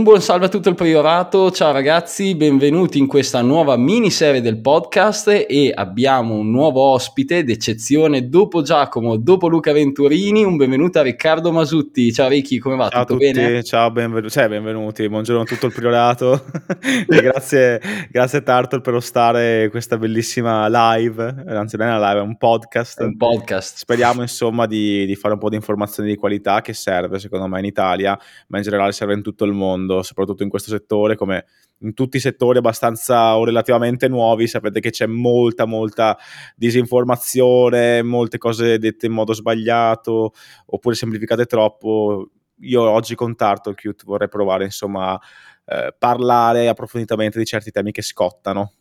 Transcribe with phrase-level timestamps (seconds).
[0.00, 4.58] Un buon salve a tutto il priorato, ciao ragazzi, benvenuti in questa nuova miniserie del
[4.58, 11.02] podcast e abbiamo un nuovo ospite d'eccezione dopo Giacomo, dopo Luca Venturini, un benvenuto a
[11.02, 12.14] Riccardo Masutti.
[12.14, 12.88] Ciao Ricky, come va?
[12.88, 13.62] Ciao tutto a tutti, bene?
[13.62, 16.46] ciao, benvenuti, cioè, benvenuti, buongiorno a tutto il priorato
[17.06, 17.78] e grazie,
[18.10, 23.02] grazie Tartar per ostare questa bellissima live, anzi non è una live, è un podcast.
[23.02, 23.76] È un podcast.
[23.76, 27.58] Speriamo insomma di, di fare un po' di informazioni di qualità che serve secondo me
[27.58, 31.16] in Italia, ma in generale serve in tutto il mondo mondo, soprattutto in questo settore,
[31.16, 31.46] come
[31.78, 36.16] in tutti i settori abbastanza o relativamente nuovi, sapete che c'è molta, molta
[36.54, 40.32] disinformazione, molte cose dette in modo sbagliato
[40.66, 42.30] oppure semplificate troppo.
[42.60, 45.18] Io oggi con Turtlecute vorrei provare insomma
[45.64, 48.74] eh, parlare approfonditamente di certi temi che scottano.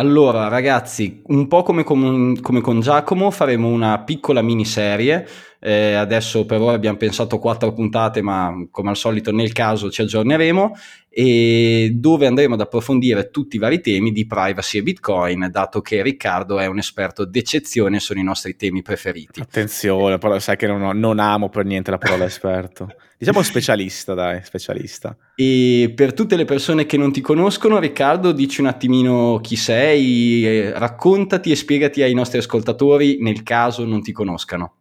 [0.00, 5.26] Allora, ragazzi, un po' come con, come con Giacomo, faremo una piccola miniserie
[5.62, 10.00] eh, adesso per ora abbiamo pensato quattro puntate, ma come al solito nel caso ci
[10.00, 10.74] aggiorneremo
[11.10, 16.02] e dove andremo ad approfondire tutti i vari temi di privacy e Bitcoin, dato che
[16.02, 19.40] Riccardo è un esperto d'eccezione, sono i nostri temi preferiti.
[19.40, 22.88] Attenzione, però sai che non, non amo per niente la parola esperto.
[23.18, 25.14] Diciamo specialista, dai, specialista.
[25.42, 30.70] E per tutte le persone che non ti conoscono, Riccardo, dici un attimino chi sei,
[30.70, 34.74] raccontati e spiegati ai nostri ascoltatori nel caso non ti conoscano.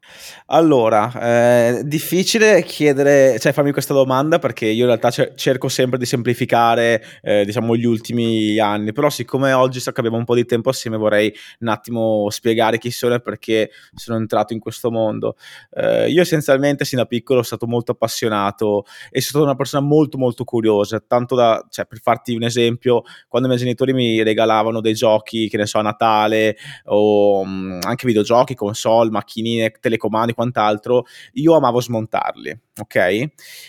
[0.48, 6.06] Allora, eh, difficile chiedere, cioè farmi questa domanda perché io in realtà cerco sempre di
[6.06, 10.46] semplificare, eh, diciamo, gli ultimi anni, però siccome oggi so che abbiamo un po' di
[10.46, 15.36] tempo assieme vorrei un attimo spiegare chi sono e perché sono entrato in questo mondo.
[15.72, 19.86] Eh, io essenzialmente sin da piccolo sono stato molto appassionato e sono stato una persona
[19.86, 24.24] molto molto curiosa, tanto da, cioè per farti un esempio, quando i miei genitori mi
[24.24, 29.72] regalavano dei giochi, che ne so, a Natale o mh, mm, anche videogiochi, console, macchinine,
[29.80, 33.26] telecomandi, quant'altro, io amavo smontarli, ok?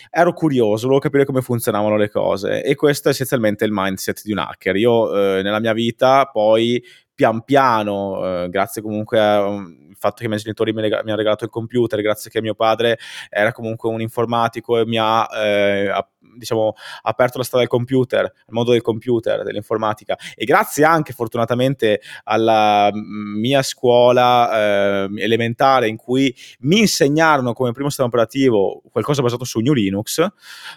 [0.09, 4.31] Ero curioso, volevo capire come funzionavano le cose e questo è essenzialmente il mindset di
[4.31, 4.75] un hacker.
[4.77, 6.83] Io eh, nella mia vita poi
[7.13, 11.17] pian piano, eh, grazie comunque al fatto che i miei genitori mi, reg- mi, hanno
[11.17, 12.97] regalato il computer, grazie che mio padre
[13.29, 15.91] era comunque un informatico e mi ha eh,
[16.35, 16.73] diciamo,
[17.03, 22.89] aperto la strada del computer, al mondo del computer, dell'informatica e grazie anche fortunatamente alla
[22.93, 29.59] mia scuola eh, elementare in cui mi insegnarono come primo sistema operativo qualcosa basato su
[29.59, 30.25] New Linux,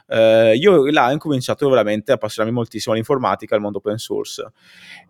[0.09, 4.51] eh, io là ho incominciato veramente a appassionarmi moltissimo all'informatica, al mondo open source.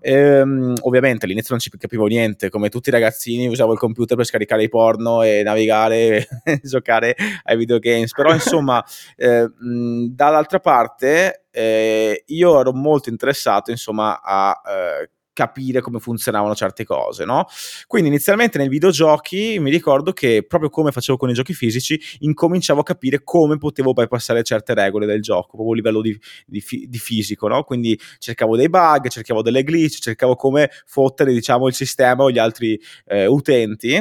[0.00, 4.26] Ehm, ovviamente all'inizio non ci capivo niente, come tutti i ragazzini usavo il computer per
[4.26, 8.84] scaricare i porno e navigare e giocare ai videogames, però insomma
[9.16, 9.50] eh,
[10.24, 17.26] dall'altra parte eh, io ero molto interessato insomma a eh, capire come funzionavano certe cose,
[17.26, 17.46] no?
[17.86, 22.80] Quindi inizialmente nei videogiochi mi ricordo che proprio come facevo con i giochi fisici, incominciavo
[22.80, 26.98] a capire come potevo bypassare certe regole del gioco, proprio a livello di, di, di
[26.98, 27.64] fisico, no?
[27.64, 32.38] Quindi cercavo dei bug, cercavo delle glitch, cercavo come fottere, diciamo, il sistema o gli
[32.38, 34.00] altri eh, utenti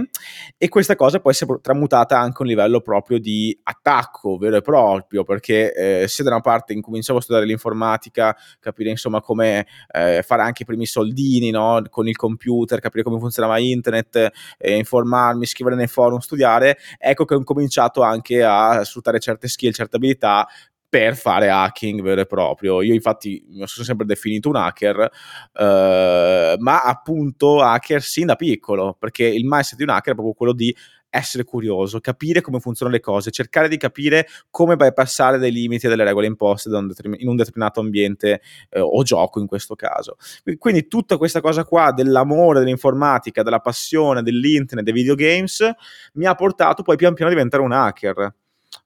[0.57, 4.57] e questa cosa poi si è tramutata anche a un livello proprio di attacco vero
[4.57, 9.65] e proprio, perché eh, se da una parte incominciavo a studiare l'informatica, capire insomma come
[9.91, 11.81] eh, fare anche i primi soldi soldini no?
[11.89, 17.35] con il computer, capire come funzionava internet, eh, informarmi, scrivere nei forum, studiare, ecco che
[17.35, 20.47] ho cominciato anche a sfruttare certe skill, certe abilità
[20.89, 22.83] per fare hacking vero e proprio.
[22.83, 25.09] Io infatti mi sono sempre definito un hacker,
[25.53, 30.35] eh, ma appunto hacker sin da piccolo, perché il mindset di un hacker è proprio
[30.35, 30.75] quello di
[31.13, 35.89] essere curioso, capire come funzionano le cose, cercare di capire come bypassare dei limiti e
[35.89, 40.17] delle regole imposte in un determinato ambiente eh, o gioco in questo caso.
[40.57, 45.69] Quindi tutta questa cosa qua dell'amore dell'informatica, della passione dell'internet, dei videogames
[46.13, 48.33] mi ha portato poi pian piano a diventare un hacker.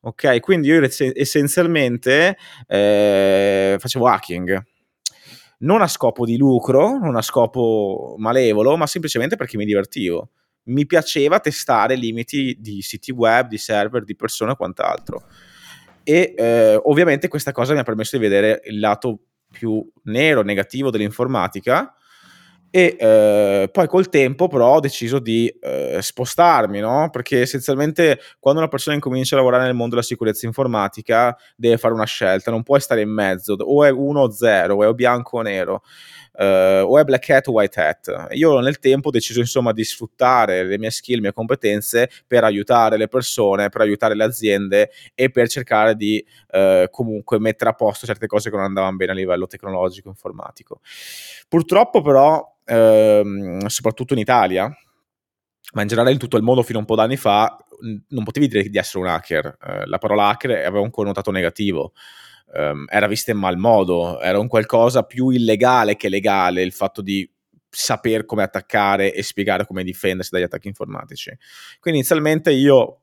[0.02, 2.38] Ok, quindi io essenzialmente
[2.68, 4.66] eh, facevo hacking
[5.60, 10.30] non a scopo di lucro, non a scopo malevolo, ma semplicemente perché mi divertivo
[10.68, 15.24] mi piaceva testare limiti di siti web, di server, di persone e quant'altro.
[16.04, 19.20] E eh, ovviamente questa cosa mi ha permesso di vedere il lato
[19.52, 21.92] più nero, negativo dell'informatica.
[22.70, 27.10] E eh, poi col tempo, però, ho deciso di eh, spostarmi, no?
[27.12, 31.94] Perché essenzialmente quando una persona incomincia a lavorare nel mondo della sicurezza informatica, deve fare
[31.94, 35.38] una scelta, non puoi stare in mezzo, o è uno o zero, o è bianco
[35.38, 35.82] o nero
[36.38, 38.28] uh, o è black hat o white hat.
[38.32, 42.44] Io nel tempo ho deciso insomma di sfruttare le mie skill, le mie competenze per
[42.44, 47.74] aiutare le persone, per aiutare le aziende e per cercare di uh, comunque mettere a
[47.74, 50.82] posto certe cose che non andavano bene a livello tecnologico, informatico.
[51.48, 54.72] Purtroppo però, uh, soprattutto in Italia,
[55.74, 57.58] ma in generale in tutto il mondo fino a un po' d'anni fa
[58.10, 59.58] non potevi dire di essere un hacker.
[59.62, 61.94] Eh, la parola hacker aveva un connotato negativo
[62.54, 67.02] um, era vista in mal modo, era un qualcosa più illegale che legale il fatto
[67.02, 67.30] di
[67.70, 71.36] saper come attaccare e spiegare come difendersi dagli attacchi informatici.
[71.80, 73.02] Quindi inizialmente io,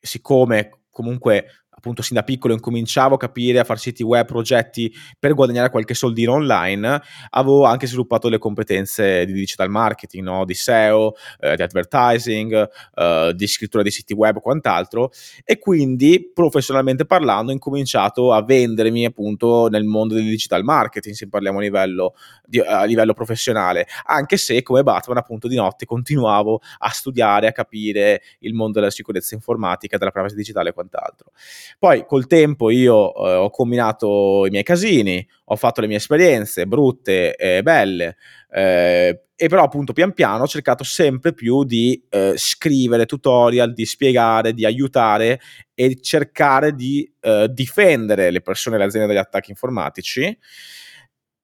[0.00, 5.34] siccome comunque appunto sin da piccolo incominciavo a capire a fare siti web, progetti per
[5.34, 10.44] guadagnare qualche soldino online, avevo anche sviluppato le competenze di digital marketing, no?
[10.46, 15.10] di SEO, eh, di advertising, eh, di scrittura di siti web e quant'altro
[15.44, 21.28] e quindi professionalmente parlando ho incominciato a vendermi appunto nel mondo del digital marketing, se
[21.28, 22.14] parliamo a livello,
[22.44, 27.52] di, a livello professionale, anche se come Batman appunto di notte continuavo a studiare, a
[27.52, 31.32] capire il mondo della sicurezza informatica, della privacy digitale e quant'altro.
[31.78, 36.66] Poi col tempo io eh, ho combinato i miei casini, ho fatto le mie esperienze
[36.66, 38.16] brutte e belle,
[38.50, 43.84] eh, e però appunto pian piano ho cercato sempre più di eh, scrivere tutorial, di
[43.84, 45.40] spiegare, di aiutare
[45.74, 50.36] e cercare di eh, difendere le persone e le aziende dagli attacchi informatici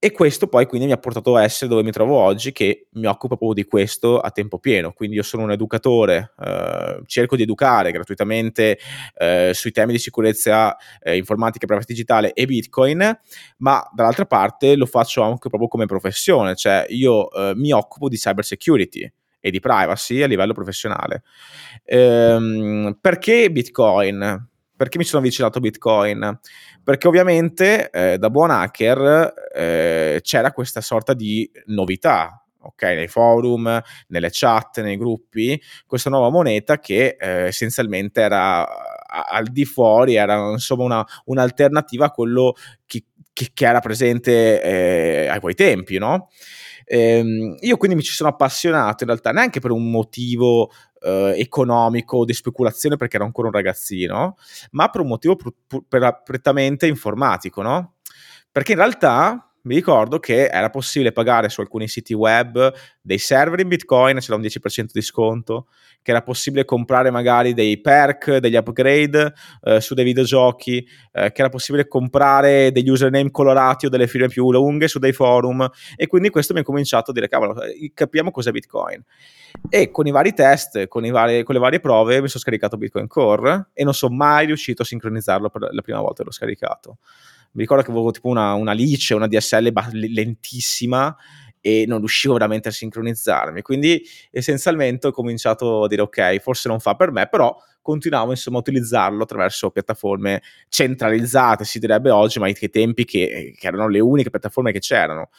[0.05, 3.07] e questo poi quindi mi ha portato a essere dove mi trovo oggi, che mi
[3.07, 4.91] occupo proprio di questo a tempo pieno.
[4.91, 8.81] Quindi io sono un educatore, eh, cerco di educare gratuitamente
[9.15, 13.17] eh, sui temi di sicurezza eh, informatica, privacy digitale e Bitcoin,
[13.59, 18.17] ma dall'altra parte lo faccio anche proprio come professione, cioè io eh, mi occupo di
[18.17, 19.09] cyber security
[19.39, 21.23] e di privacy a livello professionale.
[21.85, 24.51] Ehm, perché Bitcoin?
[24.83, 26.41] Perché mi sono avvicinato a Bitcoin?
[26.83, 33.81] Perché ovviamente eh, da buon hacker eh, c'era questa sorta di novità, ok, nei forum,
[34.09, 38.67] nelle chat, nei gruppi, questa nuova moneta che eh, essenzialmente era
[39.07, 42.55] al di fuori, era insomma una, un'alternativa a quello
[42.85, 46.29] che, che, che era presente eh, ai quei tempi, no?
[46.87, 50.73] Ehm, io quindi mi ci sono appassionato in realtà neanche per un motivo
[51.05, 54.37] eh, economico di speculazione perché ero ancora un ragazzino,
[54.73, 57.95] ma per un motivo pr- pr- prettamente informatico, no?
[58.51, 63.61] Perché in realtà mi ricordo che era possibile pagare su alcuni siti web dei server
[63.61, 65.67] in Bitcoin, c'era un 10% di sconto,
[66.03, 69.33] che era possibile comprare magari dei perk, degli upgrade
[69.63, 70.79] eh, su dei videogiochi,
[71.13, 75.13] eh, che era possibile comprare degli username colorati o delle firme più lunghe su dei
[75.13, 79.03] forum e quindi questo mi ha cominciato a dire cavolo, eh, capiamo cos'è Bitcoin.
[79.69, 82.77] E con i vari test, con, i vari, con le varie prove mi sono scaricato
[82.77, 86.33] Bitcoin Core e non sono mai riuscito a sincronizzarlo per la prima volta che l'ho
[86.33, 86.99] scaricato
[87.53, 89.73] mi ricordo che avevo tipo una, una Lice, una DSL
[90.13, 91.15] lentissima
[91.61, 93.63] e non riuscivo veramente a sincronizzarmi.
[93.63, 98.57] Quindi essenzialmente ho cominciato a dire ok, forse non fa per me, però continuavo insomma
[98.57, 104.01] a utilizzarlo attraverso piattaforme centralizzate, si direbbe oggi, ma ai tempi che, che erano le
[104.01, 105.31] uniche piattaforme che c'erano.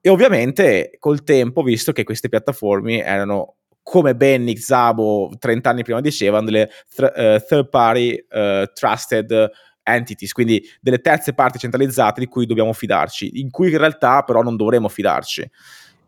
[0.00, 5.82] E ovviamente col tempo, visto che queste piattaforme erano come ben Nick Zabo 30 anni
[5.82, 9.50] prima diceva, delle th- uh, third party uh, trusted
[9.82, 14.42] entities, quindi delle terze parti centralizzate di cui dobbiamo fidarci, in cui in realtà però
[14.42, 15.48] non dovremmo fidarci.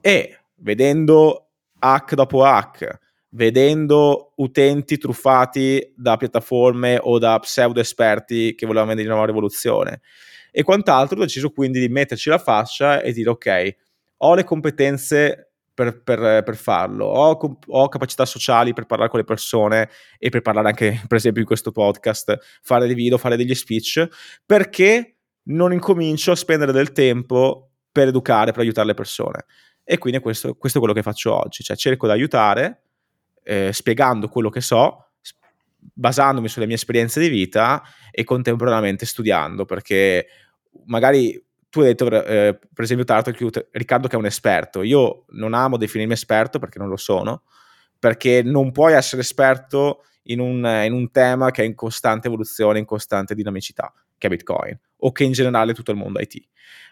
[0.00, 3.00] E vedendo hack dopo hack,
[3.30, 10.00] vedendo utenti truffati da piattaforme o da pseudo esperti che volevano vendere una nuova rivoluzione
[10.56, 13.76] e quant'altro, ho deciso quindi di metterci la faccia e dire ok,
[14.18, 19.24] ho le competenze per, per, per farlo, ho, ho, capacità sociali per parlare con le
[19.24, 23.54] persone e per parlare anche, per esempio, in questo podcast, fare dei video, fare degli
[23.54, 24.08] speech,
[24.46, 25.16] perché
[25.46, 29.44] non incomincio a spendere del tempo per educare, per aiutare le persone.
[29.82, 32.84] E quindi questo, questo è quello che faccio oggi, cioè cerco di aiutare
[33.42, 35.10] eh, spiegando quello che so,
[35.92, 40.26] basandomi sulle mie esperienze di vita e contemporaneamente studiando, perché
[40.86, 41.40] magari
[41.74, 43.32] tu hai detto, eh, per esempio, l'altro,
[43.72, 44.82] Riccardo che è un esperto.
[44.82, 47.42] Io non amo definirmi esperto perché non lo sono,
[47.98, 52.78] perché non puoi essere esperto in un, in un tema che è in costante evoluzione,
[52.78, 56.40] in costante dinamicità, che è Bitcoin, o che in generale tutto il mondo IT.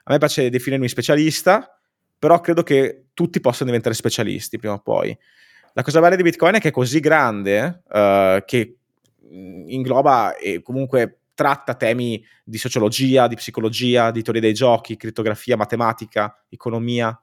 [0.03, 1.79] A me piace definirmi specialista,
[2.19, 5.17] però credo che tutti possano diventare specialisti prima o poi.
[5.75, 8.79] La cosa bella di Bitcoin è che è così grande uh, che
[9.31, 16.45] ingloba e comunque tratta temi di sociologia, di psicologia, di teoria dei giochi, crittografia, matematica,
[16.49, 17.21] economia,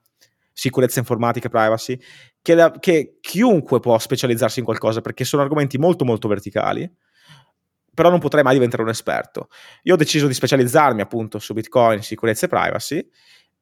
[0.52, 1.98] sicurezza informatica, privacy,
[2.42, 6.92] che, la, che chiunque può specializzarsi in qualcosa perché sono argomenti molto molto verticali,
[7.94, 9.48] però non potrei mai diventare un esperto.
[9.84, 13.10] Io ho deciso di specializzarmi appunto su Bitcoin, sicurezza e privacy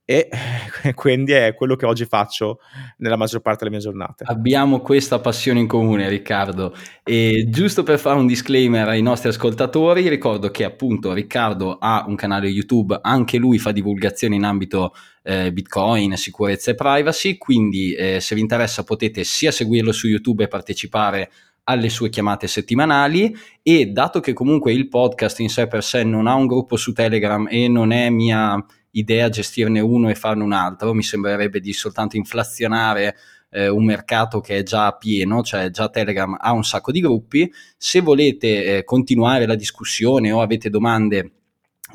[0.10, 0.30] e
[0.96, 2.60] quindi è quello che oggi faccio
[3.00, 4.24] nella maggior parte delle mie giornate.
[4.26, 6.74] Abbiamo questa passione in comune, Riccardo.
[7.04, 12.16] E giusto per fare un disclaimer ai nostri ascoltatori, ricordo che appunto Riccardo ha un
[12.16, 18.22] canale YouTube, anche lui fa divulgazione in ambito eh, Bitcoin, sicurezza e privacy, quindi eh,
[18.22, 21.30] se vi interessa potete sia seguirlo su YouTube e partecipare
[21.66, 26.28] alle sue chiamate settimanali e dato che comunque il podcast in sé per sé non
[26.28, 28.66] ha un gruppo su Telegram e non è mia
[28.98, 33.16] idea gestirne uno e farne un altro, mi sembrerebbe di soltanto inflazionare
[33.50, 37.52] eh, un mercato che è già pieno, cioè già Telegram ha un sacco di gruppi.
[37.78, 41.32] Se volete eh, continuare la discussione o avete domande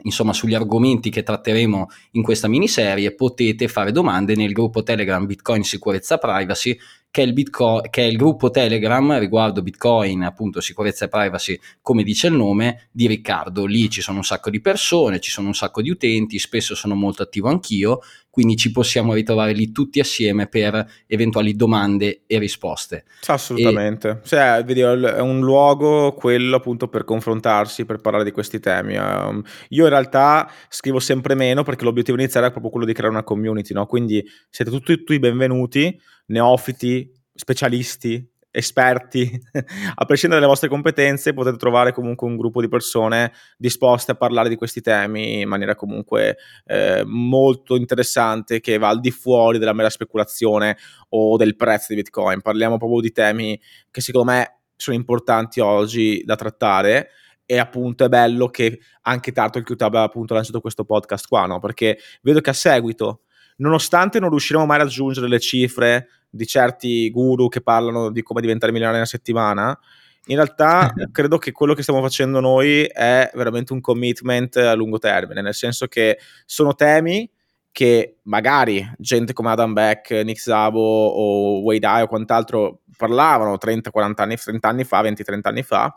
[0.04, 5.64] insomma sugli argomenti che tratteremo in questa miniserie potete fare domande nel gruppo Telegram Bitcoin
[5.64, 6.76] Sicurezza Privacy
[7.12, 11.60] che è, il Bitcoin, che è il gruppo Telegram riguardo Bitcoin, appunto sicurezza e privacy,
[11.82, 13.66] come dice il nome, di Riccardo.
[13.66, 16.94] Lì ci sono un sacco di persone, ci sono un sacco di utenti, spesso sono
[16.94, 18.00] molto attivo anch'io,
[18.32, 23.04] quindi ci possiamo ritrovare lì tutti assieme per eventuali domande e risposte.
[23.26, 24.26] Assolutamente, e...
[24.26, 28.96] cioè, è un luogo quello appunto per confrontarsi, per parlare di questi temi.
[28.96, 33.12] Um, io in realtà scrivo sempre meno perché l'obiettivo iniziale è proprio quello di creare
[33.12, 33.84] una community, no?
[33.84, 39.40] quindi siete tutti, tutti benvenuti neofiti, specialisti, esperti,
[39.94, 44.48] a prescindere dalle vostre competenze, potete trovare comunque un gruppo di persone disposte a parlare
[44.48, 49.72] di questi temi in maniera comunque eh, molto interessante che va al di fuori della
[49.72, 50.76] mera speculazione
[51.08, 52.42] o del prezzo di Bitcoin.
[52.42, 53.58] Parliamo proprio di temi
[53.90, 57.08] che secondo me sono importanti oggi da trattare
[57.46, 61.58] e appunto è bello che anche Tartle Qt abbia appunto lanciato questo podcast qua, no?
[61.58, 63.22] Perché vedo che a seguito
[63.56, 68.40] nonostante non riusciremo mai a raggiungere le cifre di certi guru che parlano di come
[68.40, 69.78] diventare milionari in una settimana,
[70.26, 74.98] in realtà credo che quello che stiamo facendo noi è veramente un commitment a lungo
[74.98, 77.30] termine, nel senso che sono temi
[77.70, 84.12] che magari gente come Adam Beck, Nick Szabo o Wade Eye o quant'altro parlavano 30-40
[84.16, 85.94] anni, 30 anni fa, 20-30 anni fa,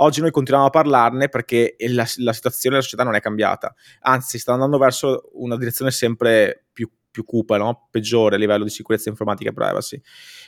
[0.00, 4.38] Oggi noi continuiamo a parlarne perché la, la situazione della società non è cambiata, anzi
[4.38, 7.88] sta andando verso una direzione sempre più più cupa, no?
[7.90, 10.00] peggiore a livello di sicurezza informatica e privacy.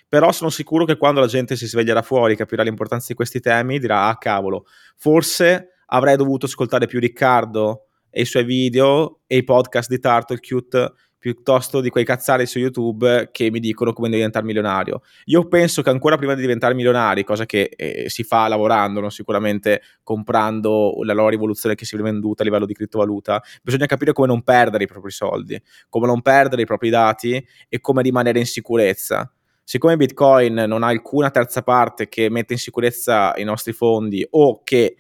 [0.08, 3.78] Però sono sicuro che quando la gente si sveglierà fuori, capirà l'importanza di questi temi,
[3.78, 9.44] dirà, ah cavolo, forse avrei dovuto ascoltare più Riccardo e i suoi video e i
[9.44, 15.02] podcast di Turtlecute piuttosto di quei cazzari su YouTube che mi dicono come diventare milionario.
[15.26, 19.10] Io penso che ancora prima di diventare milionari, cosa che eh, si fa lavorando, no?
[19.10, 24.14] sicuramente comprando la loro rivoluzione che si è venduta a livello di criptovaluta, bisogna capire
[24.14, 25.60] come non perdere i propri soldi,
[25.90, 29.30] come non perdere i propri dati e come rimanere in sicurezza.
[29.62, 34.62] Siccome Bitcoin non ha alcuna terza parte che mette in sicurezza i nostri fondi o
[34.64, 34.96] che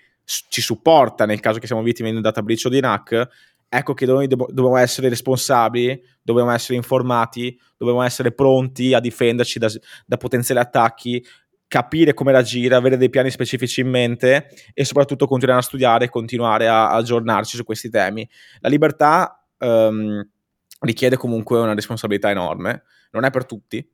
[0.48, 3.28] ci supporta nel caso che siamo vittime di un data breach o di un hack,
[3.72, 9.70] ecco che noi dobbiamo essere responsabili, dobbiamo essere informati, dobbiamo essere pronti a difenderci da,
[10.04, 11.24] da potenziali attacchi,
[11.68, 16.08] capire come reagire, avere dei piani specifici in mente e soprattutto continuare a studiare e
[16.08, 18.28] continuare a, aggiornarci su questi temi.
[18.58, 20.28] La libertà um,
[20.80, 23.88] richiede comunque una responsabilità enorme, non è per tutti,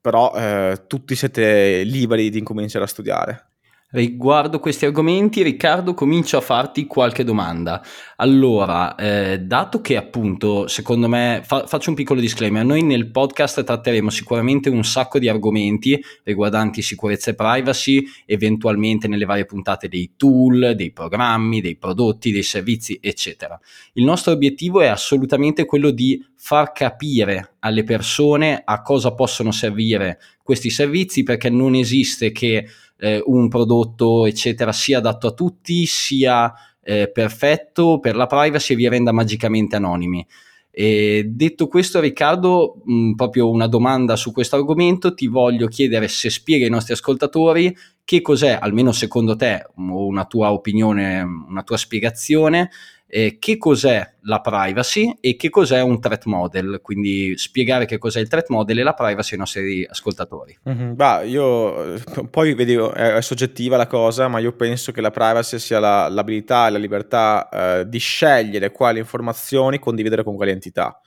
[0.00, 3.49] però eh, tutti siete liberi di incominciare a studiare.
[3.92, 7.82] Riguardo questi argomenti, Riccardo, comincio a farti qualche domanda.
[8.18, 13.64] Allora, eh, dato che appunto, secondo me, fa- faccio un piccolo disclaimer, noi nel podcast
[13.64, 20.12] tratteremo sicuramente un sacco di argomenti riguardanti sicurezza e privacy, eventualmente nelle varie puntate dei
[20.16, 23.58] tool, dei programmi, dei prodotti, dei servizi, eccetera.
[23.94, 30.20] Il nostro obiettivo è assolutamente quello di far capire alle persone a cosa possono servire
[30.42, 32.66] questi servizi perché non esiste che
[33.00, 36.52] eh, un prodotto, eccetera, sia adatto a tutti, sia
[36.82, 40.26] eh, perfetto per la privacy e vi renda magicamente anonimi.
[40.70, 46.30] E detto questo, Riccardo, mh, proprio una domanda su questo argomento, ti voglio chiedere se
[46.30, 52.70] spieghi ai nostri ascoltatori che cos'è, almeno secondo te, una tua opinione, una tua spiegazione,
[53.12, 58.20] eh, che cos'è la privacy e che cos'è un threat model, quindi spiegare che cos'è
[58.20, 60.56] il threat model e la privacy ai nostri ascoltatori.
[60.68, 60.94] Mm-hmm.
[60.94, 61.98] Bah, io
[62.30, 66.08] poi vedi, è, è, soggettiva la cosa, ma io penso che la privacy sia la,
[66.08, 71.00] l'abilità e la libertà eh, di scegliere quali informazioni condividere con quali entità.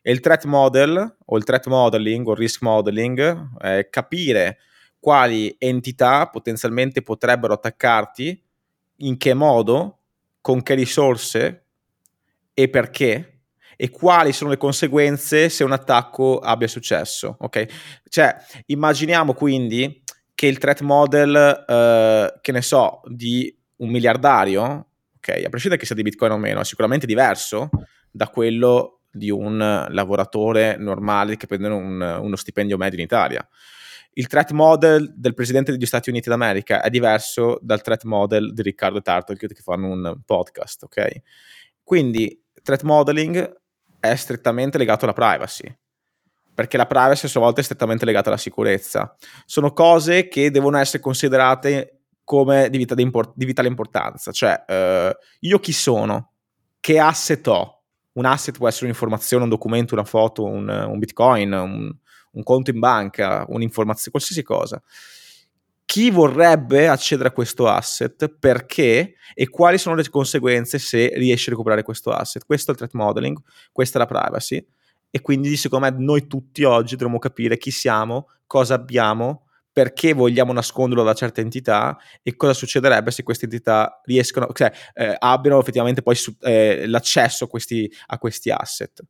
[0.00, 4.58] E il threat model o il threat modeling o il risk modeling è capire
[5.00, 8.40] quali entità potenzialmente potrebbero attaccarti,
[9.00, 9.97] in che modo
[10.48, 11.66] con che risorse
[12.54, 13.42] e perché
[13.76, 17.36] e quali sono le conseguenze se un attacco abbia successo.
[17.40, 17.66] Ok?
[18.08, 20.02] Cioè, immaginiamo quindi
[20.34, 24.86] che il threat model, eh, che ne so, di un miliardario,
[25.18, 27.68] ok, a prescindere che sia di Bitcoin o meno, è sicuramente diverso
[28.10, 29.58] da quello di un
[29.90, 33.46] lavoratore normale che prende un, uno stipendio medio in Italia
[34.18, 38.62] il threat model del presidente degli Stati Uniti d'America è diverso dal threat model di
[38.62, 41.22] Riccardo Tartle che fanno un podcast, ok?
[41.84, 43.60] Quindi threat modeling
[44.00, 45.72] è strettamente legato alla privacy.
[46.58, 49.14] perché la privacy a sua volta è strettamente legata alla sicurezza.
[49.44, 55.16] Sono cose che devono essere considerate come di, di, import- di vitale importanza, cioè eh,
[55.38, 56.32] io chi sono,
[56.80, 57.84] che asset ho,
[58.14, 61.96] un asset può essere un'informazione, un documento, una foto, un, un bitcoin, un,
[62.38, 64.82] un, conto in banca, un'informazione, qualsiasi cosa.
[65.84, 71.52] Chi vorrebbe accedere a questo asset, perché e quali sono le conseguenze se riesce a
[71.52, 72.44] recuperare questo asset?
[72.44, 73.38] Questo è il threat modeling,
[73.72, 74.64] questa è la privacy
[75.10, 80.52] e quindi secondo me noi tutti oggi dovremmo capire chi siamo, cosa abbiamo, perché vogliamo
[80.52, 86.02] nasconderlo da certe entità e cosa succederebbe se queste entità riescono, cioè eh, abbiano effettivamente
[86.02, 89.02] poi su, eh, l'accesso a questi, a questi asset.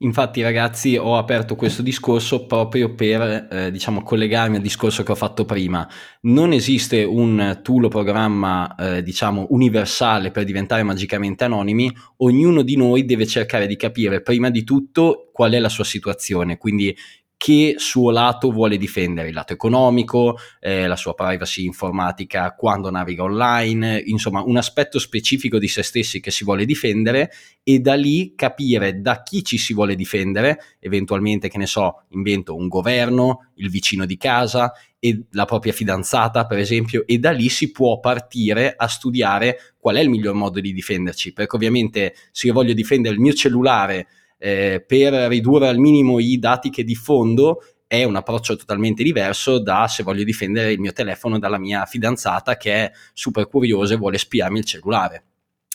[0.00, 5.16] Infatti ragazzi ho aperto questo discorso proprio per eh, diciamo collegarmi al discorso che ho
[5.16, 5.88] fatto prima.
[6.20, 12.76] Non esiste un tool o programma eh, diciamo universale per diventare magicamente anonimi, ognuno di
[12.76, 16.96] noi deve cercare di capire prima di tutto qual è la sua situazione, quindi
[17.38, 23.22] che suo lato vuole difendere, il lato economico, eh, la sua privacy informatica quando naviga
[23.22, 27.30] online, insomma un aspetto specifico di se stessi che si vuole difendere
[27.62, 32.56] e da lì capire da chi ci si vuole difendere, eventualmente che ne so, invento
[32.56, 37.48] un governo, il vicino di casa e la propria fidanzata per esempio e da lì
[37.48, 42.48] si può partire a studiare qual è il miglior modo di difenderci, perché ovviamente se
[42.48, 47.62] io voglio difendere il mio cellulare eh, per ridurre al minimo i dati che diffondo
[47.86, 52.56] è un approccio totalmente diverso da se voglio difendere il mio telefono dalla mia fidanzata
[52.56, 55.24] che è super curiosa e vuole spiarmi il cellulare.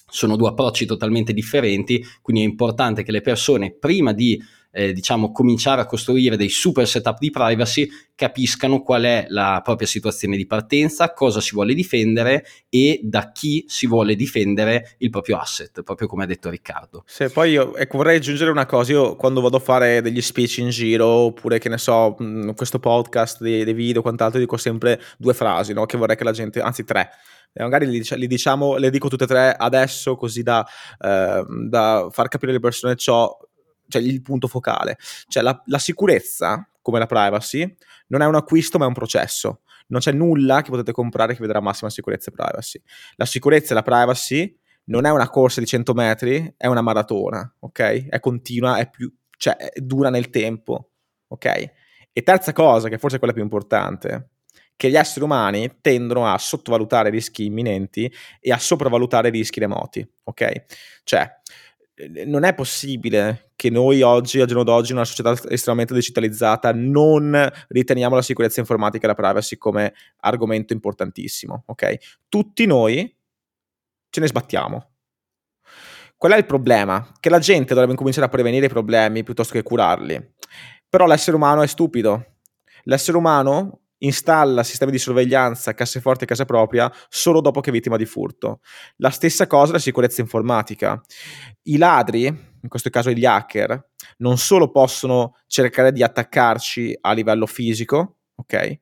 [0.08, 4.40] Sono due approcci totalmente differenti, quindi è importante che le persone prima di
[4.74, 9.88] eh, diciamo, cominciare a costruire dei super setup di privacy, capiscano qual è la propria
[9.88, 15.38] situazione di partenza, cosa si vuole difendere e da chi si vuole difendere il proprio
[15.38, 17.04] asset, proprio come ha detto Riccardo.
[17.06, 20.58] Se poi io ecco, vorrei aggiungere una cosa, io quando vado a fare degli speech
[20.58, 25.00] in giro oppure che ne so, in questo podcast, dei, dei video, quant'altro, dico sempre
[25.18, 25.86] due frasi, no?
[25.86, 27.10] che vorrei che la gente, anzi tre,
[27.54, 30.66] magari li, diciamo, le dico tutte e tre adesso così da,
[31.00, 33.30] eh, da far capire alle persone ciò
[33.88, 34.98] cioè il punto focale.
[35.28, 37.76] Cioè la, la sicurezza, come la privacy,
[38.08, 39.62] non è un acquisto ma è un processo.
[39.88, 42.82] Non c'è nulla che potete comprare che vi darà massima sicurezza e privacy.
[43.16, 47.56] La sicurezza e la privacy non è una corsa di 100 metri, è una maratona,
[47.60, 48.08] ok?
[48.10, 50.92] È continua, è più, cioè è dura nel tempo,
[51.28, 51.46] ok?
[52.12, 54.30] E terza cosa, che forse è quella più importante,
[54.76, 60.66] che gli esseri umani tendono a sottovalutare rischi imminenti e a sopravvalutare rischi remoti, ok?
[61.04, 61.42] Cioè,
[62.26, 67.50] non è possibile che noi oggi, al giorno d'oggi, in una società estremamente digitalizzata, non
[67.68, 72.22] riteniamo la sicurezza informatica e la privacy come argomento importantissimo, ok?
[72.28, 73.16] Tutti noi
[74.10, 74.90] ce ne sbattiamo.
[76.18, 77.12] Qual è il problema?
[77.20, 80.36] Che la gente dovrebbe cominciare a prevenire i problemi piuttosto che curarli.
[80.88, 82.38] Però l'essere umano è stupido.
[82.84, 87.98] L'essere umano installa sistemi di sorveglianza, casseforti a casa propria solo dopo che è vittima
[87.98, 88.60] di furto.
[88.98, 91.02] La stessa cosa la sicurezza informatica.
[91.64, 97.46] I ladri, in questo caso gli hacker, non solo possono cercare di attaccarci a livello
[97.46, 98.80] fisico, ok?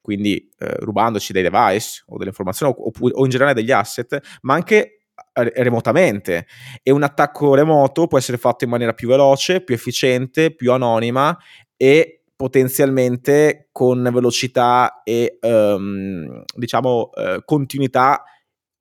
[0.00, 4.54] Quindi eh, rubandoci dei device o delle informazioni o, o in generale degli asset, ma
[4.54, 5.00] anche
[5.32, 6.46] eh, remotamente
[6.82, 11.36] e un attacco remoto può essere fatto in maniera più veloce, più efficiente, più anonima
[11.76, 18.22] e potenzialmente con velocità e um, diciamo uh, continuità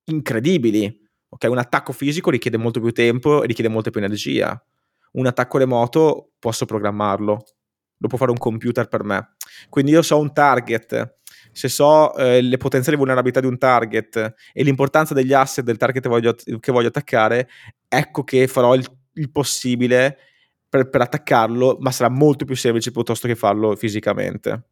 [0.06, 1.02] incredibili.
[1.30, 1.50] Okay?
[1.50, 4.62] Un attacco fisico richiede molto più tempo e richiede molta più energia.
[5.13, 7.44] Un attacco remoto posso programmarlo,
[7.98, 9.36] lo può fare un computer per me.
[9.70, 11.20] Quindi io so un target,
[11.54, 16.04] se so eh, le potenziali vulnerabilità di un target e l'importanza degli asset del target
[16.04, 17.48] che voglio, che voglio attaccare,
[17.88, 20.18] ecco che farò il, il possibile
[20.76, 24.64] per, per attaccarlo, ma sarà molto più semplice piuttosto che farlo fisicamente.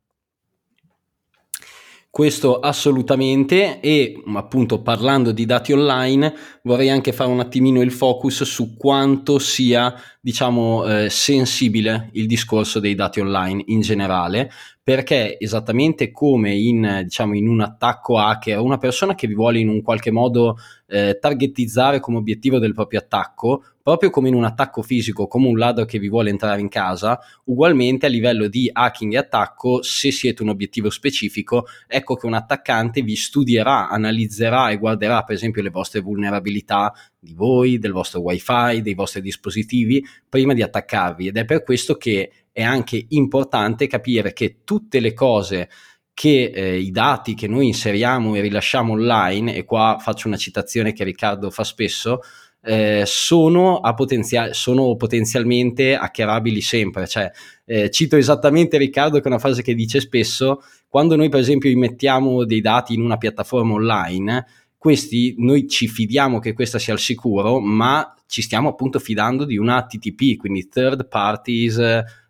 [2.10, 8.44] Questo assolutamente e appunto parlando di dati online vorrei anche fare un attimino il focus
[8.44, 14.50] su quanto sia diciamo eh, sensibile il discorso dei dati online in generale
[14.82, 19.68] perché esattamente come in, diciamo, in un attacco hacker una persona che vi vuole in
[19.68, 20.56] un qualche modo
[20.88, 25.58] eh, targetizzare come obiettivo del proprio attacco proprio come in un attacco fisico, come un
[25.58, 30.10] ladro che vi vuole entrare in casa, ugualmente a livello di hacking e attacco, se
[30.10, 35.62] siete un obiettivo specifico, ecco che un attaccante vi studierà, analizzerà e guarderà per esempio
[35.62, 41.38] le vostre vulnerabilità di voi, del vostro wifi, dei vostri dispositivi, prima di attaccarvi ed
[41.38, 45.70] è per questo che è anche importante capire che tutte le cose
[46.14, 50.94] che eh, i dati che noi inseriamo e rilasciamo online, e qua faccio una citazione
[50.94, 52.20] che Riccardo fa spesso,
[52.62, 57.08] eh, sono, potenzia- sono, potenzialmente hackerabili sempre.
[57.08, 57.32] Cioè,
[57.66, 61.70] eh, cito esattamente Riccardo che è una frase che dice spesso, quando noi per esempio
[61.70, 64.46] immettiamo dei dati in una piattaforma online,
[64.84, 69.56] questi noi ci fidiamo che questa sia al sicuro, ma ci stiamo appunto fidando di
[69.56, 71.80] una TTP, quindi Third Parties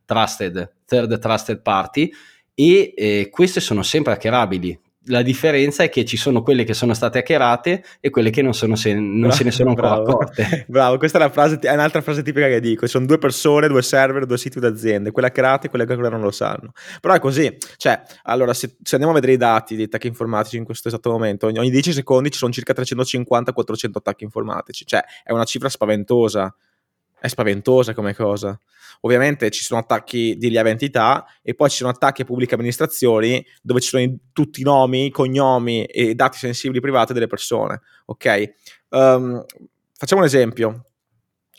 [0.05, 2.11] Trusted, Third Trusted Party,
[2.53, 6.93] e eh, queste sono sempre hackerabili la differenza è che ci sono quelle che sono
[6.93, 10.11] state hackerate e quelle che non, sono se, non bravo, se ne sono ancora bravo.
[10.11, 10.65] accorte.
[10.73, 12.87] Bravo, questa è, una frase, è un'altra frase tipica che dico.
[12.87, 16.21] Sono due persone, due server, due siti d'aziende, quelle hackerate e quelle che ancora non
[16.21, 16.71] lo sanno.
[17.01, 17.55] Però è così.
[17.77, 21.09] Cioè, allora, se, se andiamo a vedere i dati di attacchi informatici in questo esatto
[21.09, 24.85] momento, ogni, ogni 10 secondi ci sono circa 350-400 attacchi informatici.
[24.85, 26.53] Cioè, è una cifra spaventosa.
[27.23, 28.59] È spaventosa come cosa.
[28.99, 33.41] Ovviamente ci sono attacchi di lieve entità e poi ci sono attacchi a pubbliche amministrazioni
[33.61, 37.79] dove ci sono tutti i nomi, cognomi e dati sensibili privati delle persone.
[38.07, 38.55] Ok?
[38.89, 39.41] Um,
[39.93, 40.87] facciamo un esempio.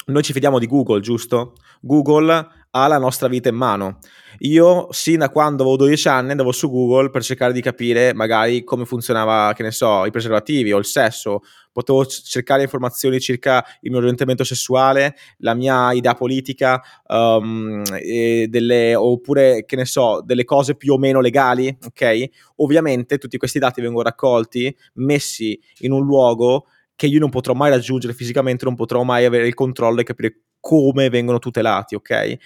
[0.08, 1.54] Noi ci fidiamo di Google, giusto?
[1.80, 4.00] Google ha la nostra vita in mano.
[4.40, 8.64] Io, sin da quando avevo 12 anni, andavo su Google per cercare di capire magari
[8.64, 11.40] come funzionava, che ne so, i preservativi o il sesso.
[11.74, 19.64] Potevo cercare informazioni circa il mio orientamento sessuale, la mia idea politica, um, delle, oppure,
[19.64, 22.24] che ne so, delle cose più o meno legali, ok?
[22.56, 27.70] Ovviamente tutti questi dati vengono raccolti, messi in un luogo che io non potrò mai
[27.70, 32.10] raggiungere fisicamente, non potrò mai avere il controllo e capire come vengono tutelati, ok?
[32.10, 32.38] E,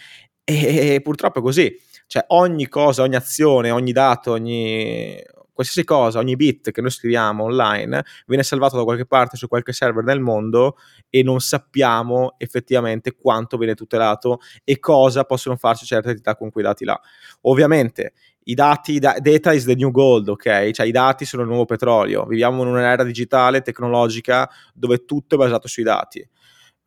[0.45, 1.71] e purtroppo è così.
[2.07, 5.15] Cioè ogni cosa, ogni azione, ogni dato, ogni
[5.59, 9.73] qualsiasi cosa, ogni bit che noi scriviamo online viene salvato da qualche parte su qualche
[9.73, 10.77] server nel mondo
[11.11, 16.63] e non sappiamo effettivamente quanto viene tutelato e cosa possono farci certe entità con quei
[16.63, 17.01] dati là.
[17.43, 18.13] Ovviamente
[18.45, 20.71] i dati, da, data is the new gold, ok?
[20.71, 22.25] Cioè i dati sono il nuovo petrolio.
[22.25, 26.27] Viviamo in un'era digitale, tecnologica, dove tutto è basato sui dati.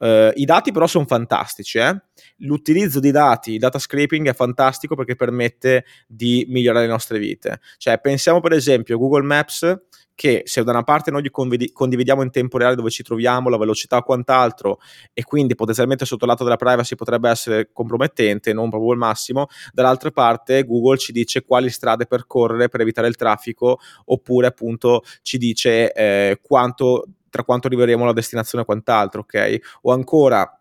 [0.01, 1.95] Uh, I dati però sono fantastici, eh?
[2.37, 7.59] l'utilizzo di dati, il data scraping è fantastico perché permette di migliorare le nostre vite.
[7.77, 9.79] Cioè, pensiamo per esempio a Google Maps
[10.15, 13.97] che se da una parte noi condividiamo in tempo reale dove ci troviamo, la velocità
[13.97, 14.79] o quant'altro,
[15.13, 20.11] e quindi potenzialmente sotto lato della privacy potrebbe essere compromettente, non proprio il massimo, dall'altra
[20.11, 25.91] parte Google ci dice quali strade percorrere per evitare il traffico, oppure appunto ci dice
[25.91, 29.80] eh, quanto tra quanto arriveremo alla destinazione e quant'altro, ok?
[29.82, 30.56] O ancora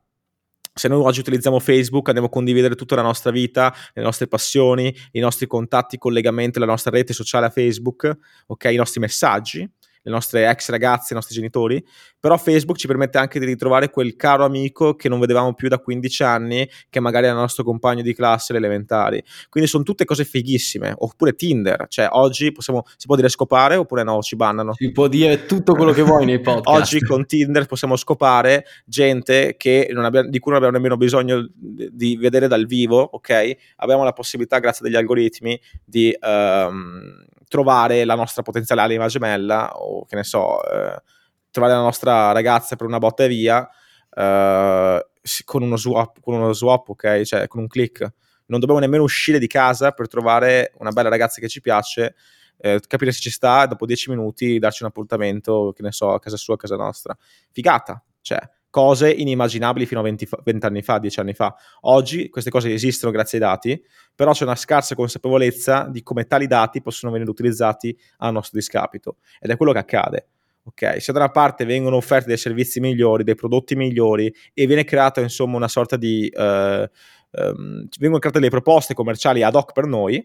[0.73, 4.95] se noi oggi utilizziamo Facebook andiamo a condividere tutta la nostra vita, le nostre passioni,
[5.13, 8.11] i nostri contatti, i collegamenti, la nostra rete sociale a Facebook,
[8.47, 8.65] ok?
[8.65, 9.69] I nostri messaggi
[10.03, 11.85] le nostre ex ragazze, i nostri genitori,
[12.19, 15.79] però Facebook ci permette anche di ritrovare quel caro amico che non vedevamo più da
[15.79, 19.23] 15 anni, che magari era il nostro compagno di classe alle elementari.
[19.49, 24.03] Quindi sono tutte cose fighissime, oppure Tinder, cioè oggi possiamo, si può dire scopare oppure
[24.03, 24.75] no, ci bannano.
[24.75, 26.69] Si può dire tutto quello che vuoi nei podcast.
[26.69, 29.57] oggi con Tinder possiamo scopare gente
[30.05, 33.57] abbia, di cui non abbiamo nemmeno bisogno di vedere dal vivo, ok?
[33.77, 36.15] Abbiamo la possibilità, grazie agli algoritmi, di...
[36.21, 41.03] Um, trovare la nostra potenziale anima gemella o che ne so, eh,
[41.51, 43.69] trovare la nostra ragazza per una botta e via
[44.17, 45.07] eh,
[45.45, 47.23] con, uno swap, con uno swap, ok?
[47.23, 48.01] Cioè con un click.
[48.47, 52.15] Non dobbiamo nemmeno uscire di casa per trovare una bella ragazza che ci piace,
[52.57, 56.21] eh, capire se ci sta, dopo dieci minuti darci un appuntamento, che ne so, a
[56.21, 57.17] casa sua, a casa nostra.
[57.51, 58.39] Figata, cioè
[58.71, 61.55] cose inimmaginabili fino a 20, 20, anni fa, 10 anni fa.
[61.83, 66.47] Oggi queste cose esistono grazie ai dati, però c'è una scarsa consapevolezza di come tali
[66.47, 70.27] dati possono venire utilizzati a nostro discapito ed è quello che accade.
[70.63, 74.85] Ok, se da una parte vengono offerti dei servizi migliori, dei prodotti migliori e viene
[74.85, 76.31] creata insomma una sorta di...
[76.33, 76.87] Uh,
[77.33, 80.25] um, vengono create delle proposte commerciali ad hoc per noi,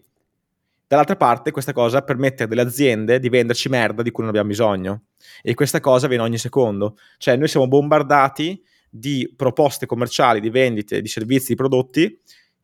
[0.88, 4.50] Dall'altra parte questa cosa permette a delle aziende di venderci merda di cui non abbiamo
[4.50, 5.06] bisogno
[5.42, 6.96] e questa cosa viene ogni secondo.
[7.18, 12.20] Cioè noi siamo bombardati di proposte commerciali, di vendite, di servizi, di prodotti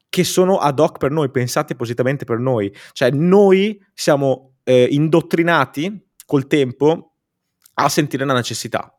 [0.08, 2.72] che sono ad hoc per noi, pensati appositamente per noi.
[2.92, 7.14] Cioè noi siamo eh, indottrinati col tempo
[7.74, 8.96] a sentire la necessità.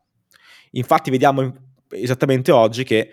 [0.72, 3.10] Infatti vediamo esattamente oggi che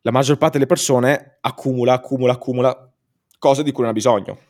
[0.00, 2.92] la maggior parte delle persone accumula, accumula, accumula
[3.38, 4.48] cose di cui non ha bisogno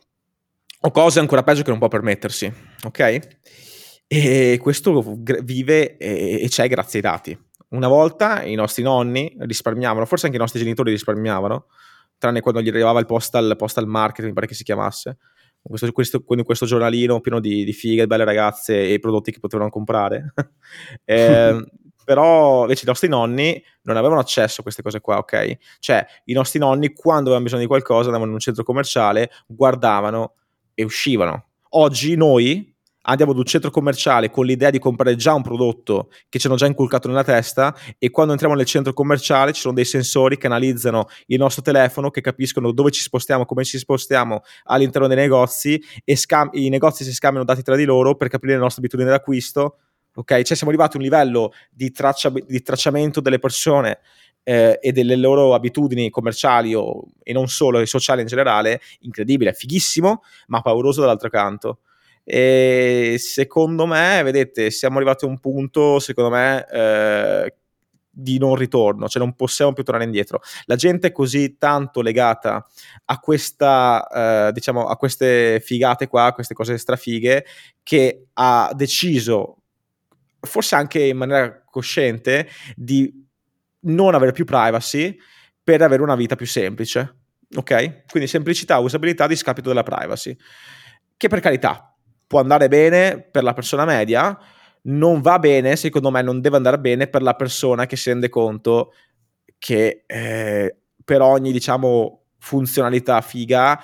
[0.82, 2.52] o cose ancora peggio che non può permettersi,
[2.84, 3.38] ok?
[4.06, 7.38] E questo vive e c'è grazie ai dati.
[7.70, 11.66] Una volta i nostri nonni risparmiavano, forse anche i nostri genitori risparmiavano,
[12.18, 15.18] tranne quando gli arrivava il postal, postal market, mi pare che si chiamasse,
[15.62, 20.32] questo, questo, questo giornalino pieno di, di fighe, belle ragazze e prodotti che potevano comprare.
[21.04, 21.64] eh,
[22.04, 25.56] però invece i nostri nonni non avevano accesso a queste cose qua, ok?
[25.78, 30.34] Cioè i nostri nonni quando avevano bisogno di qualcosa andavano in un centro commerciale, guardavano
[30.80, 31.44] e uscivano.
[31.70, 32.68] Oggi noi
[33.02, 36.56] andiamo ad un centro commerciale con l'idea di comprare già un prodotto che ci hanno
[36.56, 40.46] già inculcato nella testa e quando entriamo nel centro commerciale ci sono dei sensori che
[40.46, 45.82] analizzano il nostro telefono, che capiscono dove ci spostiamo, come ci spostiamo all'interno dei negozi
[46.04, 49.08] e scam- i negozi si scambiano dati tra di loro per capire le nostre abitudini
[49.08, 49.78] d'acquisto.
[50.14, 54.00] Ok, cioè siamo arrivati a un livello di, traccia- di tracciamento delle persone
[54.42, 59.52] eh, e delle loro abitudini commerciali o, e non solo, e sociali in generale, incredibile,
[59.52, 61.78] fighissimo, ma pauroso dall'altro canto.
[62.24, 67.54] E secondo me, vedete, siamo arrivati a un punto, secondo me, eh,
[68.12, 70.40] di non ritorno, cioè non possiamo più tornare indietro.
[70.64, 72.66] La gente è così tanto legata
[73.06, 77.44] a questa, eh, diciamo, a queste figate qua, a queste cose strafighe,
[77.82, 79.58] che ha deciso,
[80.40, 83.12] forse anche in maniera cosciente, di
[83.80, 85.16] non avere più privacy
[85.62, 87.16] per avere una vita più semplice.
[87.54, 88.04] Ok?
[88.10, 90.36] Quindi semplicità, usabilità di scapito della privacy.
[91.16, 94.38] Che per carità può andare bene per la persona media,
[94.82, 98.28] non va bene, secondo me non deve andare bene per la persona che si rende
[98.28, 98.92] conto
[99.58, 103.78] che eh, per ogni, diciamo, funzionalità figa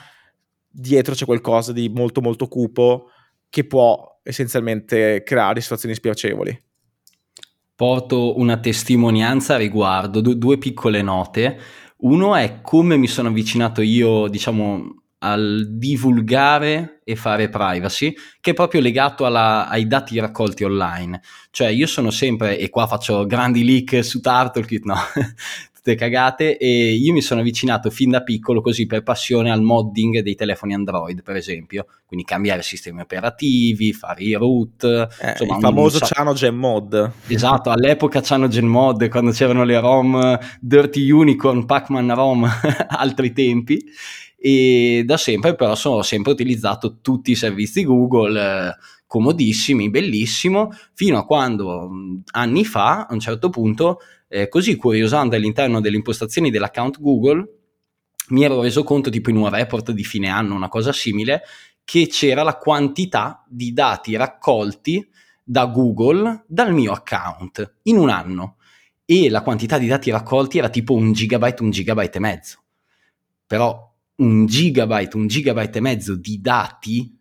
[0.68, 3.11] dietro c'è qualcosa di molto molto cupo
[3.48, 6.64] che può essenzialmente creare situazioni spiacevoli
[7.76, 11.58] porto una testimonianza a riguardo, du- due piccole note.
[11.98, 18.54] Uno è come mi sono avvicinato io, diciamo, al divulgare e fare privacy, che è
[18.54, 21.20] proprio legato alla, ai dati raccolti online.
[21.50, 24.96] Cioè io sono sempre, e qua faccio grandi leak su Turtlecute, no,
[25.87, 30.20] tutte cagate e io mi sono avvicinato fin da piccolo così per passione al modding
[30.20, 31.87] dei telefoni Android per esempio.
[32.05, 37.12] Quindi cambiare sistemi operativi fare i root eh, insomma, il famoso so- Cyanogen mod.
[37.29, 42.49] Esatto all'epoca Cyanogen mod quando c'erano le ROM Dirty Unicorn Pac-Man ROM
[42.88, 43.85] altri tempi.
[44.38, 51.19] E da sempre però sono sempre utilizzato tutti i servizi Google eh, comodissimi, bellissimo, fino
[51.19, 57.01] a quando anni fa, a un certo punto, eh, così curiosando all'interno delle impostazioni dell'account
[57.01, 57.47] Google,
[58.29, 61.42] mi ero reso conto, tipo in un report di fine anno, una cosa simile,
[61.85, 65.09] che c'era la quantità di dati raccolti
[65.45, 68.57] da Google dal mio account in un anno
[69.05, 72.59] e la quantità di dati raccolti era tipo un gigabyte, un gigabyte e mezzo.
[73.47, 77.15] Però un gigabyte, un gigabyte e mezzo di dati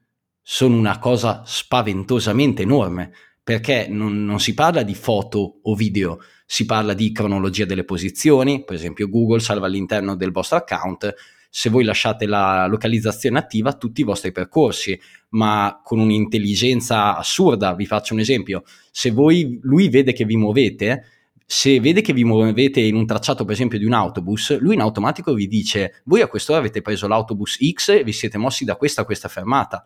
[0.47, 3.11] sono una cosa spaventosamente enorme
[3.43, 8.63] perché non, non si parla di foto o video, si parla di cronologia delle posizioni,
[8.63, 11.15] per esempio Google salva all'interno del vostro account,
[11.49, 17.87] se voi lasciate la localizzazione attiva tutti i vostri percorsi, ma con un'intelligenza assurda, vi
[17.87, 21.05] faccio un esempio, se voi, lui vede che vi muovete,
[21.43, 24.81] se vede che vi muovete in un tracciato per esempio di un autobus, lui in
[24.81, 28.75] automatico vi dice voi a quest'ora avete preso l'autobus X e vi siete mossi da
[28.75, 29.85] questa a questa fermata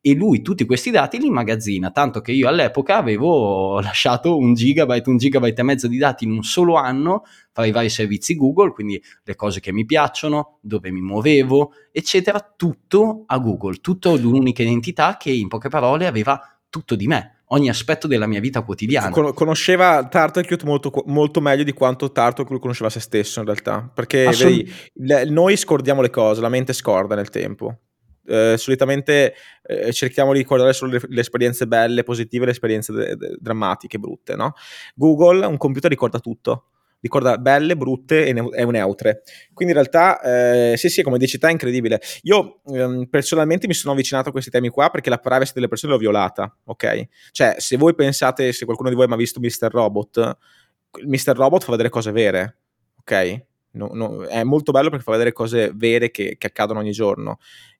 [0.00, 5.08] e lui tutti questi dati li immagazzina, tanto che io all'epoca avevo lasciato un gigabyte,
[5.10, 8.72] un gigabyte e mezzo di dati in un solo anno fra i vari servizi Google,
[8.72, 14.24] quindi le cose che mi piacciono, dove mi muovevo, eccetera, tutto a Google, tutto ad
[14.24, 18.62] un'unica identità che in poche parole aveva tutto di me ogni aspetto della mia vita
[18.62, 19.10] quotidiana.
[19.32, 24.56] conosceva Tartarcute molto, molto meglio di quanto Tartarcute conosceva se stesso in realtà, perché Assolut-
[24.56, 27.78] vedi, le, noi scordiamo le cose, la mente scorda nel tempo
[28.28, 33.16] eh, solitamente eh, cerchiamo di ricordare solo le, le, esperienze belle, positive, le esperienze de-
[33.16, 34.52] de- drammatiche, brutte, no?
[34.94, 36.64] Google, un computer ricorda tutto
[37.00, 39.22] ricorda belle, brutte e, ne- e neutre.
[39.52, 40.20] Quindi in realtà,
[40.72, 42.00] eh, sì, sì, come dici è incredibile.
[42.22, 45.92] Io ehm, personalmente mi sono avvicinato a questi temi qua perché la privacy delle persone
[45.92, 47.08] l'ho violata, ok?
[47.30, 49.68] Cioè, se voi pensate, se qualcuno di voi ha mai visto Mr.
[49.70, 50.36] Robot,
[51.04, 51.36] Mr.
[51.36, 52.56] Robot fa vedere cose vere,
[53.00, 53.42] ok?
[53.70, 57.38] No, no, è molto bello perché fa vedere cose vere che, che accadono ogni giorno.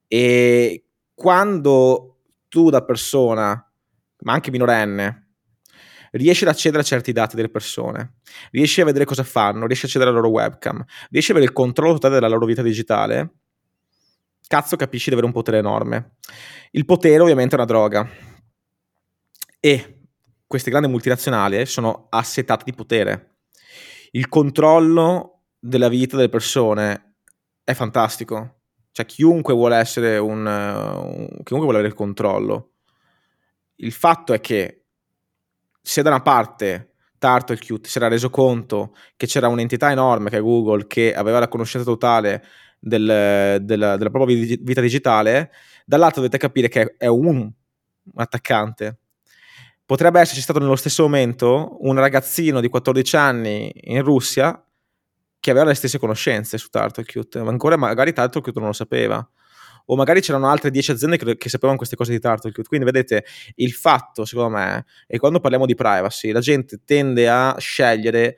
[0.09, 3.73] E quando tu da persona,
[4.21, 5.29] ma anche minorenne,
[6.12, 8.16] riesci ad accedere a certi dati delle persone,
[8.51, 11.55] riesci a vedere cosa fanno, riesci a accedere alla loro webcam, riesci a avere il
[11.55, 13.35] controllo totale della loro vita digitale,
[14.47, 16.16] cazzo capisci di avere un potere enorme.
[16.71, 18.09] Il potere ovviamente è una droga
[19.61, 20.01] e
[20.47, 23.40] queste grandi multinazionali sono assetate di potere.
[24.12, 27.16] Il controllo della vita delle persone
[27.62, 28.58] è fantastico
[28.99, 32.73] cioè, chiunque vuole essere un, un, chiunque vuole avere il controllo.
[33.77, 34.87] Il fatto è che
[35.81, 40.41] se da una parte Turtlecute si era reso conto che c'era un'entità enorme che è
[40.41, 42.45] Google che aveva la conoscenza totale
[42.79, 45.53] del, della, della, propria vita digitale,
[45.85, 47.49] dall'altro dovete capire che è un
[48.17, 48.99] attaccante.
[49.85, 54.61] Potrebbe esserci stato nello stesso momento un ragazzino di 14 anni in Russia
[55.49, 59.27] che aveva le stesse conoscenze su Turtlecute, ma ancora magari Turtlecute non lo sapeva.
[59.91, 62.69] o magari c'erano altre 10 aziende che, che sapevano queste cose di Turtlecute.
[62.69, 67.57] Quindi vedete, il fatto, secondo me, e quando parliamo di privacy, la gente tende a
[67.59, 68.37] scegliere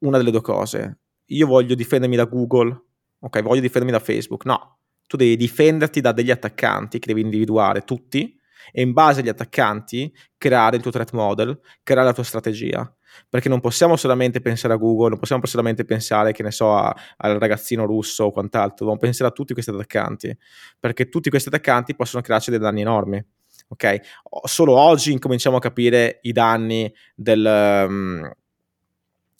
[0.00, 0.98] una delle due cose.
[1.28, 2.78] Io voglio difendermi da Google,
[3.20, 4.44] ok, voglio difendermi da Facebook.
[4.44, 8.38] No, tu devi difenderti da degli attaccanti che devi individuare tutti
[8.70, 12.92] e in base agli attaccanti creare il tuo threat model, creare la tua strategia.
[13.28, 16.94] Perché non possiamo solamente pensare a Google, non possiamo solamente pensare, che ne so, a,
[17.18, 20.36] al ragazzino russo o quant'altro, dobbiamo pensare a tutti questi attaccanti,
[20.78, 23.24] perché tutti questi attaccanti possono crearci dei danni enormi.
[23.68, 24.00] Ok?
[24.44, 28.30] Solo oggi incominciamo a capire i danni del, um,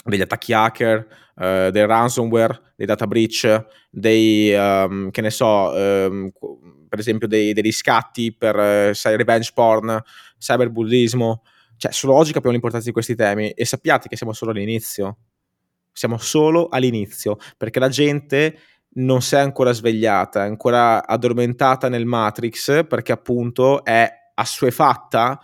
[0.04, 6.30] degli attacchi hacker, uh, del ransomware, dei data breach, dei, um, che ne so, um,
[6.88, 9.98] per esempio dei, dei riscatti per uh, revenge porn,
[10.38, 11.42] cyberbullismo,
[11.78, 15.16] cioè solo oggi capiamo l'importanza di questi temi e sappiate che siamo solo all'inizio,
[15.92, 18.58] siamo solo all'inizio, perché la gente
[18.94, 25.40] non si è ancora svegliata, è ancora addormentata nel Matrix perché appunto è assuefatta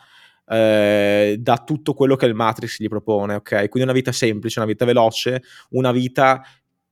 [0.47, 3.69] eh, da tutto quello che il Matrix gli propone, ok?
[3.69, 6.43] Quindi una vita semplice, una vita veloce, una vita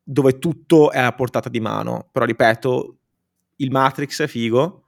[0.03, 2.09] dove tutto è a portata di mano.
[2.11, 2.97] Però ripeto,
[3.57, 4.83] il Matrix è figo,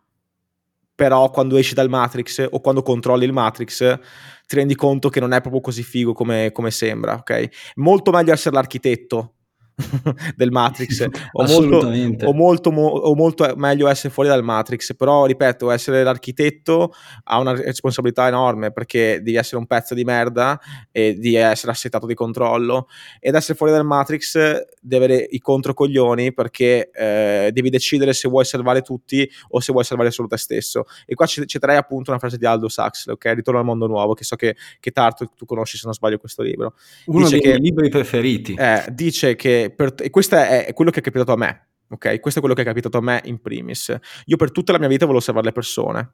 [0.94, 3.98] però quando esci dal Matrix o quando controlli il Matrix
[4.46, 7.72] ti rendi conto che non è proprio così figo come, come sembra, ok?
[7.76, 9.33] Molto meglio essere l'architetto
[10.36, 11.06] del Matrix.
[11.36, 11.88] O, molto,
[12.26, 16.92] o, molto, o molto meglio essere fuori dal Matrix però ripeto essere l'architetto
[17.24, 20.60] ha una responsabilità enorme perché devi essere un pezzo di merda
[20.92, 22.88] e di essere assetato di controllo.
[23.18, 24.36] Ed essere fuori dal Matrix
[24.80, 29.84] devi avere i controcoglioni perché eh, devi decidere se vuoi salvare tutti o se vuoi
[29.84, 30.84] salvare solo te stesso.
[31.06, 33.24] E qua citerei appunto una frase di Aldo Sachs ok?
[33.34, 36.42] Ritorno al mondo nuovo che so che, che Tartu tu conosci se non sbaglio questo
[36.42, 36.74] libro.
[37.06, 38.54] Uno dice dei che, miei libri preferiti.
[38.54, 42.20] Eh, dice che per, e questo è, quello che è capitato a me, ok?
[42.20, 43.96] Questo è quello che è capitato a me in primis.
[44.26, 46.12] Io per tutta la mia vita volevo salvare le persone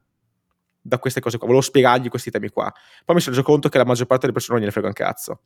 [0.81, 2.71] da queste cose qua, volevo spiegargli questi temi qua.
[3.05, 4.93] Poi mi sono reso conto che la maggior parte delle persone non gliene frega un
[4.93, 5.41] cazzo.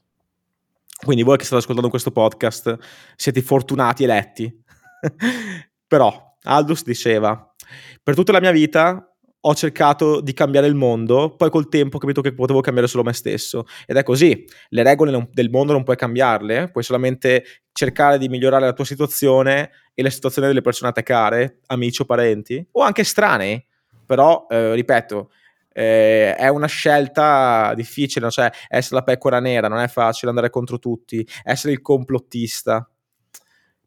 [1.03, 2.77] Quindi voi che state ascoltando questo podcast
[3.15, 4.63] siete fortunati eletti.
[5.87, 7.53] Però Aldous diceva,
[8.01, 9.14] per tutta la mia vita
[9.47, 13.03] ho cercato di cambiare il mondo, poi col tempo ho capito che potevo cambiare solo
[13.03, 13.65] me stesso.
[13.85, 18.65] Ed è così, le regole del mondo non puoi cambiarle, puoi solamente cercare di migliorare
[18.65, 22.81] la tua situazione e la situazione delle persone a te care, amici o parenti, o
[22.81, 23.63] anche strani.
[24.03, 25.29] Però, eh, ripeto,
[25.71, 30.79] eh, è una scelta difficile, cioè essere la pecora nera, non è facile andare contro
[30.79, 32.89] tutti, essere il complottista,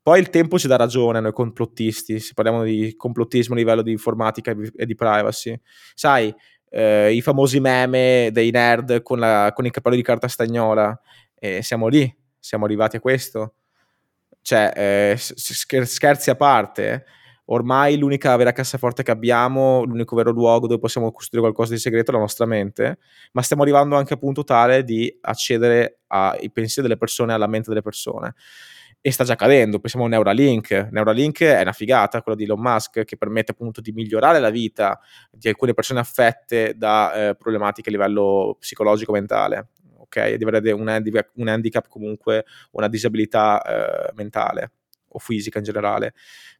[0.08, 3.82] poi il tempo ci dà ragione a noi complottisti, se parliamo di complottismo a livello
[3.82, 5.54] di informatica e di privacy.
[5.92, 6.34] Sai,
[6.70, 10.98] eh, i famosi meme dei nerd con, la, con i capelli di carta stagnola,
[11.38, 13.56] eh, siamo lì, siamo arrivati a questo.
[14.40, 17.04] Cioè, eh, scherzi a parte,
[17.44, 22.12] ormai l'unica vera cassaforte che abbiamo, l'unico vero luogo dove possiamo costruire qualcosa di segreto
[22.12, 22.96] è la nostra mente,
[23.32, 27.68] ma stiamo arrivando anche a punto tale di accedere ai pensieri delle persone, alla mente
[27.68, 28.34] delle persone
[29.00, 29.78] e sta già accadendo.
[29.78, 30.88] Pensiamo a Neuralink.
[30.90, 34.98] Neuralink è una figata, quella di Elon Musk, che permette appunto di migliorare la vita
[35.30, 39.68] di alcune persone affette da eh, problematiche a livello psicologico-mentale.
[39.98, 41.02] Ok, di avere un
[41.34, 44.72] un handicap comunque, una disabilità eh, mentale
[45.08, 46.14] o fisica in generale.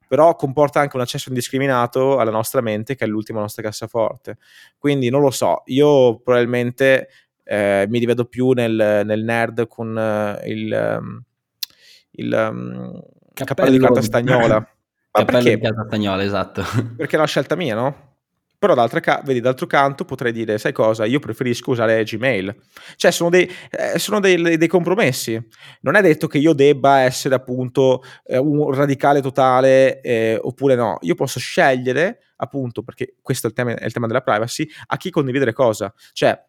[0.07, 4.39] Però comporta anche un accesso indiscriminato alla nostra mente, che è l'ultima nostra cassaforte.
[4.79, 7.09] Quindi non lo so, io probabilmente
[7.45, 10.99] eh, mi rivedo più nel, nel nerd con uh, il.
[11.01, 11.23] Um,
[12.19, 13.01] il um,
[13.33, 14.59] cappello di carta stagnola.
[14.59, 14.67] Ma
[15.11, 15.57] cappello perché?
[15.57, 16.63] di carta stagnola, esatto.
[16.97, 18.07] Perché è una scelta mia, no?
[18.59, 22.53] Però d'altro, ca- vedi, d'altro canto potrei dire, sai cosa, io preferisco usare Gmail.
[22.97, 25.41] Cioè sono, dei, eh, sono dei, dei, compromessi.
[25.83, 30.99] Non è detto che io debba essere appunto eh, un radicale totale eh, oppure no.
[31.03, 34.97] Io posso scegliere appunto, perché questo è il, tema, è il tema della privacy, a
[34.97, 35.93] chi condividere cosa.
[36.13, 36.48] Cioè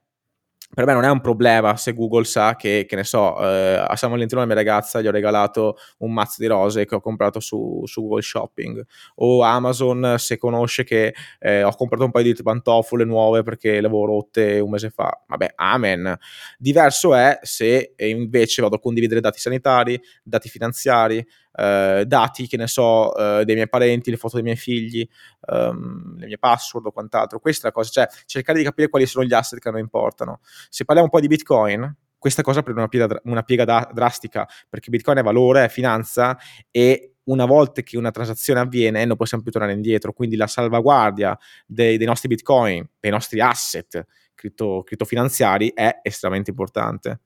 [0.72, 3.96] per me non è un problema se Google sa che, che ne so, eh, a
[3.96, 7.40] San Valentino la mia ragazza gli ho regalato un mazzo di rose che ho comprato
[7.40, 12.44] su, su Google Shopping o Amazon se conosce che eh, ho comprato un paio di
[12.44, 15.24] pantofole nuove perché le avevo rotte un mese fa.
[15.28, 16.16] Vabbè, amen.
[16.58, 22.68] Diverso è se invece vado a condividere dati sanitari, dati finanziari, eh, dati, che ne
[22.68, 25.08] so, eh, dei miei parenti, le foto dei miei figli,
[25.47, 27.39] um, le mie password o quant'altro.
[27.39, 29.82] Questa è la cosa, cioè cercare di capire quali sono gli asset che a noi
[29.82, 30.39] importano.
[30.70, 34.47] Se parliamo un po' di Bitcoin, questa cosa prende una piega, una piega da, drastica,
[34.68, 36.38] perché Bitcoin è valore, è finanza
[36.70, 41.38] e una volta che una transazione avviene non possiamo più tornare indietro, quindi la salvaguardia
[41.66, 47.20] dei, dei nostri Bitcoin, dei nostri asset cripto, criptofinanziari è estremamente importante.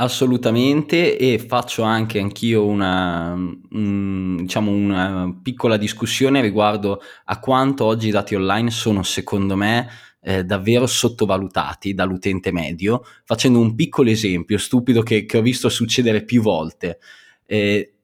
[0.00, 8.08] Assolutamente e faccio anche anch'io una, un, diciamo una piccola discussione riguardo a quanto oggi
[8.08, 9.90] i dati online sono secondo me
[10.22, 16.24] eh, davvero sottovalutati dall'utente medio, facendo un piccolo esempio stupido che, che ho visto succedere
[16.24, 16.98] più volte.
[17.44, 17.96] Eh,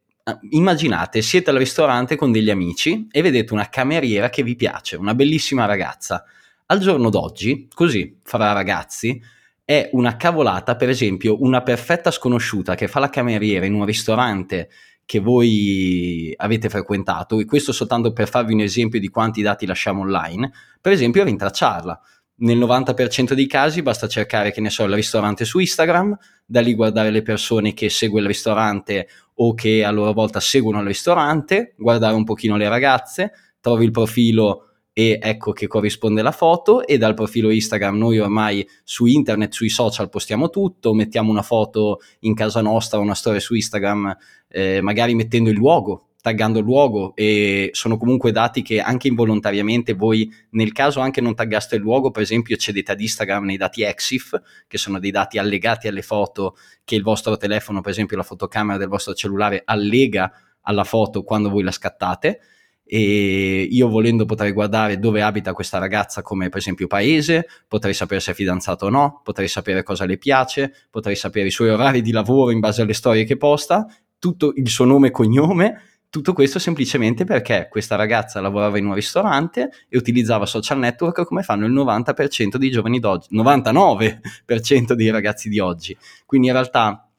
[0.50, 5.14] immaginate, siete al ristorante con degli amici e vedete una cameriera che vi piace, una
[5.14, 6.24] bellissima ragazza.
[6.66, 9.18] Al giorno d'oggi, così fra ragazzi,
[9.66, 14.68] è una cavolata, per esempio, una perfetta sconosciuta che fa la cameriera in un ristorante
[15.04, 20.02] che voi avete frequentato, e questo soltanto per farvi un esempio di quanti dati lasciamo
[20.02, 22.00] online, per esempio rintracciarla.
[22.38, 26.72] Nel 90% dei casi basta cercare, che ne so, il ristorante su Instagram, da lì
[26.74, 31.74] guardare le persone che segue il ristorante o che a loro volta seguono il ristorante,
[31.76, 34.65] guardare un pochino le ragazze, trovi il profilo
[34.98, 39.68] e ecco che corrisponde la foto e dal profilo Instagram noi ormai su internet, sui
[39.68, 44.16] social postiamo tutto, mettiamo una foto in casa nostra, una storia su Instagram,
[44.48, 49.92] eh, magari mettendo il luogo, taggando il luogo e sono comunque dati che anche involontariamente
[49.92, 53.82] voi nel caso anche non taggaste il luogo, per esempio cedete ad Instagram nei dati
[53.82, 58.22] EXIF, che sono dei dati allegati alle foto che il vostro telefono, per esempio la
[58.22, 60.32] fotocamera del vostro cellulare allega
[60.62, 62.40] alla foto quando voi la scattate
[62.88, 68.20] e io volendo potrei guardare dove abita questa ragazza come per esempio paese, potrei sapere
[68.20, 72.00] se è fidanzata o no, potrei sapere cosa le piace, potrei sapere i suoi orari
[72.00, 73.86] di lavoro in base alle storie che posta,
[74.18, 78.94] tutto il suo nome e cognome, tutto questo semplicemente perché questa ragazza lavorava in un
[78.94, 85.48] ristorante e utilizzava social network come fanno il 90% dei giovani d'oggi, 99% dei ragazzi
[85.48, 85.96] di oggi.
[86.24, 87.10] Quindi in realtà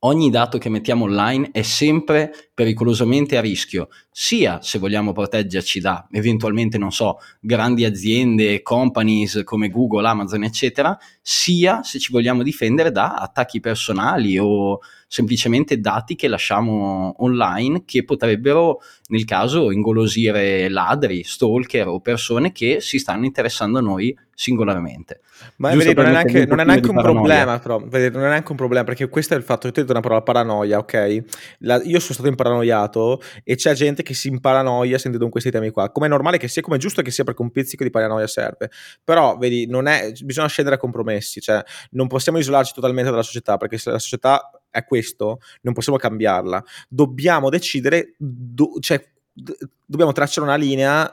[0.00, 6.06] ogni dato che mettiamo online è sempre pericolosamente a rischio, sia se vogliamo proteggerci da
[6.12, 12.92] eventualmente, non so, grandi aziende, companies come Google, Amazon, eccetera, sia se ci vogliamo difendere
[12.92, 14.78] da attacchi personali o
[15.08, 22.80] semplicemente dati che lasciamo online che potrebbero nel caso ingolosire ladri, stalker o persone che
[22.80, 25.20] si stanno interessando a noi singolarmente.
[25.56, 28.50] Ma vedi, non, è neanche, non è neanche un problema, però, vedi, non è neanche
[28.50, 31.22] un problema perché questo è il fatto che tu hai detto una parola paranoia, ok?
[31.58, 35.90] La, io sono stato imparanoiato e c'è gente che si imparanoia sentendo questi temi qua.
[35.90, 38.26] Come è normale che sia, come è giusto che sia perché un pizzico di paranoia
[38.26, 38.70] serve.
[39.02, 43.78] Però, vedi, è, bisogna scendere a compromessi, cioè non possiamo isolarci totalmente dalla società perché
[43.78, 46.62] se la società è questo, non possiamo cambiarla.
[46.88, 51.10] Dobbiamo decidere, do, cioè, d- dobbiamo tracciare una linea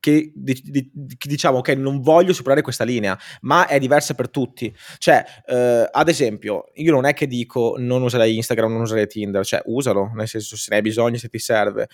[0.00, 4.30] che, di, di, che, diciamo ok non voglio superare questa linea ma è diversa per
[4.30, 4.74] tutti.
[4.98, 9.44] Cioè eh, ad esempio io non è che dico non userai Instagram non userai Tinder
[9.44, 11.88] cioè usalo nel senso se ne hai bisogno se ti serve.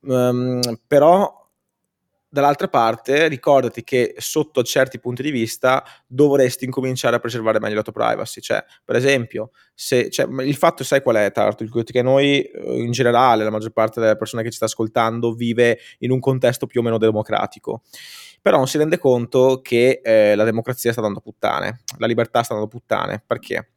[0.00, 1.47] Um, però
[2.28, 7.82] dall'altra parte ricordati che sotto certi punti di vista dovresti incominciare a preservare meglio la
[7.82, 8.40] tua privacy.
[8.40, 11.66] Cioè per esempio se, cioè, il fatto sai qual è Tartu?
[11.68, 15.78] Che noi eh, in generale la maggior parte delle persone che ci sta ascoltando vive
[15.98, 17.82] in un contesto più o meno democratico.
[18.40, 21.80] Però non si rende conto che eh, la democrazia sta dando puttane.
[21.98, 23.22] La libertà sta dando puttane.
[23.26, 23.70] Perché?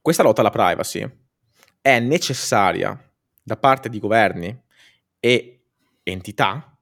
[0.00, 1.08] Questa lotta alla privacy
[1.80, 2.98] è necessaria
[3.42, 4.62] da parte di governi
[5.20, 5.62] e
[6.02, 6.73] entità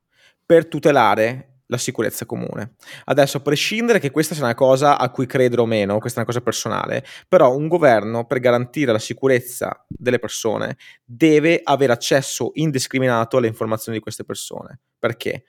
[0.45, 2.75] per tutelare la sicurezza comune.
[3.05, 6.23] Adesso, a prescindere che questa sia una cosa a cui credere o meno, questa è
[6.23, 12.51] una cosa personale, però un governo per garantire la sicurezza delle persone deve avere accesso
[12.55, 14.81] indiscriminato alle informazioni di queste persone.
[14.99, 15.45] Perché?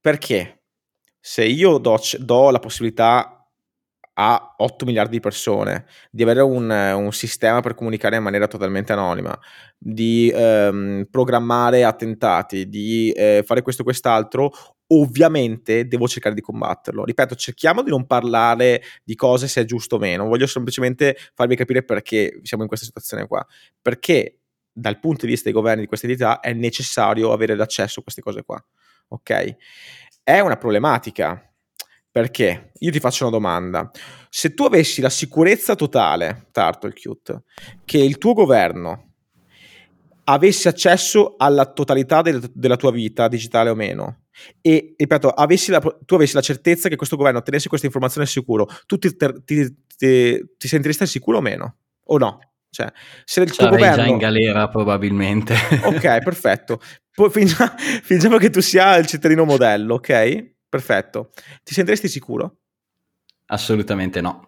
[0.00, 0.62] Perché
[1.18, 3.39] se io do, do la possibilità
[4.14, 8.92] a 8 miliardi di persone, di avere un, un, sistema per comunicare in maniera totalmente
[8.92, 9.38] anonima,
[9.78, 14.52] di ehm, programmare attentati, di eh, fare questo e quest'altro,
[14.88, 17.04] ovviamente devo cercare di combatterlo.
[17.04, 21.56] Ripeto, cerchiamo di non parlare di cose se è giusto o meno, voglio semplicemente farvi
[21.56, 23.44] capire perché siamo in questa situazione qua.
[23.80, 24.40] Perché
[24.72, 28.22] dal punto di vista dei governi di queste entità è necessario avere l'accesso a queste
[28.22, 28.62] cose qua.
[29.08, 29.56] Ok?
[30.22, 31.49] È una problematica
[32.10, 32.72] perché?
[32.80, 33.90] Io ti faccio una domanda.
[34.28, 37.44] Se tu avessi la sicurezza totale, Turtlecute,
[37.84, 39.12] che il tuo governo
[40.24, 44.24] avesse accesso alla totalità del, della tua vita, digitale o meno,
[44.60, 48.66] e ripeto, avessi la, tu avessi la certezza che questo governo tenesse questa informazione sicuro,
[48.86, 51.76] tu ti, ti, ti, ti sentiresti sicuro o meno?
[52.06, 52.38] O no?
[52.70, 52.90] Cioè,
[53.24, 53.96] se il tuo governo...
[53.96, 55.54] già in galera probabilmente.
[55.82, 56.80] ok, perfetto.
[57.12, 60.58] Poi, fingiamo, fingiamo che tu sia il cittadino modello, ok?
[60.70, 61.32] Perfetto.
[61.64, 62.58] Ti sentiresti sicuro?
[63.46, 64.46] Assolutamente no.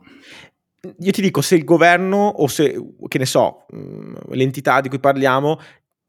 [1.00, 5.00] Io ti dico, se il governo o se, che ne so, mm, l'entità di cui
[5.00, 5.60] parliamo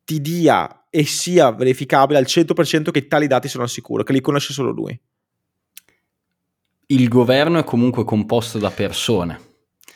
[0.06, 4.22] ti dia e sia verificabile al 100% che tali dati sono al sicuro, che li
[4.22, 4.98] conosce solo lui.
[6.88, 9.53] Il governo è comunque composto da persone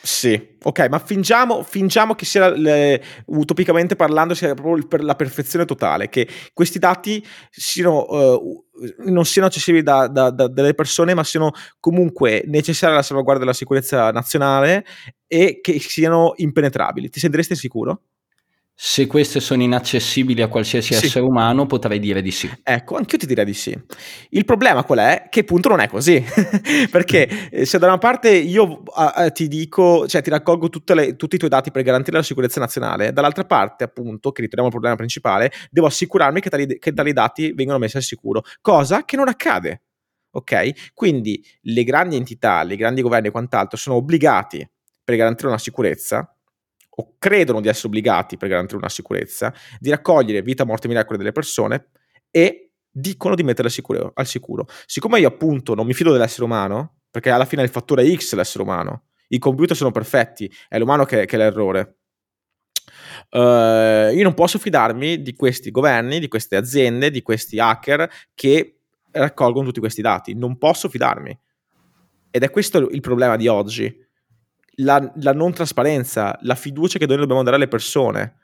[0.09, 5.65] Sì, ok, ma fingiamo, fingiamo che sia, le, utopicamente parlando, sia proprio per la perfezione
[5.65, 8.65] totale, che questi dati siano, uh,
[8.99, 11.51] non siano accessibili da, da, da, dalle persone, ma siano
[11.81, 14.85] comunque necessari alla salvaguardia della sicurezza nazionale
[15.27, 17.09] e che siano impenetrabili.
[17.09, 18.03] Ti sentiresti sicuro?
[18.79, 21.05] Se queste sono inaccessibili a qualsiasi sì.
[21.05, 22.47] essere umano, potrei dire di sì.
[22.61, 23.75] Ecco, anch'io ti direi di sì.
[24.29, 25.29] Il problema qual è?
[25.31, 26.23] Che appunto non è così.
[26.91, 31.33] Perché eh, se da una parte io uh, ti dico, cioè ti raccolgo le, tutti
[31.33, 34.95] i tuoi dati per garantire la sicurezza nazionale, dall'altra parte, appunto, che riteniamo il problema
[34.95, 39.27] principale, devo assicurarmi che tali, che tali dati vengano messi al sicuro, cosa che non
[39.27, 39.81] accade.
[40.33, 40.91] Ok?
[40.93, 44.69] Quindi le grandi entità, i grandi governi e quant'altro sono obbligati
[45.03, 46.31] per garantire una sicurezza
[46.99, 51.17] o credono di essere obbligati per garantire una sicurezza, di raccogliere vita, morte e miracoli
[51.17, 51.89] delle persone
[52.31, 53.71] e dicono di metterle
[54.13, 54.65] al sicuro.
[54.85, 58.35] Siccome io appunto non mi fido dell'essere umano, perché alla fine il fattore X è
[58.35, 61.97] l'essere umano, i computer sono perfetti, è l'umano che, che è l'errore.
[63.29, 68.79] Uh, io non posso fidarmi di questi governi, di queste aziende, di questi hacker che
[69.11, 70.33] raccolgono tutti questi dati.
[70.33, 71.37] Non posso fidarmi.
[72.31, 74.05] Ed è questo il problema di oggi
[74.77, 78.37] la, la, non trasparenza, la fiducia che noi dobbiamo dare alle persone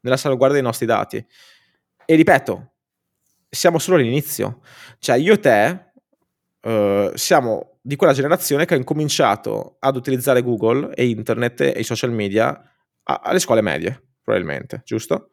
[0.00, 1.24] nella salvaguardia dei nostri dati.
[2.04, 2.72] E ripeto,
[3.48, 4.60] siamo solo all'inizio.
[4.98, 5.92] Cioè, io e te
[6.62, 11.84] uh, siamo di quella generazione che ha incominciato ad utilizzare Google e internet e i
[11.84, 12.48] social media
[13.04, 15.30] a, alle scuole medie, probabilmente, giusto?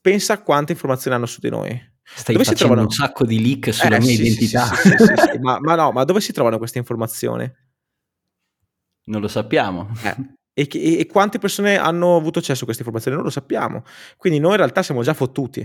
[0.00, 1.88] Pensa a quante informazioni hanno su di noi.
[2.02, 4.64] Stai dove facendo un sacco di leak sulla eh, mia sì, identità.
[4.74, 7.50] Sì, sì, ma, ma no, ma dove si trovano queste informazioni?
[9.10, 9.88] Non lo sappiamo.
[10.04, 10.16] Eh.
[10.52, 13.16] E, e, e, quante persone hanno avuto accesso a queste informazioni?
[13.16, 13.84] Non lo sappiamo.
[14.18, 15.60] Quindi noi in realtà siamo già fottuti.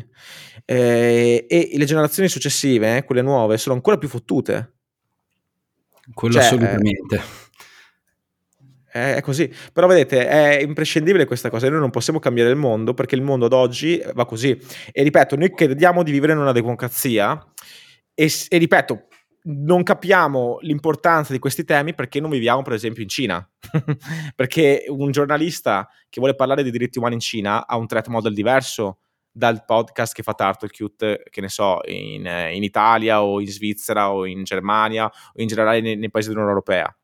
[0.63, 4.75] Eh, e le generazioni successive, eh, quelle nuove, sono ancora più fottute.
[6.13, 7.21] Quello cioè, assolutamente.
[8.93, 9.51] Eh, è così.
[9.73, 11.67] Però vedete, è imprescindibile questa cosa.
[11.67, 14.57] Noi non possiamo cambiare il mondo perché il mondo ad oggi va così.
[14.91, 17.43] E ripeto, noi crediamo di vivere in una democrazia.
[18.13, 19.07] E, e ripeto,
[19.47, 23.49] non capiamo l'importanza di questi temi perché non viviamo, per esempio, in Cina.
[24.35, 28.33] perché un giornalista che vuole parlare di diritti umani in Cina ha un threat model
[28.33, 28.99] diverso
[29.31, 34.11] dal podcast che fa Turtle Cute, che ne so, in, in, Italia o in Svizzera
[34.11, 36.97] o in Germania o in generale nei, nei paesi dell'Unione Europea.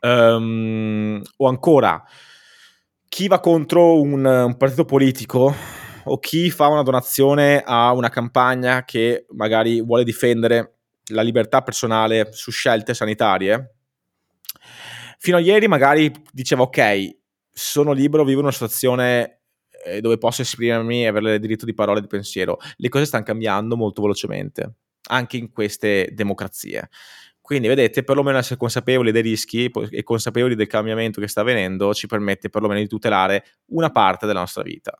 [0.00, 2.02] Um, o ancora,
[3.08, 5.54] chi va contro un, un partito politico
[6.04, 10.74] o chi fa una donazione a una campagna che magari vuole difendere
[11.08, 13.76] la libertà personale su scelte sanitarie,
[15.18, 17.16] fino a ieri magari diceva ok,
[17.50, 19.40] sono libero, vivo in una situazione
[19.84, 22.58] eh, dove posso esprimermi e avere il diritto di parola e di pensiero.
[22.76, 24.74] Le cose stanno cambiando molto velocemente,
[25.08, 26.88] anche in queste democrazie.
[27.40, 32.06] Quindi, vedete, perlomeno essere consapevoli dei rischi e consapevoli del cambiamento che sta avvenendo ci
[32.06, 34.98] permette perlomeno di tutelare una parte della nostra vita,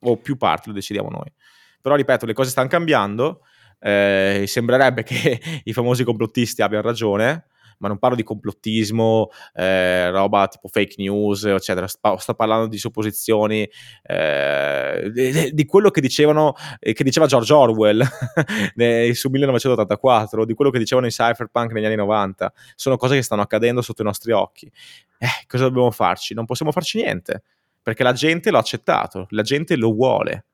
[0.00, 1.32] o più parti, lo decidiamo noi.
[1.80, 3.40] Però, ripeto, le cose stanno cambiando
[3.84, 10.48] eh, sembrerebbe che i famosi complottisti abbiano ragione, ma non parlo di complottismo, eh, roba
[10.48, 11.86] tipo fake news, eccetera.
[11.86, 13.68] Sto, sto parlando di supposizioni,
[14.04, 18.02] eh, di, quello che dicevano, eh, che diceva George Orwell
[19.12, 22.52] su 1984, di quello che dicevano i cypherpunk negli anni 90.
[22.74, 24.70] Sono cose che stanno accadendo sotto i nostri occhi.
[25.18, 26.32] Eh, cosa dobbiamo farci?
[26.32, 27.42] Non possiamo farci niente,
[27.82, 30.46] perché la gente l'ha accettato, la gente lo vuole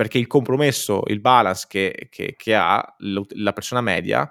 [0.00, 4.30] perché il compromesso, il balance che, che, che ha la persona media,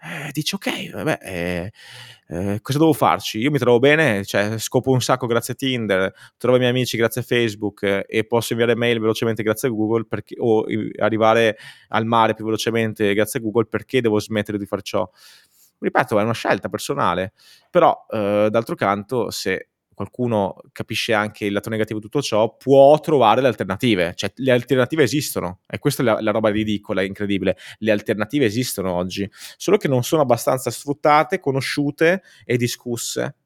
[0.00, 1.72] eh, dice ok, vabbè, eh,
[2.28, 3.38] eh, cosa devo farci?
[3.40, 6.96] Io mi trovo bene, cioè, scopo un sacco grazie a Tinder, trovo i miei amici
[6.96, 10.64] grazie a Facebook eh, e posso inviare mail velocemente grazie a Google perché, o
[10.98, 15.06] arrivare al mare più velocemente grazie a Google, perché devo smettere di fare ciò?
[15.78, 17.34] Ripeto, è una scelta personale,
[17.68, 23.00] però eh, d'altro canto se qualcuno capisce anche il lato negativo di tutto ciò, può
[23.00, 24.12] trovare le alternative.
[24.14, 25.60] Cioè, le alternative esistono.
[25.66, 27.56] E questa è la, la roba ridicola, incredibile.
[27.78, 33.36] Le alternative esistono oggi, solo che non sono abbastanza sfruttate, conosciute e discusse.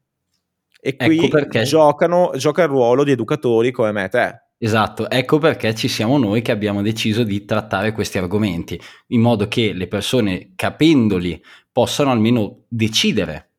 [0.81, 4.41] E qui ecco giocano, gioca il ruolo di educatori come me e te.
[4.57, 9.47] Esatto, ecco perché ci siamo noi che abbiamo deciso di trattare questi argomenti, in modo
[9.47, 11.41] che le persone, capendoli,
[11.71, 13.50] possano almeno decidere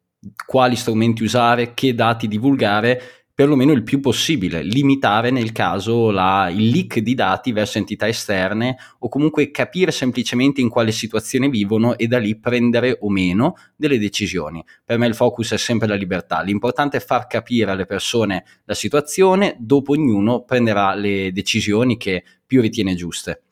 [0.46, 6.68] quali strumenti usare, che dati divulgare, perlomeno il più possibile, limitare nel caso la, il
[6.68, 12.06] leak di dati verso entità esterne o comunque capire semplicemente in quale situazione vivono e
[12.06, 14.62] da lì prendere o meno delle decisioni.
[14.84, 18.74] Per me il focus è sempre la libertà, l'importante è far capire alle persone la
[18.74, 23.44] situazione, dopo ognuno prenderà le decisioni che più ritiene giuste.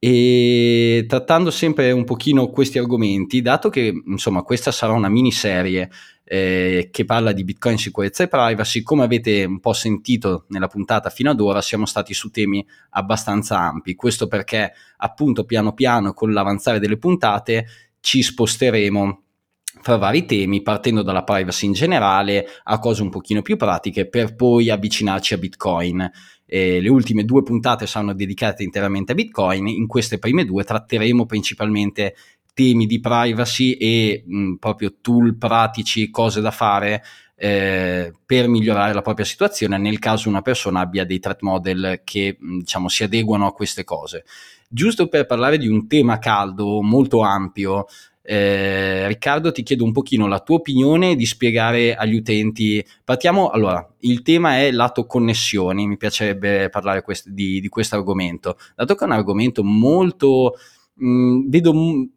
[0.00, 5.90] E trattando sempre un pochino questi argomenti, dato che insomma questa sarà una miniserie
[6.22, 11.10] eh, che parla di Bitcoin, sicurezza e privacy, come avete un po' sentito nella puntata
[11.10, 13.96] fino ad ora, siamo stati su temi abbastanza ampi.
[13.96, 17.66] Questo perché appunto piano piano con l'avanzare delle puntate
[17.98, 19.22] ci sposteremo
[19.80, 24.34] fra vari temi, partendo dalla privacy in generale a cose un pochino più pratiche per
[24.34, 26.10] poi avvicinarci a Bitcoin.
[26.50, 31.26] Eh, le ultime due puntate saranno dedicate interamente a Bitcoin, in queste prime due tratteremo
[31.26, 32.16] principalmente
[32.54, 37.02] temi di privacy e mh, proprio tool pratici, cose da fare
[37.36, 42.36] eh, per migliorare la propria situazione nel caso una persona abbia dei threat model che
[42.40, 44.24] diciamo si adeguano a queste cose.
[44.68, 47.86] Giusto per parlare di un tema caldo, molto ampio,
[48.30, 52.84] eh, Riccardo, ti chiedo un pochino la tua opinione di spiegare agli utenti.
[53.02, 58.58] Partiamo, allora, il tema è lato connessioni, mi piacerebbe parlare quest- di, di questo argomento,
[58.76, 60.56] dato che è un argomento molto,
[60.96, 62.10] mh, vedo m-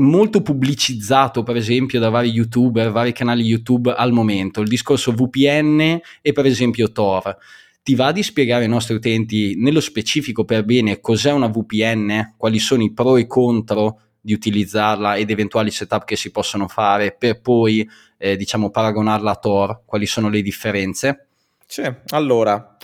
[0.00, 6.00] molto pubblicizzato, per esempio, da vari youtuber, vari canali YouTube al momento, il discorso VPN
[6.20, 7.36] e per esempio Tor.
[7.84, 12.58] Ti va di spiegare ai nostri utenti nello specifico per bene cos'è una VPN, quali
[12.58, 17.12] sono i pro e i contro di utilizzarla ed eventuali setup che si possono fare
[17.12, 21.26] per poi eh, diciamo paragonarla a Tor, quali sono le differenze?
[21.66, 22.76] Sì, allora,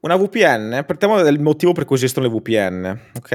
[0.00, 3.30] una VPN, partiamo dal motivo per cui esistono le VPN, ok?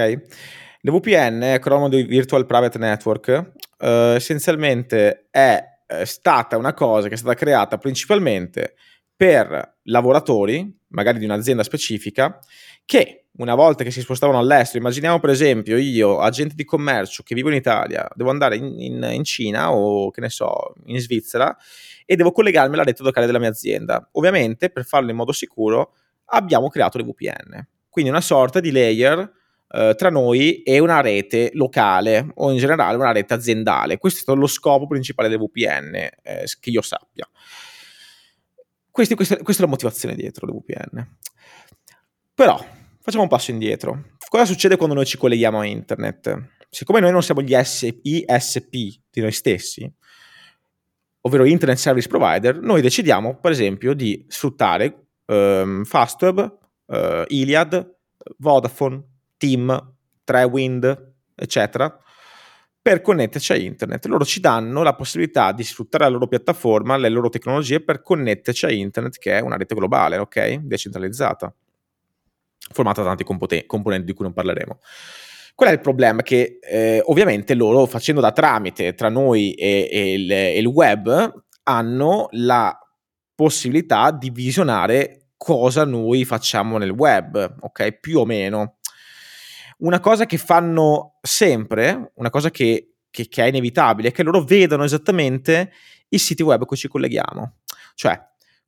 [0.81, 5.63] Le VPN, acronimo Virtual Private Network, eh, essenzialmente è
[6.03, 8.75] stata una cosa che è stata creata principalmente
[9.17, 12.39] per lavoratori, magari di un'azienda specifica,
[12.85, 17.35] che una volta che si spostavano all'estero, immaginiamo per esempio io, agente di commercio che
[17.35, 21.55] vivo in Italia, devo andare in, in, in Cina o che ne so, in Svizzera
[22.05, 24.07] e devo collegarmi alla rete locale della mia azienda.
[24.13, 25.93] Ovviamente per farlo in modo sicuro
[26.25, 29.31] abbiamo creato le VPN, quindi una sorta di layer
[29.69, 33.97] eh, tra noi e una rete locale o in generale una rete aziendale.
[33.97, 37.27] Questo è stato lo scopo principale delle VPN, eh, che io sappia.
[38.97, 41.17] Questi, questa, questa è la motivazione dietro le VPN.
[42.33, 42.65] Però
[43.07, 44.03] Facciamo un passo indietro.
[44.27, 46.49] Cosa succede quando noi ci colleghiamo a internet?
[46.69, 49.89] Siccome noi non siamo gli ISP di noi stessi,
[51.21, 57.95] ovvero Internet Service Provider, noi decidiamo, per esempio, di sfruttare um, Fastweb, uh, Iliad,
[58.39, 59.01] Vodafone,
[59.37, 59.95] Team,
[60.25, 61.97] Trewind, eccetera,
[62.87, 64.05] per connetterci a internet.
[64.05, 68.63] Loro ci danno la possibilità di sfruttare la loro piattaforma, le loro tecnologie per connetterci
[68.65, 70.59] a internet, che è una rete globale, ok?
[70.59, 71.53] Decentralizzata
[72.71, 74.79] formata da tanti compote- componenti di cui non parleremo.
[75.53, 76.21] Qual è il problema?
[76.21, 81.43] Che eh, ovviamente loro, facendo da tramite tra noi e, e, il, e, il, web,
[81.63, 82.73] hanno la
[83.35, 87.99] possibilità di visionare cosa noi facciamo nel web, ok?
[87.99, 88.76] Più o meno.
[89.77, 94.43] Una cosa che fanno sempre, una cosa che, che, che è inevitabile, è che loro
[94.43, 95.71] vedono esattamente
[96.09, 97.57] i siti web a cui ci colleghiamo.
[97.93, 98.19] Cioè,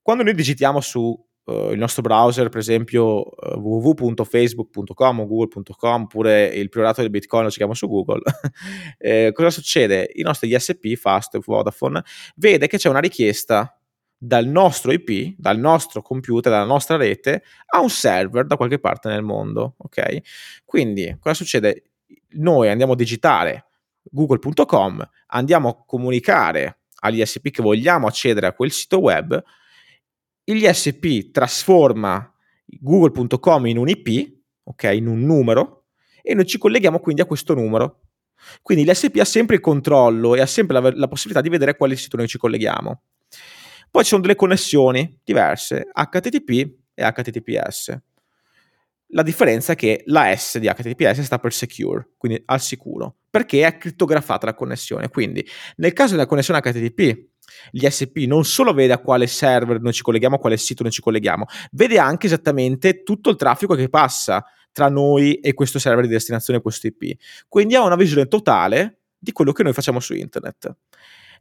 [0.01, 6.45] quando noi digitiamo su uh, il nostro browser, per esempio uh, www.facebook.com o google.com, oppure
[6.45, 8.21] il priorato del Bitcoin lo cerchiamo su Google,
[8.97, 10.09] eh, cosa succede?
[10.13, 12.03] I nostri ISP, Fast, Vodafone,
[12.35, 13.78] vede che c'è una richiesta
[14.21, 19.07] dal nostro IP, dal nostro computer, dalla nostra rete, a un server da qualche parte
[19.07, 20.61] nel mondo, ok?
[20.65, 21.91] Quindi cosa succede?
[22.31, 23.65] Noi andiamo a digitare
[24.03, 29.41] google.com, andiamo a comunicare agli ISP che vogliamo accedere a quel sito web,
[30.43, 32.31] l'ISP trasforma
[32.65, 35.85] google.com in un IP, ok, in un numero,
[36.21, 38.01] e noi ci colleghiamo quindi a questo numero.
[38.61, 41.75] Quindi l'ISP ha sempre il controllo e ha sempre la, la possibilità di vedere a
[41.75, 43.01] quale sito noi ci colleghiamo.
[43.91, 46.49] Poi ci sono delle connessioni diverse, HTTP
[46.93, 47.97] e HTTPS.
[49.13, 53.65] La differenza è che la S di HTTPS sta per secure, quindi al sicuro, perché
[53.65, 55.09] è crittografata la connessione.
[55.09, 55.45] Quindi
[55.77, 57.27] nel caso della connessione HTTP
[57.71, 61.01] l'ISP non solo vede a quale server noi ci colleghiamo, a quale sito noi ci
[61.01, 66.11] colleghiamo, vede anche esattamente tutto il traffico che passa tra noi e questo server di
[66.11, 67.19] destinazione, questo IP.
[67.47, 70.73] Quindi ha una visione totale di quello che noi facciamo su internet.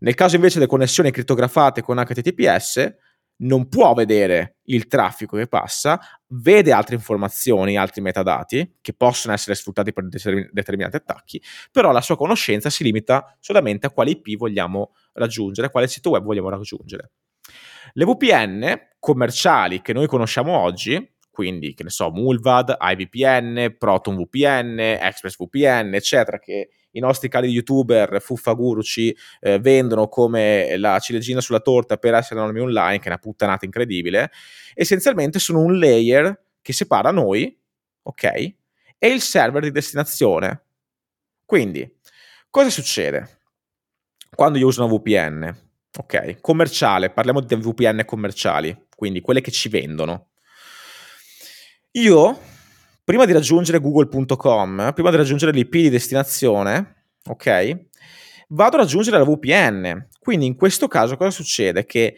[0.01, 2.97] Nel caso invece delle connessioni crittografate con HTTPS,
[3.41, 9.55] non può vedere il traffico che passa, vede altre informazioni, altri metadati che possono essere
[9.55, 14.95] sfruttati per determinati attacchi, però la sua conoscenza si limita solamente a quale IP vogliamo
[15.13, 17.13] raggiungere, quale sito web vogliamo raggiungere.
[17.93, 25.95] Le VPN commerciali che noi conosciamo oggi, quindi che ne so, Mulvad, IVPN, ProtonVPN, ExpressVPN,
[25.95, 31.97] eccetera, che i nostri cari youtuber Fuffaguru ci eh, vendono come la ciliegina sulla torta
[31.97, 34.31] per essere anonimi online, che è una puttanata incredibile,
[34.75, 37.57] essenzialmente sono un layer che separa noi,
[38.03, 38.25] ok,
[38.99, 40.63] e il server di destinazione.
[41.45, 41.91] Quindi,
[42.51, 43.41] cosa succede
[44.35, 45.67] quando io uso una VPN?
[45.99, 50.29] Ok, commerciale, parliamo di VPN commerciali, quindi quelle che ci vendono.
[51.93, 52.39] Io,
[53.09, 57.87] prima di raggiungere google.com, prima di raggiungere l'IP di destinazione, ok,
[58.49, 60.09] vado a raggiungere la VPN.
[60.21, 61.87] Quindi in questo caso cosa succede?
[61.87, 62.17] Che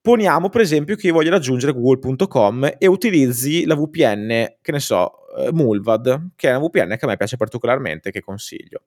[0.00, 5.12] poniamo per esempio che io voglia raggiungere google.com e utilizzi la VPN, che ne so,
[5.36, 8.82] eh, Mulvad, che è una VPN che a me piace particolarmente, che consiglio.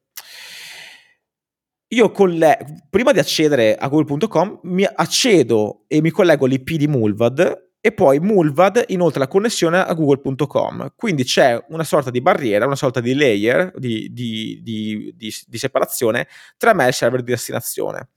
[1.87, 7.64] Io colle- prima di accedere a google.com mi accedo e mi collego all'IP di Mulvad
[7.85, 10.93] e poi Mulvad inoltre la connessione a google.com.
[10.95, 16.27] Quindi c'è una sorta di barriera, una sorta di layer di, di, di, di, separazione
[16.57, 18.09] tra me e il server di destinazione.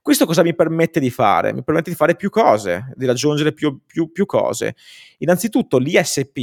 [0.00, 1.52] Questo cosa mi permette di fare?
[1.52, 4.74] Mi permette di fare più cose, di raggiungere più, più, più cose.
[5.18, 6.34] Innanzitutto l'ISP,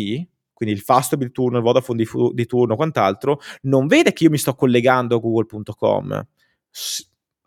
[0.53, 4.29] quindi il Fastweb di turno, il Vodafone di, di turno, quant'altro, non vede che io
[4.29, 6.27] mi sto collegando a google.com.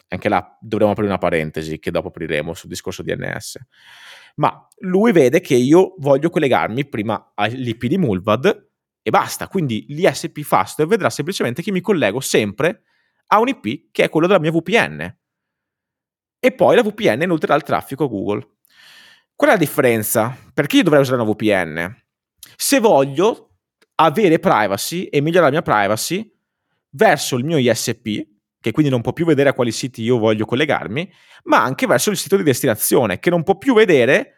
[0.09, 3.57] Anche là dovremmo aprire una parentesi che dopo apriremo sul discorso DNS
[4.37, 8.71] ma lui vede che io voglio collegarmi prima all'IP di Mulvad
[9.03, 9.49] e basta.
[9.49, 12.83] Quindi l'ISP Fast vedrà semplicemente che mi collego sempre
[13.29, 15.17] a un IP che è quello della mia VPN.
[16.39, 18.47] E poi la VPN inoltrerà il traffico a Google.
[19.35, 20.37] Qual è la differenza?
[20.53, 22.03] Perché io dovrei usare una VPN?
[22.57, 23.59] Se voglio
[23.97, 26.33] avere privacy e migliorare la mia privacy
[26.91, 28.27] verso il mio ISP,
[28.63, 31.13] che quindi non può più vedere a quali siti io voglio collegarmi,
[31.45, 34.37] ma anche verso il sito di destinazione, che non può più vedere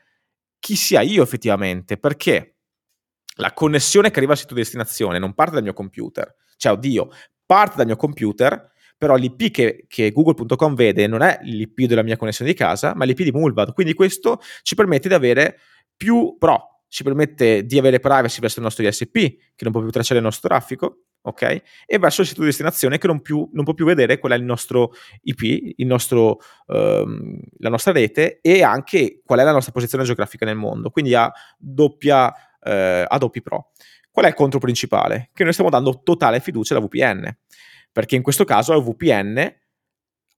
[0.59, 2.57] chi sia io effettivamente, perché
[3.37, 7.11] la connessione che arriva al sito di destinazione non parte dal mio computer, cioè oddio,
[7.45, 12.17] parte dal mio computer, però l'IP che, che google.com vede non è l'IP della mia
[12.17, 15.59] connessione di casa, ma l'IP di Mulvad, quindi questo ci permette di avere
[15.95, 19.13] più pro, ci permette di avere privacy verso il nostro ISP,
[19.55, 21.63] che non può più tracciare il nostro traffico, ok?
[21.87, 24.37] E verso il sito di destinazione che non, più, non, può più vedere qual è
[24.37, 29.73] il nostro IP, il nostro, ehm, la nostra rete e anche qual è la nostra
[29.73, 30.91] posizione geografica nel mondo.
[30.91, 33.71] Quindi ha doppia, eh, ha doppi pro.
[34.11, 35.31] Qual è il contro principale?
[35.33, 37.37] Che noi stiamo dando totale fiducia alla VPN,
[37.91, 39.55] perché in questo caso la VPN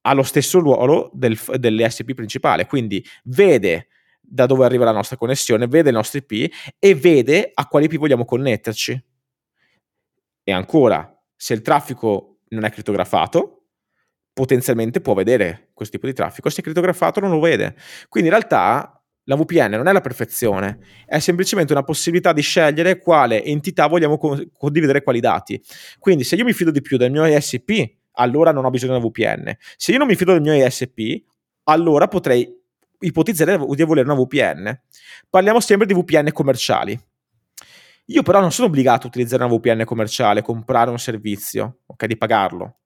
[0.02, 3.88] ha lo stesso ruolo del, dell'ESP principale, quindi vede
[4.20, 7.96] da dove arriva la nostra connessione, vede il nostro IP e vede a quali IP
[7.96, 9.04] vogliamo connetterci
[10.48, 13.64] e ancora, se il traffico non è crittografato,
[14.32, 17.74] potenzialmente può vedere questo tipo di traffico, se è crittografato non lo vede.
[18.08, 23.00] Quindi in realtà la VPN non è la perfezione, è semplicemente una possibilità di scegliere
[23.00, 25.60] quale entità vogliamo condividere quali dati.
[25.98, 28.98] Quindi se io mi fido di più del mio ISP, allora non ho bisogno di
[28.98, 29.52] una VPN.
[29.74, 31.24] Se io non mi fido del mio ISP,
[31.64, 32.48] allora potrei
[33.00, 34.80] ipotizzare di volere una VPN.
[35.28, 36.96] Parliamo sempre di VPN commerciali.
[38.06, 42.16] Io però non sono obbligato a utilizzare una VPN commerciale, comprare un servizio, ok, di
[42.16, 42.78] pagarlo.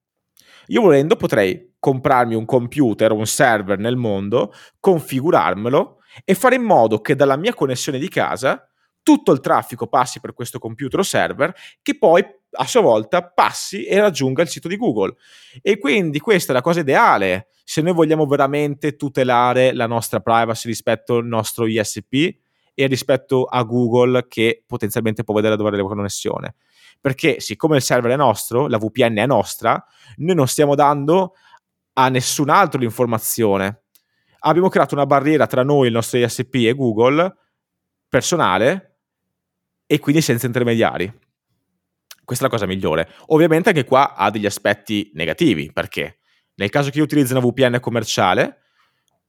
[0.69, 7.01] Io volendo potrei comprarmi un computer un server nel mondo, configurarmelo e fare in modo
[7.01, 8.65] che dalla mia connessione di casa
[9.03, 13.85] tutto il traffico passi per questo computer o server che poi a sua volta passi
[13.85, 15.15] e raggiunga il sito di Google.
[15.63, 20.69] E quindi questa è la cosa ideale se noi vogliamo veramente tutelare la nostra privacy
[20.69, 22.37] rispetto al nostro ISP
[22.75, 26.55] e rispetto a Google che potenzialmente può vedere dove arriva la connessione.
[27.01, 29.83] Perché siccome il server è nostro, la VPN è nostra,
[30.17, 31.35] noi non stiamo dando
[31.95, 33.83] a nessun altro l'informazione.
[34.41, 37.37] Abbiamo creato una barriera tra noi, il nostro ISP e Google
[38.09, 38.99] personale
[39.87, 41.13] e quindi senza intermediari.
[42.25, 43.09] Questa è la cosa migliore.
[43.27, 46.19] Ovviamente anche qua ha degli aspetti negativi, perché
[46.55, 48.59] nel caso che io utilizzi una VPN commerciale,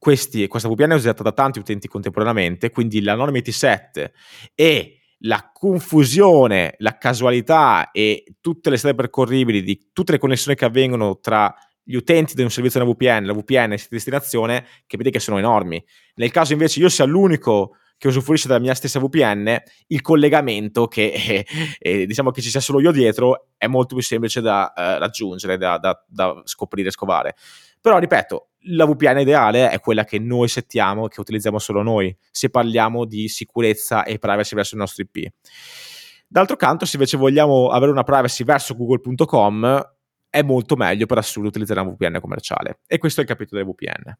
[0.02, 4.12] questi, questa VPN è usata da tanti utenti contemporaneamente, quindi l'anonymity set
[4.56, 10.66] e la confusione, la casualità e tutte le strade percorribili di tutte le connessioni che
[10.66, 15.12] avvengono tra gli utenti di un servizio della VPN, la VPN e il destinazione, vedi
[15.12, 15.80] che sono enormi.
[16.16, 21.46] Nel caso invece io sia l'unico che usufruisce della mia stessa VPN, il collegamento, che
[21.78, 25.58] eh, diciamo che ci sia solo io dietro, è molto più semplice da eh, raggiungere,
[25.58, 27.36] da, da, da scoprire scovare.
[27.80, 32.50] Però ripeto, la VPN ideale è quella che noi settiamo, che utilizziamo solo noi, se
[32.50, 35.32] parliamo di sicurezza e privacy verso il nostro IP.
[36.28, 39.94] D'altro canto, se invece vogliamo avere una privacy verso google.com,
[40.30, 42.80] è molto meglio per assurdo utilizzare una VPN commerciale.
[42.88, 44.18] E questo è il capitolo delle VPN.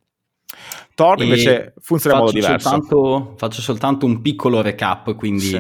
[0.94, 2.70] Tor invece funziona in modo diverso.
[2.70, 5.40] Soltanto, faccio soltanto un piccolo recap, quindi...
[5.42, 5.56] Sì.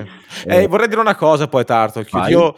[0.46, 2.56] Eh, eh, vorrei dire una cosa poi Tarto, io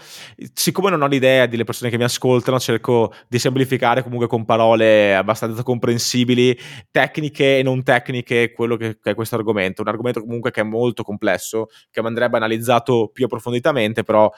[0.53, 5.15] siccome non ho l'idea delle persone che mi ascoltano, cerco di semplificare comunque con parole
[5.15, 6.57] abbastanza comprensibili,
[6.91, 9.81] tecniche e non tecniche, quello che, che è questo argomento.
[9.81, 14.29] Un argomento comunque che è molto complesso, che andrebbe analizzato più approfonditamente, però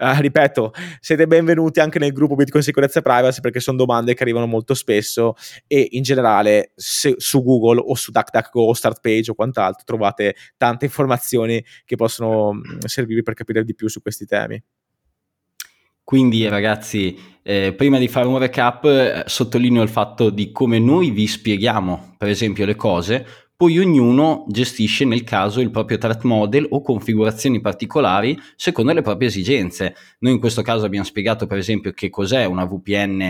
[0.00, 4.22] Uh, ripeto, siete benvenuti anche nel gruppo Bitcoin Sicurezza e Privacy perché sono domande che
[4.22, 5.34] arrivano molto spesso
[5.66, 10.86] e in generale se, su Google o su DuckDuckGo o StartPage o quant'altro trovate tante
[10.86, 14.62] informazioni che possono mm, servirvi per capire di più su questi temi.
[16.02, 21.10] Quindi ragazzi, eh, prima di fare un recap, eh, sottolineo il fatto di come noi
[21.10, 23.26] vi spieghiamo, per esempio, le cose,
[23.60, 29.28] poi ognuno gestisce nel caso il proprio threat model o configurazioni particolari secondo le proprie
[29.28, 29.94] esigenze.
[30.20, 33.20] Noi in questo caso abbiamo spiegato per esempio che cos'è una VPN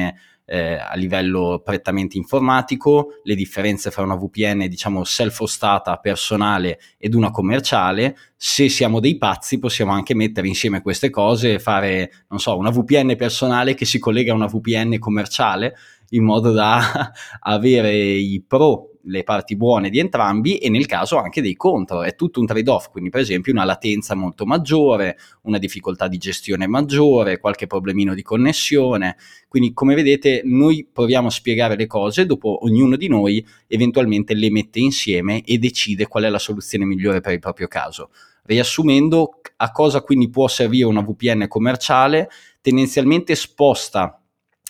[0.44, 7.32] eh, a livello prettamente informatico, le differenze fra una VPN diciamo self-hostata personale ed una
[7.32, 8.16] commerciale.
[8.36, 12.70] Se siamo dei pazzi possiamo anche mettere insieme queste cose e fare, non so, una
[12.70, 15.74] VPN personale che si collega a una VPN commerciale
[16.10, 17.10] in modo da
[17.42, 22.03] avere i pro le parti buone di entrambi e nel caso anche dei contro.
[22.03, 26.66] È tutto un trade-off, quindi per esempio una latenza molto maggiore, una difficoltà di gestione
[26.66, 29.16] maggiore, qualche problemino di connessione.
[29.48, 34.51] Quindi come vedete noi proviamo a spiegare le cose, dopo ognuno di noi eventualmente le
[34.51, 38.11] mette insieme e decide qual è la soluzione migliore per il proprio caso.
[38.44, 42.28] Riassumendo, a cosa quindi può servire una VPN commerciale?
[42.61, 44.20] Tendenzialmente sposta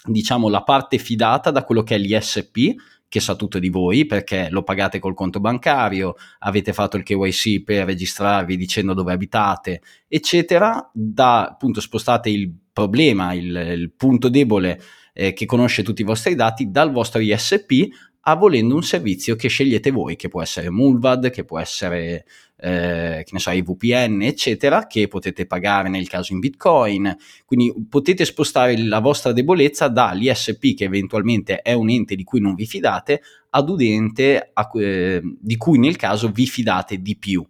[0.02, 2.74] diciamo la parte fidata da quello che è l'ISP
[3.10, 7.64] che sa tutto di voi perché lo pagate col conto bancario, avete fatto il KYC
[7.64, 14.80] per registrarvi dicendo dove abitate, eccetera, da appunto spostate il problema, il, il punto debole
[15.12, 17.88] eh, che conosce tutti i vostri dati dal vostro ISP
[18.20, 22.26] a volendo un servizio che scegliete voi, che può essere Mulvad, che può essere
[22.60, 27.16] eh, che ne so, i VPN, eccetera, che potete pagare nel caso in Bitcoin.
[27.44, 32.54] Quindi potete spostare la vostra debolezza dall'ISP, che eventualmente è un ente di cui non
[32.54, 37.44] vi fidate, ad un ente a, eh, di cui nel caso vi fidate di più.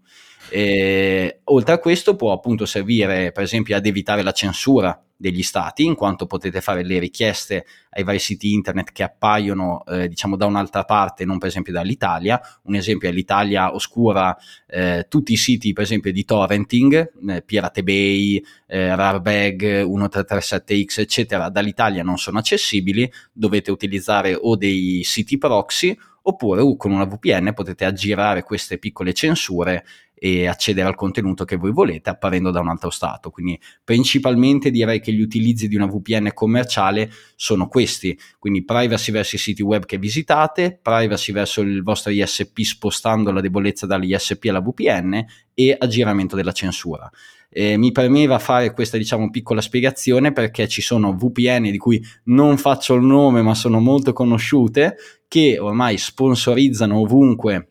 [0.51, 5.85] Eh, oltre a questo può appunto servire per esempio ad evitare la censura degli stati,
[5.85, 10.47] in quanto potete fare le richieste ai vari siti internet che appaiono eh, diciamo da
[10.47, 12.41] un'altra parte, non per esempio dall'Italia.
[12.63, 14.35] Un esempio è l'Italia oscura
[14.67, 21.51] eh, tutti i siti per esempio di torrenting, eh, Pirate Bay, eh, Rarbag, 1337X eccetera,
[21.51, 27.85] dall'Italia non sono accessibili, dovete utilizzare o dei siti proxy oppure con una VPN potete
[27.85, 29.85] aggirare queste piccole censure
[30.23, 33.31] e accedere al contenuto che voi volete apparendo da un altro stato.
[33.31, 39.37] Quindi principalmente direi che gli utilizzi di una VPN commerciale sono questi, quindi privacy verso
[39.37, 44.61] i siti web che visitate, privacy verso il vostro ISP spostando la debolezza dall'ISP alla
[44.61, 47.11] VPN e aggiramento della censura.
[47.49, 52.59] Eh, mi premeva fare questa diciamo piccola spiegazione perché ci sono VPN di cui non
[52.59, 54.97] faccio il nome ma sono molto conosciute
[55.27, 57.70] che ormai sponsorizzano ovunque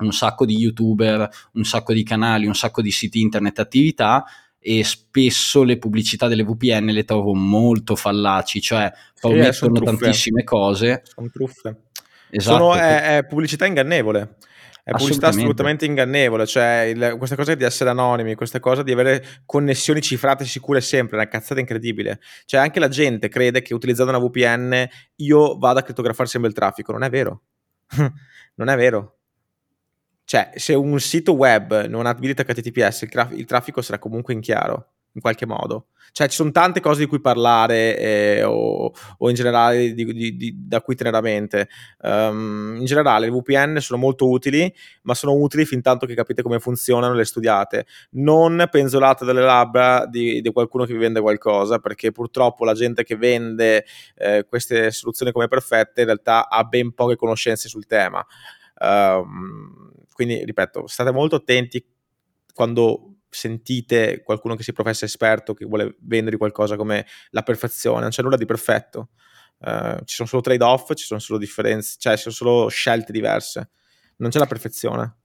[0.00, 4.24] un sacco di youtuber, un sacco di canali, un sacco di siti internet attività
[4.58, 11.02] e spesso le pubblicità delle VPN le trovo molto fallaci, cioè promettono sì, tantissime cose.
[11.04, 11.82] Sono truffe.
[12.30, 12.56] Esatto.
[12.56, 14.36] Sono, è, è pubblicità ingannevole
[14.82, 19.24] è pubblicità assolutamente ingannevole, cioè il, questa cosa di essere anonimi, questa cosa di avere
[19.46, 22.20] connessioni cifrate sicure sempre, è una cazzata incredibile.
[22.44, 26.56] Cioè anche la gente crede che utilizzando una VPN io vada a crittografare sempre il
[26.56, 27.42] traffico, non è vero.
[28.56, 29.19] non è vero.
[30.30, 34.38] Cioè, se un sito web non abilita HTTPS, il, traf- il traffico sarà comunque in
[34.38, 35.86] chiaro, in qualche modo.
[36.12, 40.36] Cioè, ci sono tante cose di cui parlare eh, o, o, in generale di, di,
[40.36, 41.68] di, da cui tenere a mente.
[42.02, 44.72] Um, in generale, le VPN sono molto utili,
[45.02, 47.86] ma sono utili fin tanto che capite come funzionano e le studiate.
[48.10, 53.16] Non penzolate dalle labbra di, qualcuno che vi vende qualcosa, perché purtroppo la gente che
[53.16, 58.24] vende eh, queste soluzioni come perfette in realtà ha ben poche conoscenze sul tema.
[58.78, 59.89] Um,
[60.20, 61.82] quindi, ripeto, state molto attenti
[62.52, 68.10] quando sentite qualcuno che si professa esperto, che vuole vendere qualcosa come la perfezione, non
[68.10, 69.08] c'è nulla di perfetto.
[69.60, 73.70] Uh, ci sono solo trade-off, ci sono solo differenze, cioè ci sono solo scelte diverse.
[74.16, 75.19] Non c'è la perfezione.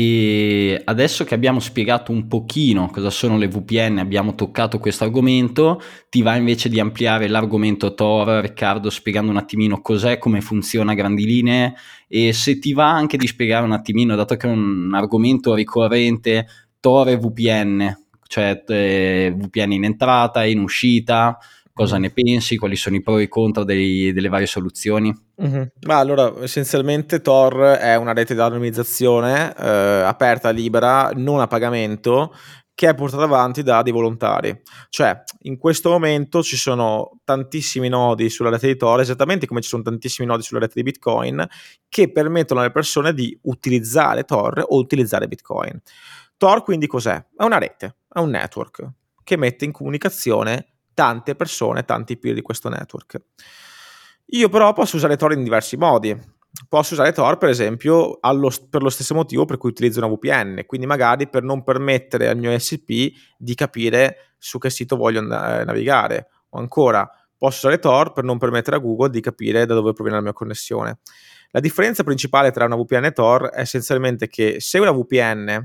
[0.00, 5.82] E adesso che abbiamo spiegato un pochino cosa sono le VPN, abbiamo toccato questo argomento,
[6.08, 10.94] ti va invece di ampliare l'argomento Tor, Riccardo, spiegando un attimino cos'è, come funziona a
[10.94, 11.74] grandi linee?
[12.06, 16.46] E se ti va anche di spiegare un attimino, dato che è un argomento ricorrente,
[16.78, 21.36] Tor e VPN, cioè eh, VPN in entrata in uscita,
[21.78, 25.14] cosa ne pensi, quali sono i pro e i contro dei, delle varie soluzioni?
[25.40, 25.62] Mm-hmm.
[25.86, 29.68] Ma allora, essenzialmente Tor è una rete di anonimizzazione eh,
[30.04, 32.34] aperta, libera, non a pagamento,
[32.74, 34.60] che è portata avanti da dei volontari.
[34.88, 39.68] Cioè, in questo momento ci sono tantissimi nodi sulla rete di Tor, esattamente come ci
[39.68, 41.46] sono tantissimi nodi sulla rete di Bitcoin,
[41.88, 45.80] che permettono alle persone di utilizzare Tor o utilizzare Bitcoin.
[46.36, 47.24] Tor quindi cos'è?
[47.36, 48.84] È una rete, è un network
[49.22, 53.20] che mette in comunicazione tante persone, tanti peer di questo network.
[54.30, 56.12] Io però posso usare Tor in diversi modi.
[56.68, 60.64] Posso usare Tor, per esempio, allo, per lo stesso motivo per cui utilizzo una VPN,
[60.66, 65.62] quindi magari per non permettere al mio SP di capire su che sito voglio andare,
[65.62, 66.30] navigare.
[66.48, 70.18] O ancora, posso usare Tor per non permettere a Google di capire da dove proviene
[70.18, 70.98] la mia connessione.
[71.52, 75.64] La differenza principale tra una VPN e Tor è essenzialmente che se una VPN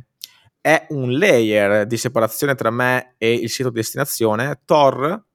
[0.63, 5.25] è un layer di separazione tra me e il sito di destinazione, Tor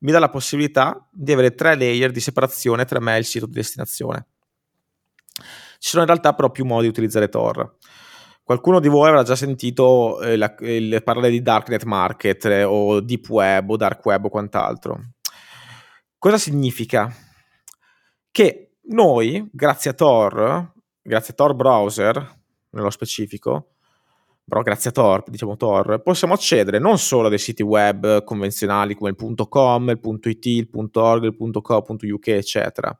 [0.00, 3.46] mi dà la possibilità di avere tre layer di separazione tra me e il sito
[3.46, 4.26] di destinazione.
[5.78, 7.76] Ci sono in realtà però più modi di utilizzare Tor.
[8.42, 13.00] Qualcuno di voi avrà già sentito eh, la, il parlare di Darknet Market eh, o
[13.00, 15.00] Deep Web o Dark Web o quant'altro.
[16.18, 17.10] Cosa significa?
[18.30, 20.70] Che noi, grazie a Tor,
[21.00, 22.42] grazie a Tor Browser,
[22.72, 23.73] nello specifico,
[24.46, 28.94] però grazie a Tor, diciamo Tor, possiamo accedere non solo a dei siti web convenzionali
[28.94, 32.96] come il .com, il .it, il .org, il .co.uk, eccetera.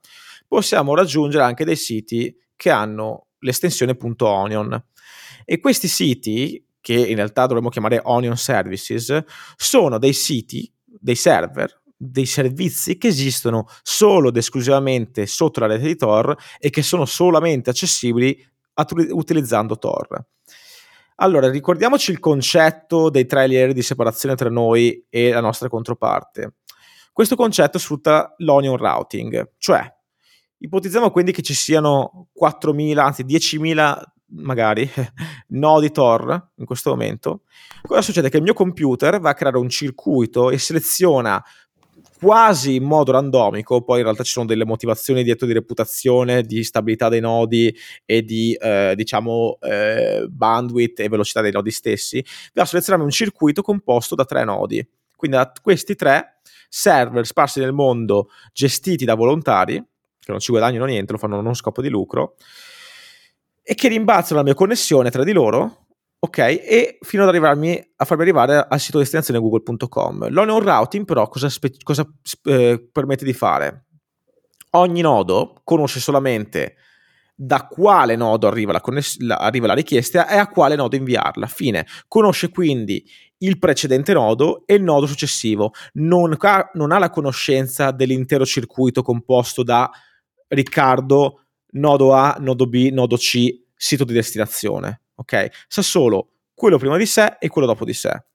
[0.47, 4.83] Possiamo raggiungere anche dei siti che hanno l'estensione .onion.
[5.45, 9.23] E questi siti, che in realtà dovremmo chiamare Onion Services,
[9.55, 15.85] sono dei siti, dei server, dei servizi che esistono solo ed esclusivamente sotto la rete
[15.85, 18.43] di Tor e che sono solamente accessibili
[19.11, 20.25] utilizzando Tor.
[21.15, 26.55] Allora, ricordiamoci il concetto dei tre layer di separazione tra noi e la nostra controparte.
[27.13, 29.89] Questo concetto sfrutta l'onion routing, cioè
[30.57, 34.01] ipotizziamo quindi che ci siano 4.000, anzi 10.000
[34.37, 34.89] magari
[35.49, 37.43] nodi Tor in questo momento.
[37.81, 38.29] Cosa succede?
[38.29, 41.41] Che il mio computer va a creare un circuito e seleziona
[42.25, 46.63] quasi in modo randomico, poi in realtà ci sono delle motivazioni dietro di reputazione, di
[46.63, 47.71] stabilità dei nodi
[48.03, 53.11] e di eh, diciamo eh, bandwidth e velocità dei nodi stessi, va a selezionare un
[53.11, 54.83] circuito composto da tre nodi.
[55.15, 60.85] Quindi da questi tre server sparsi nel mondo gestiti da volontari, che non ci guadagnano
[60.85, 62.37] niente, lo fanno non scopo di lucro,
[63.61, 65.84] e che rimbalzano la mia connessione tra di loro
[66.25, 70.29] Ok, e fino ad arrivarmi a farmi arrivare al sito destinazione google.com.
[70.29, 72.03] L'onion routing però cosa, spe- cosa
[72.45, 73.85] eh, permette di fare?
[74.71, 76.77] Ogni nodo conosce solamente
[77.35, 81.45] da quale nodo arriva la, conness- la, arriva la richiesta e a quale nodo inviarla.
[81.45, 81.85] Fine.
[82.07, 83.05] Conosce quindi
[83.39, 85.73] il precedente nodo e il nodo successivo.
[85.93, 89.91] Non, ca- non ha la conoscenza dell'intero circuito composto da
[90.47, 91.41] Riccardo,
[91.73, 93.45] nodo A, nodo B, nodo C,
[93.75, 95.65] sito di destinazione ok?
[95.67, 98.25] Sa solo quello prima di sé e quello dopo di sé.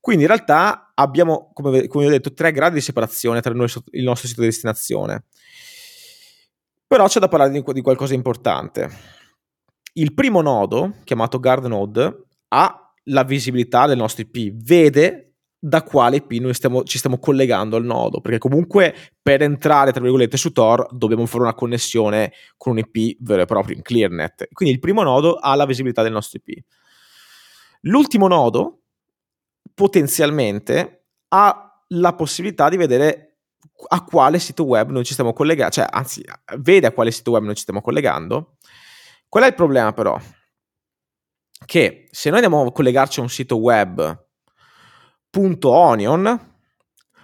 [0.00, 4.04] Quindi in realtà abbiamo, come, come ho detto, tre gradi di separazione tra noi il
[4.04, 5.24] nostro sito di destinazione.
[6.86, 8.90] Però c'è da parlare di, di qualcosa di importante.
[9.94, 15.23] Il primo nodo, chiamato guard node, ha la visibilità del nostro IP, vede
[15.66, 20.02] da quale IP noi stiamo, ci stiamo collegando al nodo, perché comunque per entrare, tra
[20.02, 24.48] virgolette, su Tor dobbiamo fare una connessione con un IP vero e proprio in ClearNet.
[24.52, 26.62] Quindi il primo nodo ha la visibilità del nostro IP.
[27.82, 28.82] L'ultimo nodo
[29.72, 33.38] potenzialmente ha la possibilità di vedere
[33.88, 36.22] a quale sito web noi ci stiamo collegando, cioè anzi
[36.58, 38.56] vede a quale sito web noi ci stiamo collegando.
[39.30, 40.20] Qual è il problema però?
[41.64, 44.23] Che se noi andiamo a collegarci a un sito web
[45.34, 46.52] .onion,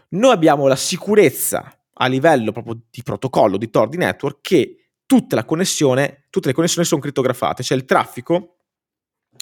[0.08, 5.36] noi abbiamo la sicurezza a livello proprio di protocollo di Tor di network che tutta
[5.36, 8.56] la connessione, tutte le connessioni sono crittografate, cioè il traffico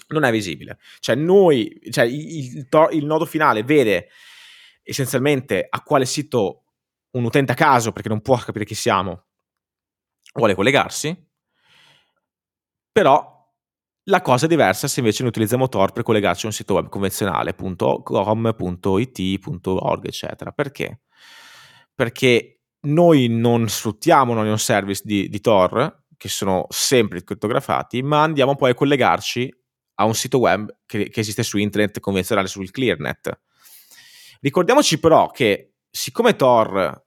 [0.09, 0.79] non è visibile.
[0.99, 4.09] Cioè noi, cioè il, il, il nodo finale vede
[4.83, 6.63] essenzialmente a quale sito
[7.11, 9.25] un utente a caso, perché non può capire chi siamo,
[10.33, 11.27] vuole collegarsi,
[12.91, 13.38] però
[14.03, 16.89] la cosa è diversa se invece noi utilizziamo Tor per collegarci a un sito web
[16.89, 20.51] convenzionale, .com.it, .org, eccetera.
[20.51, 21.01] Perché?
[21.93, 28.55] Perché noi non sfruttiamo un service di, di Tor, che sono sempre crittografati, ma andiamo
[28.55, 29.53] poi a collegarci
[29.95, 33.39] a un sito web che, che esiste su internet convenzionale, sul ClearNet.
[34.41, 37.05] Ricordiamoci però che siccome Tor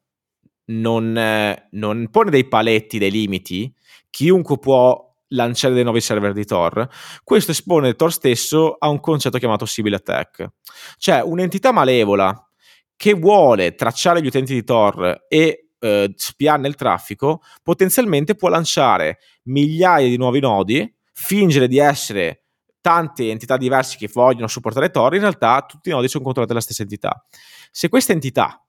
[0.66, 3.74] non, non pone dei paletti, dei limiti,
[4.10, 6.88] chiunque può lanciare dei nuovi server di Tor.
[7.22, 10.52] Questo espone Tor stesso a un concetto chiamato Sibyl Attack,
[10.98, 12.48] cioè un'entità malevola
[12.96, 19.18] che vuole tracciare gli utenti di Tor e eh, spiarne il traffico, potenzialmente può lanciare
[19.44, 22.44] migliaia di nuovi nodi, fingere di essere
[22.80, 26.64] tante entità diverse che vogliono supportare Tor, in realtà tutti i nodi sono controllati dalla
[26.64, 27.24] stessa entità.
[27.70, 28.64] Se questa entità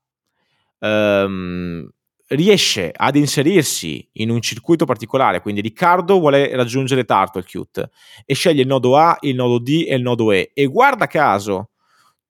[0.80, 1.90] ehm,
[2.36, 7.90] riesce ad inserirsi in un circuito particolare, quindi Riccardo vuole raggiungere Turtlecute
[8.26, 11.70] e sceglie il nodo A, il nodo D e il nodo E e guarda caso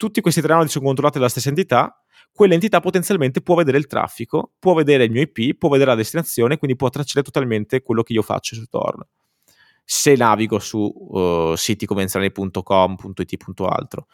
[0.03, 4.51] tutti questi tre nodi sono controllati dalla stessa entità, quell'entità potenzialmente può vedere il traffico,
[4.59, 8.13] può vedere il mio IP, può vedere la destinazione, quindi può tracciare totalmente quello che
[8.13, 9.07] io faccio su Tor.
[9.85, 13.59] Se navigo su uh, siti convenzionali.com.it.
[13.59, 14.07] altro.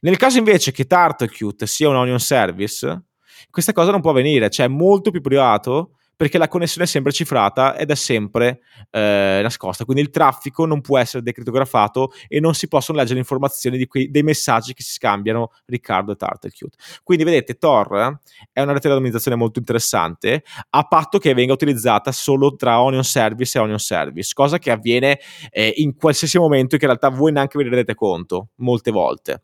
[0.00, 3.02] Nel caso invece che Turtlecute sia un onion service,
[3.50, 7.12] questa cosa non può avvenire, cioè è molto più privato perché la connessione è sempre
[7.12, 8.60] cifrata ed è sempre
[8.90, 9.84] eh, nascosta.
[9.84, 14.22] Quindi il traffico non può essere decriptografato e non si possono leggere informazioni quei, dei
[14.22, 16.76] messaggi che si scambiano Riccardo e Turtlecute.
[17.02, 18.18] Quindi vedete, Tor
[18.52, 23.04] è una rete di randomizzazione molto interessante, a patto che venga utilizzata solo tra Onion
[23.04, 25.18] Service e Onion Service, cosa che avviene
[25.50, 29.42] eh, in qualsiasi momento e che in realtà voi neanche vi rendete conto, molte volte.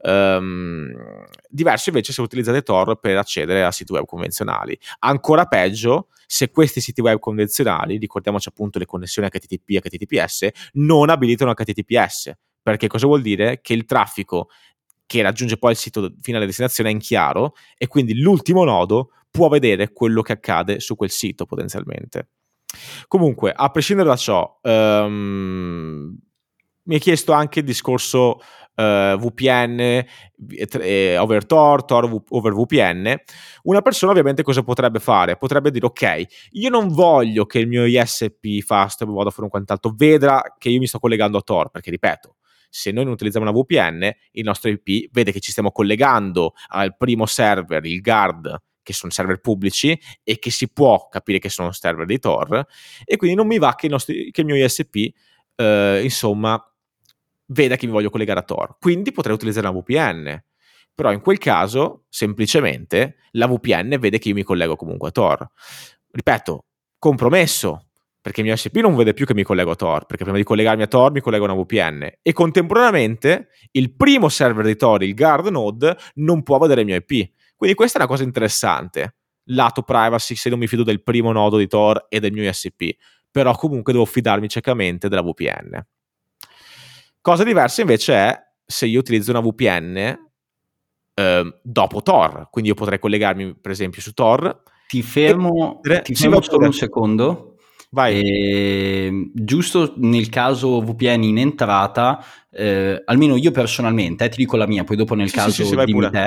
[0.00, 0.90] Um,
[1.48, 4.78] diverso invece se utilizzate Tor per accedere a siti web convenzionali.
[5.00, 11.10] Ancora peggio se questi siti web convenzionali, ricordiamoci appunto le connessioni HTTP e HTTPS, non
[11.10, 12.32] abilitano HTTPS.
[12.62, 13.60] Perché cosa vuol dire?
[13.60, 14.48] Che il traffico
[15.06, 19.10] che raggiunge poi il sito fino alla destinazione è in chiaro e quindi l'ultimo nodo
[19.30, 22.28] può vedere quello che accade su quel sito potenzialmente.
[23.08, 26.16] Comunque, a prescindere da ciò, um,
[26.84, 28.40] mi hai chiesto anche il discorso
[28.76, 30.04] uh, VPN
[30.80, 33.14] eh, over Tor, Tor over VPN,
[33.64, 35.36] una persona ovviamente cosa potrebbe fare?
[35.36, 36.22] Potrebbe dire ok,
[36.52, 40.86] io non voglio che il mio ISP Fast Vodafone o quant'altro veda che io mi
[40.86, 42.36] sto collegando a Tor, perché ripeto,
[42.68, 46.96] se noi non utilizziamo una VPN, il nostro IP vede che ci stiamo collegando al
[46.96, 51.70] primo server, il guard, che sono server pubblici e che si può capire che sono
[51.70, 52.66] server di Tor,
[53.04, 55.12] e quindi non mi va che il, nostro, che il mio ISP,
[55.54, 56.58] eh, insomma,
[57.52, 58.76] veda che mi voglio collegare a Tor.
[58.80, 60.42] Quindi potrei utilizzare una VPN.
[60.94, 65.48] Però in quel caso, semplicemente, la VPN vede che io mi collego comunque a Tor.
[66.10, 66.66] Ripeto,
[66.98, 67.86] compromesso,
[68.20, 70.44] perché il mio SP non vede più che mi collego a Tor, perché prima di
[70.44, 72.08] collegarmi a Tor mi collego a una VPN.
[72.20, 76.96] E contemporaneamente il primo server di Tor, il guard node, non può vedere il mio
[76.96, 77.30] IP.
[77.56, 79.16] Quindi questa è una cosa interessante.
[79.46, 82.96] Lato privacy, se non mi fido del primo nodo di Tor e del mio ISP.
[83.30, 85.84] Però comunque devo fidarmi ciecamente della VPN.
[87.22, 90.18] Cosa diversa invece è se io utilizzo una VPN
[91.14, 94.62] eh, dopo Tor, quindi io potrei collegarmi per esempio su Tor.
[94.88, 96.02] Ti fermo, e...
[96.02, 97.54] ti fermo solo un secondo.
[97.90, 98.20] Vai.
[98.20, 104.66] E, giusto nel caso VPN in entrata, eh, almeno io personalmente, eh, ti dico la
[104.66, 106.26] mia, poi dopo nel sì, caso sì, sì, dimmi te,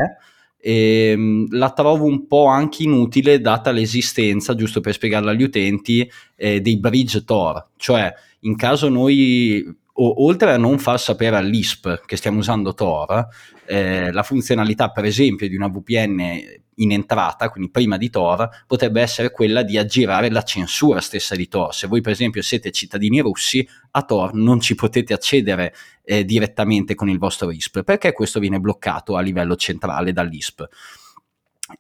[0.57, 6.61] eh, la trovo un po' anche inutile data l'esistenza, giusto per spiegarla agli utenti, eh,
[6.61, 12.17] dei bridge Tor, cioè in caso noi o, oltre a non far sapere all'ISP che
[12.17, 13.27] stiamo usando Tor,
[13.65, 19.01] eh, la funzionalità per esempio di una VPN in entrata, quindi prima di Tor, potrebbe
[19.01, 21.73] essere quella di aggirare la censura stessa di Tor.
[21.73, 25.73] Se voi per esempio siete cittadini russi, a Tor non ci potete accedere
[26.03, 30.67] eh, direttamente con il vostro ISP, perché questo viene bloccato a livello centrale dall'ISP.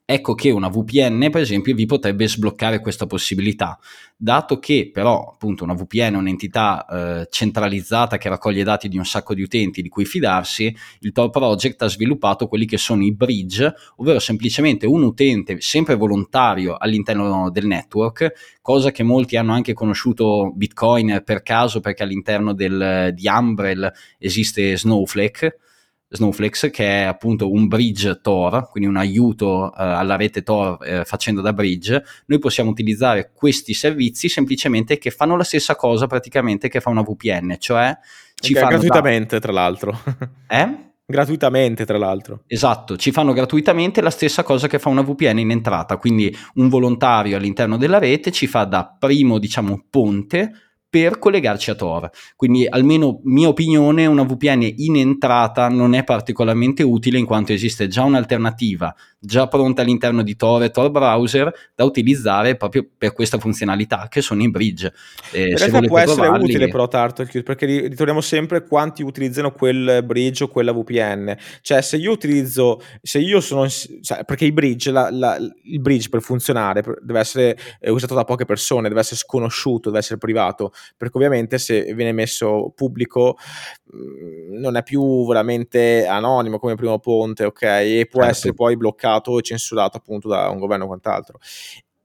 [0.03, 3.79] Ecco che una VPN, per esempio, vi potrebbe sbloccare questa possibilità,
[4.15, 9.05] dato che però appunto una VPN è un'entità eh, centralizzata che raccoglie dati di un
[9.05, 13.13] sacco di utenti di cui fidarsi, il Tor Project ha sviluppato quelli che sono i
[13.13, 19.73] bridge, ovvero semplicemente un utente sempre volontario all'interno del network, cosa che molti hanno anche
[19.73, 25.57] conosciuto Bitcoin per caso perché all'interno del, di Umbrel esiste Snowflake
[26.09, 31.05] Snowflakes, che è appunto un bridge Tor, quindi un aiuto eh, alla rete Tor eh,
[31.05, 36.69] facendo da bridge, noi possiamo utilizzare questi servizi semplicemente che fanno la stessa cosa praticamente
[36.69, 37.97] che fa una VPN, cioè
[38.35, 39.41] ci okay, fanno gratuitamente da...
[39.41, 39.99] tra l'altro.
[40.47, 40.83] eh?
[41.07, 42.41] Gratuitamente, tra l'altro.
[42.47, 46.67] Esatto, ci fanno gratuitamente la stessa cosa che fa una VPN in entrata, quindi un
[46.67, 50.51] volontario all'interno della rete ci fa da primo, diciamo, ponte
[50.95, 52.09] per collegarci a Tor.
[52.37, 57.87] Quindi, almeno mia opinione, una VPN in entrata non è particolarmente utile in quanto esiste
[57.87, 58.95] già un'alternativa
[59.25, 64.21] già pronta all'interno di Tor e Tor Browser da utilizzare proprio per questa funzionalità che
[64.21, 64.93] sono in bridge.
[65.31, 66.43] Eh, in realtà può essere provarli...
[66.45, 71.35] utile però Turtle perché ritorniamo sempre quanti utilizzano quel bridge o quella VPN.
[71.61, 76.21] Cioè se io utilizzo, se io sono, cioè, perché bridge, la, la, il bridge per
[76.21, 81.17] funzionare deve essere eh, usato da poche persone, deve essere sconosciuto, deve essere privato, perché
[81.17, 83.37] ovviamente se viene messo pubblico
[83.93, 87.61] mm, non è più veramente anonimo come primo ponte, ok?
[87.61, 88.35] E può certo.
[88.35, 91.39] essere poi bloccato bloccato e censurato appunto da un governo o quant'altro.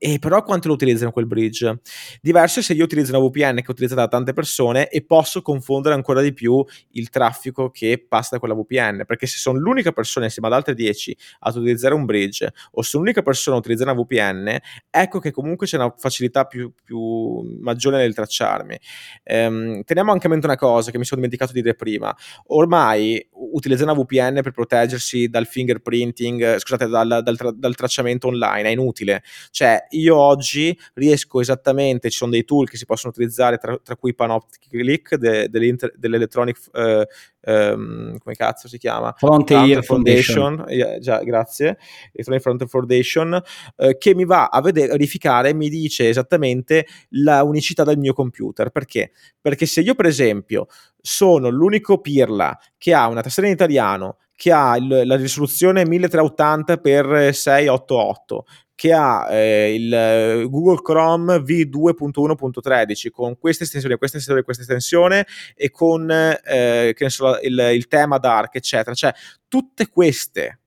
[0.02, 1.80] E però quanto lo utilizzano quel bridge?
[2.22, 5.94] Diverso se io utilizzo una VPN che è utilizzata da tante persone e posso confondere
[5.94, 10.24] ancora di più il traffico che passa da quella VPN, perché se sono l'unica persona
[10.24, 14.00] insieme ad altre 10 ad utilizzare un bridge o sono l'unica persona a utilizzare una
[14.00, 14.56] VPN,
[14.88, 18.78] ecco che comunque c'è una facilità più, più maggiore nel tracciarmi.
[19.24, 22.16] Ehm, teniamo anche a mente una cosa che mi sono dimenticato di dire prima,
[22.46, 23.22] ormai
[23.52, 28.72] utilizzare una VPN per proteggersi dal fingerprinting, scusate, dal, dal, tra, dal tracciamento online è
[28.72, 33.78] inutile, cioè io oggi riesco esattamente, ci sono dei tool che si possono utilizzare, tra,
[33.82, 39.14] tra cui Panoptic de, dell'Electronic, uh, um, come cazzo si chiama?
[39.16, 40.56] Frontier Foundation.
[40.56, 40.64] Foundation.
[40.68, 41.78] Yeah, già, grazie.
[42.12, 43.42] Electronic Frontier Foundation,
[43.76, 48.70] uh, che mi va a vedere, verificare, mi dice esattamente la unicità del mio computer.
[48.70, 49.12] Perché?
[49.40, 50.66] Perché se io, per esempio,
[51.00, 58.38] sono l'unico pirla che ha una tastiera in italiano, che ha il, la risoluzione 1380x688,
[58.80, 65.26] che ha eh, il eh, Google Chrome V2.1.13 con questa estensione, questa estensione, questa estensione
[65.54, 68.94] e con eh, so, il, il tema dark, eccetera.
[68.94, 69.12] Cioè,
[69.48, 70.60] tutte queste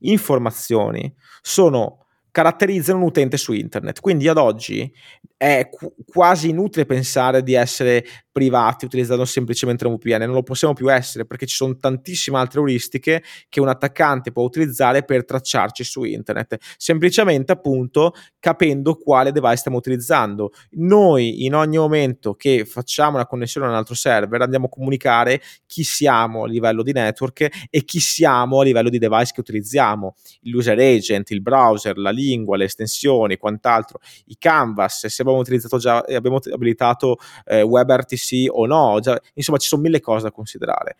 [0.00, 2.07] informazioni sono
[2.38, 3.98] caratterizzano un utente su internet.
[3.98, 4.88] Quindi ad oggi
[5.36, 8.04] è qu- quasi inutile pensare di essere
[8.38, 12.60] privati utilizzando semplicemente una VPN, non lo possiamo più essere perché ci sono tantissime altre
[12.60, 19.56] euristiche che un attaccante può utilizzare per tracciarci su internet, semplicemente appunto capendo quale device
[19.56, 20.52] stiamo utilizzando.
[20.72, 25.40] Noi in ogni momento che facciamo una connessione a un altro server andiamo a comunicare
[25.66, 30.14] chi siamo a livello di network e chi siamo a livello di device che utilizziamo,
[30.42, 35.98] l'user agent, il browser, la lingua, le estensioni, quant'altro, i canvas, se abbiamo utilizzato già,
[35.98, 40.96] abbiamo abilitato eh, WebRTC o no, già, insomma ci sono mille cose da considerare.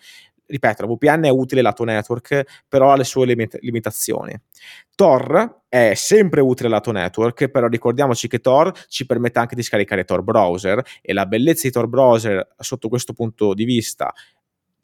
[0.51, 4.35] Ripeto, la VPN è utile lato network, però ha le sue limit- limitazioni.
[4.95, 10.05] Tor è sempre utile lato network, però ricordiamoci che Tor ci permette anche di scaricare
[10.05, 14.11] Tor browser e la bellezza di Tor browser sotto questo punto di vista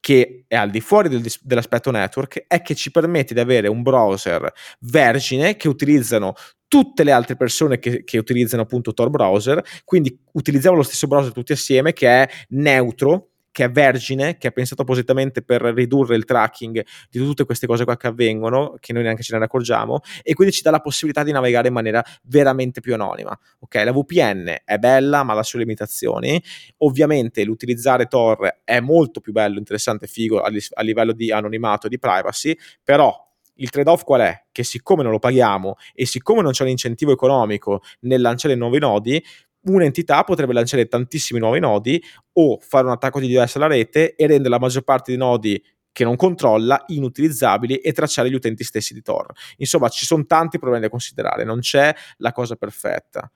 [0.04, 3.80] che è al di fuori del, dell'aspetto network è che ci permette di avere un
[3.80, 6.34] browser vergine che utilizzano
[6.68, 11.32] tutte le altre persone che, che, utilizzano appunto Tor browser, quindi utilizziamo lo stesso browser
[11.32, 16.24] tutti assieme che è neutro, che è vergine, che è pensato appositamente per ridurre il
[16.24, 20.34] tracking di tutte queste cose qua che avvengono, che noi neanche ce ne accorgiamo, e
[20.34, 23.38] quindi ci dà la possibilità di navigare in maniera veramente più anonima.
[23.60, 26.42] Ok, la VPN è bella, ma ha le sue limitazioni.
[26.78, 31.98] Ovviamente l'utilizzare Tor è molto più bello, interessante figo a livello di anonimato e di
[32.00, 33.16] privacy, però
[33.58, 34.46] il trade-off qual è?
[34.50, 38.80] Che siccome non lo paghiamo e siccome non c'è un incentivo economico nel lanciare nuovi
[38.80, 39.24] nodi,
[39.64, 42.02] un'entità potrebbe lanciare tantissimi nuovi nodi
[42.34, 45.62] o fare un attacco di DDoS alla rete e rendere la maggior parte dei nodi
[45.94, 49.32] che non controlla inutilizzabili e tracciare gli utenti stessi di Tor.
[49.58, 53.30] Insomma, ci sono tanti problemi da considerare, non c'è la cosa perfetta.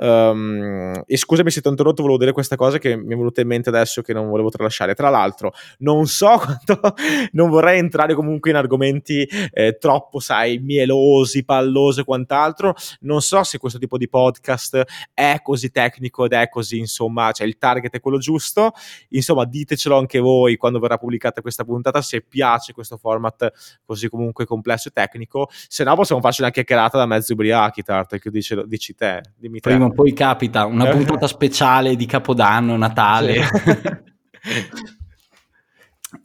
[0.00, 3.40] Um, e scusami se ti ho interrotto, volevo dire questa cosa che mi è venuta
[3.40, 4.94] in mente adesso che non volevo tralasciare.
[4.94, 6.94] Tra l'altro, non so quanto,
[7.32, 12.74] non vorrei entrare comunque in argomenti eh, troppo, sai, mielosi, pallosi e quant'altro.
[13.00, 17.46] Non so se questo tipo di podcast è così tecnico ed è così, insomma, cioè
[17.46, 18.72] il target è quello giusto.
[19.10, 24.44] Insomma, ditecelo anche voi quando verrà pubblicata questa puntata se piace questo format così comunque
[24.44, 25.48] complesso e tecnico.
[25.50, 29.60] Se no, possiamo farci una chiacchierata da mezzo ubriachi, Tart, che dici, dici te, dimmi
[29.60, 29.70] te.
[29.70, 30.92] Prima poi capita una eh.
[30.92, 33.42] puntata speciale di Capodanno, Natale.
[34.42, 34.68] Sì.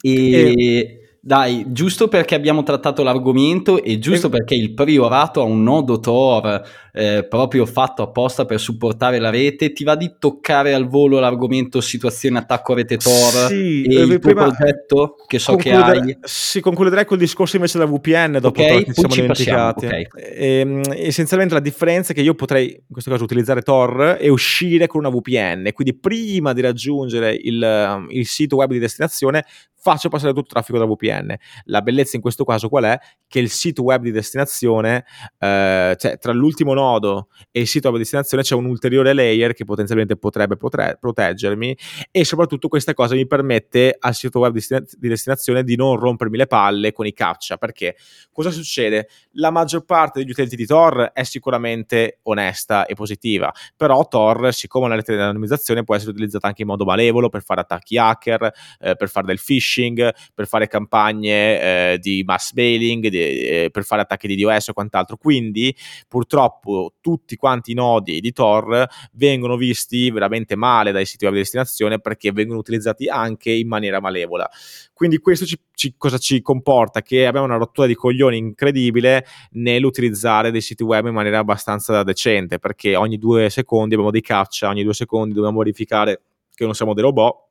[0.00, 4.30] e, e dai, giusto perché abbiamo trattato l'argomento e giusto e...
[4.30, 9.72] perché il priorato ha un nodo Tor eh, proprio fatto apposta per supportare la rete,
[9.72, 14.34] ti va di toccare al volo l'argomento situazione attacco rete Tor sì, e il tuo
[14.34, 16.14] progetto che so che hai?
[16.20, 19.86] Sì, concluderei col discorso invece della VPN dopo okay, che ci siamo dimenticati.
[19.86, 20.06] Okay.
[20.14, 24.28] E, ehm, essenzialmente la differenza è che io potrei in questo caso utilizzare Tor e
[24.28, 29.46] uscire con una VPN, quindi prima di raggiungere il, il sito web di destinazione
[29.84, 31.34] faccio passare tutto il traffico da VPN.
[31.64, 32.98] La bellezza in questo caso qual è?
[33.28, 35.04] Che il sito web di destinazione,
[35.38, 39.52] eh, cioè tra l'ultimo nodo e il sito web di destinazione c'è un ulteriore layer
[39.52, 41.76] che potenzialmente potrebbe potre- proteggermi
[42.10, 44.64] e soprattutto questa cosa mi permette al sito web di,
[44.96, 47.58] di destinazione di non rompermi le palle con i captcha.
[47.58, 47.96] Perché
[48.32, 49.08] cosa succede?
[49.32, 54.86] La maggior parte degli utenti di Tor è sicuramente onesta e positiva, però Tor, siccome
[54.86, 58.50] una rete di anonimizzazione, può essere utilizzata anche in modo malevolo per fare attacchi hacker,
[58.80, 63.68] eh, per fare del phishing phishing, per fare campagne eh, di mass mailing, di, eh,
[63.70, 65.16] per fare attacchi di DOS o quant'altro.
[65.16, 65.74] Quindi
[66.08, 71.40] purtroppo tutti quanti i nodi di Tor vengono visti veramente male dai siti web di
[71.40, 74.48] destinazione perché vengono utilizzati anche in maniera malevola.
[74.92, 77.02] Quindi questo ci, ci, cosa ci comporta?
[77.02, 82.58] Che abbiamo una rottura di coglioni incredibile nell'utilizzare dei siti web in maniera abbastanza decente,
[82.58, 86.22] perché ogni due secondi abbiamo dei caccia, ogni due secondi dobbiamo verificare
[86.54, 87.42] che non siamo dei robot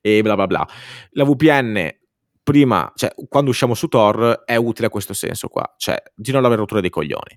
[0.00, 0.68] e bla bla bla.
[1.10, 1.90] La VPN
[2.42, 6.44] prima, cioè quando usciamo su Tor è utile a questo senso qua, cioè di non
[6.44, 7.36] avere rottura dei coglioni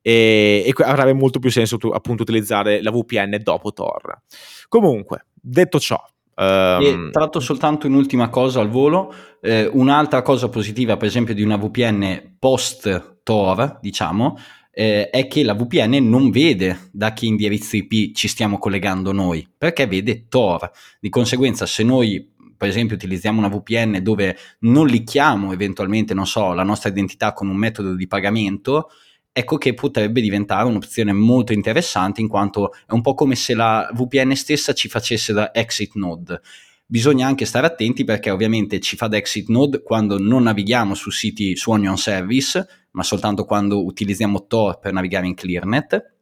[0.00, 4.22] e, e avrebbe molto più senso tu, appunto utilizzare la VPN dopo Tor.
[4.68, 6.00] Comunque, detto ciò,
[6.38, 6.82] Um...
[6.82, 9.10] E tratto soltanto un'ultima cosa al volo,
[9.40, 14.36] eh, un'altra cosa positiva per esempio di una VPN post Tor, diciamo,
[14.78, 19.48] eh, è che la VPN non vede da che indirizzo IP ci stiamo collegando noi,
[19.56, 20.70] perché vede Tor.
[21.00, 26.52] Di conseguenza, se noi per esempio utilizziamo una VPN dove non licchiamo eventualmente, non so,
[26.52, 28.90] la nostra identità con un metodo di pagamento,
[29.32, 33.90] ecco che potrebbe diventare un'opzione molto interessante in quanto è un po' come se la
[33.94, 36.38] VPN stessa ci facesse da exit node.
[36.88, 41.10] Bisogna anche stare attenti perché ovviamente ci fa da exit node quando non navighiamo su
[41.10, 46.14] siti su Onion Service, ma soltanto quando utilizziamo Tor per navigare in ClearNet.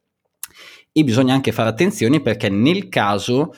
[0.91, 3.53] E bisogna anche fare attenzione perché nel caso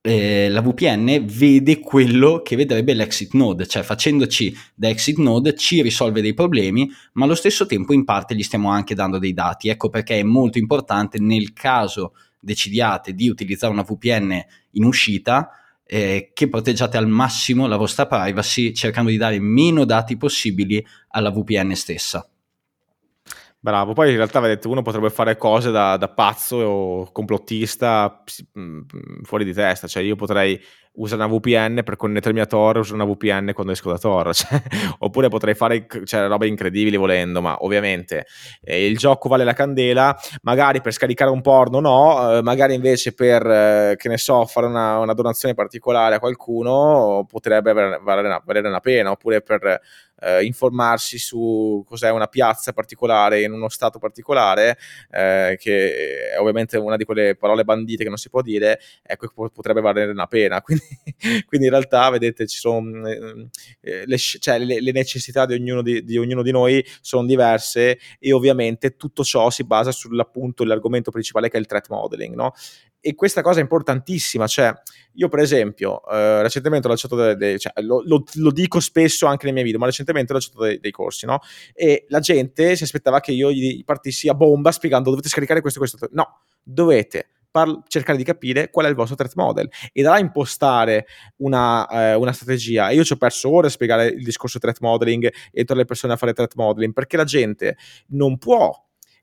[0.00, 5.80] eh, la VPN vede quello che vedrebbe l'exit node, cioè facendoci da exit node ci
[5.80, 9.68] risolve dei problemi, ma allo stesso tempo in parte gli stiamo anche dando dei dati.
[9.68, 15.50] Ecco perché è molto importante nel caso decidiate di utilizzare una VPN in uscita
[15.90, 21.30] eh, che proteggiate al massimo la vostra privacy cercando di dare meno dati possibili alla
[21.30, 22.28] VPN stessa.
[23.60, 28.22] Bravo, poi in realtà vedete, uno potrebbe fare cose da, da pazzo o complottista
[28.56, 28.82] mm,
[29.22, 30.60] fuori di testa, cioè io potrei
[30.98, 34.60] usare una VPN per connettermi a Tor, usare una VPN quando esco da Tor, cioè,
[34.98, 38.26] oppure potrei fare cioè, robe incredibili volendo, ma ovviamente
[38.62, 43.14] eh, il gioco vale la candela, magari per scaricare un porno no, eh, magari invece
[43.14, 48.00] per, eh, che ne so, fare una, una, donazione particolare a qualcuno potrebbe valere,
[48.44, 49.80] valere una pena, oppure per
[50.20, 54.78] eh, informarsi su cos'è una piazza particolare in uno stato particolare,
[55.10, 59.50] eh, che è ovviamente una di quelle parole bandite che non si può dire, ecco,
[59.50, 60.60] potrebbe valere una pena.
[60.68, 60.84] Quindi,
[61.46, 63.48] quindi in realtà, vedete, ci sono eh,
[63.80, 67.98] eh, le, cioè, le, le, necessità di ognuno di, di ognuno di noi sono diverse
[68.18, 72.52] e ovviamente tutto ciò si basa sull'appunto l'argomento principale che è il threat modeling, no?
[73.00, 74.72] E questa cosa è importantissima, cioè
[75.14, 79.26] io per esempio eh, recentemente ho lasciato dei, dei cioè, lo, lo, lo, dico spesso
[79.26, 81.40] anche nei miei video, ma recentemente ho lasciato dei, dei, corsi, no?
[81.74, 85.78] E la gente si aspettava che io gli partissi a bomba spiegando dovete scaricare questo
[85.78, 86.08] e questo.
[86.12, 90.18] No, dovete par- cercare di capire qual è il vostro threat model e da là
[90.18, 91.06] impostare
[91.36, 92.90] una, eh, una strategia.
[92.90, 96.12] Io ci ho perso ore a spiegare il discorso threat modeling e aiutare le persone
[96.12, 97.76] a fare threat modeling perché la gente
[98.08, 98.72] non può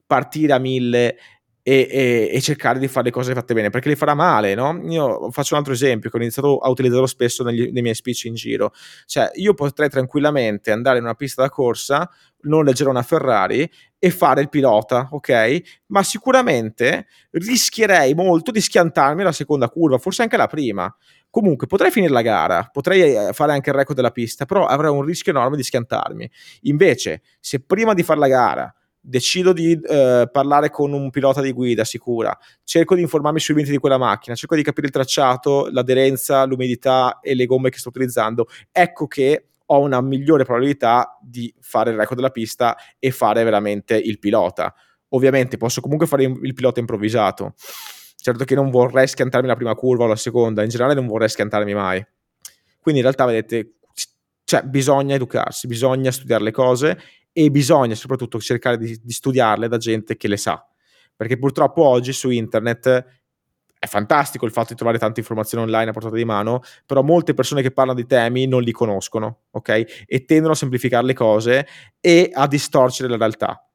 [0.06, 1.18] partire a mille
[1.68, 4.54] e, e, e, cercare di fare le cose fatte bene perché le farà male.
[4.54, 4.80] No?
[4.88, 8.26] Io faccio un altro esempio che ho iniziato a utilizzarlo spesso negli, nei miei speech
[8.26, 8.72] in giro.
[9.08, 12.08] Cioè, io potrei tranquillamente andare in una pista da corsa,
[12.42, 13.68] non leggere una Ferrari
[13.98, 15.62] e fare il pilota, ok?
[15.88, 20.96] Ma sicuramente rischierei molto di schiantarmi alla seconda curva, forse anche la prima.
[21.32, 24.92] Comunque potrei finire la gara, potrei eh, fare anche il record della pista, però avrei
[24.92, 26.30] un rischio enorme di schiantarmi.
[26.62, 28.76] Invece, se prima di fare la gara
[29.08, 33.72] decido di eh, parlare con un pilota di guida sicura, cerco di informarmi sui limiti
[33.72, 37.90] di quella macchina, cerco di capire il tracciato, l'aderenza, l'umidità e le gomme che sto
[37.90, 43.44] utilizzando, ecco che ho una migliore probabilità di fare il record della pista e fare
[43.44, 44.74] veramente il pilota.
[45.10, 47.54] Ovviamente posso comunque fare il pilota improvvisato.
[48.16, 51.30] Certo che non vorrei schiantarmi la prima curva o la seconda, in generale non vorrei
[51.30, 52.04] schiantarmi mai.
[52.80, 53.76] Quindi in realtà vedete,
[54.44, 57.00] cioè, bisogna educarsi, bisogna studiare le cose
[57.38, 60.66] e bisogna soprattutto cercare di, di studiarle da gente che le sa,
[61.14, 63.06] perché purtroppo oggi su internet
[63.78, 67.34] è fantastico il fatto di trovare tante informazioni online a portata di mano, però molte
[67.34, 70.06] persone che parlano di temi non li conoscono, ok?
[70.06, 71.68] E tendono a semplificare le cose
[72.00, 73.68] e a distorcere la realtà.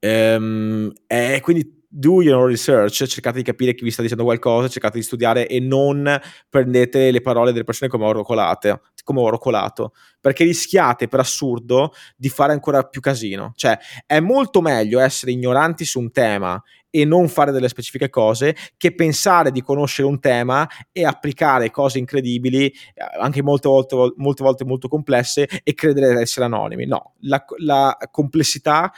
[0.00, 0.92] Ehm,
[1.40, 5.46] quindi do your research, cercate di capire chi vi sta dicendo qualcosa, cercate di studiare
[5.46, 11.06] e non prendete le parole delle persone come oro, colate, come oro colato, perché rischiate
[11.06, 13.52] per assurdo di fare ancora più casino.
[13.54, 16.60] Cioè, è molto meglio essere ignoranti su un tema
[16.90, 21.98] e non fare delle specifiche cose che pensare di conoscere un tema e applicare cose
[21.98, 22.74] incredibili, eh,
[23.20, 26.86] anche molte volte, molte volte molto complesse, e credere di essere anonimi.
[26.86, 28.92] No, la, la complessità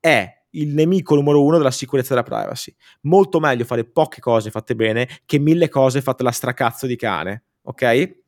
[0.00, 2.74] è il nemico numero uno della sicurezza della privacy.
[3.02, 7.44] Molto meglio fare poche cose fatte bene che mille cose fatte la stracazzo di cane,
[7.62, 8.18] ok?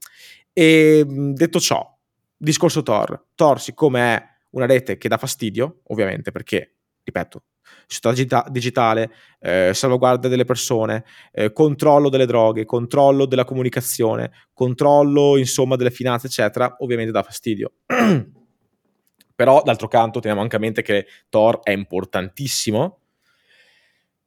[0.52, 1.98] E detto ciò,
[2.36, 3.28] discorso Tor.
[3.34, 7.44] Tor, siccome è una rete che dà fastidio, ovviamente, perché, ripeto,
[7.86, 15.76] società digitale, eh, salvaguardia delle persone, eh, controllo delle droghe, controllo della comunicazione, controllo, insomma,
[15.76, 17.72] delle finanze, eccetera, ovviamente dà fastidio.
[19.42, 23.00] Però, d'altro canto, teniamo anche a mente che Tor è importantissimo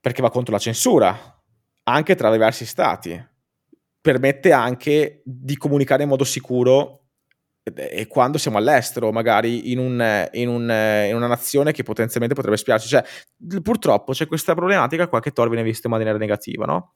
[0.02, 1.42] perché va contro la censura,
[1.84, 3.26] anche tra diversi stati.
[4.02, 7.06] Permette anche di comunicare in modo sicuro
[7.64, 10.64] e quando siamo all'estero, magari in, un, in, un,
[11.08, 12.90] in, una nazione che potenzialmente potrebbe spiarci.
[12.90, 13.06] Cioè,
[13.62, 16.96] purtroppo c'è questa problematica qua che Thor viene visto in maniera negativa, no?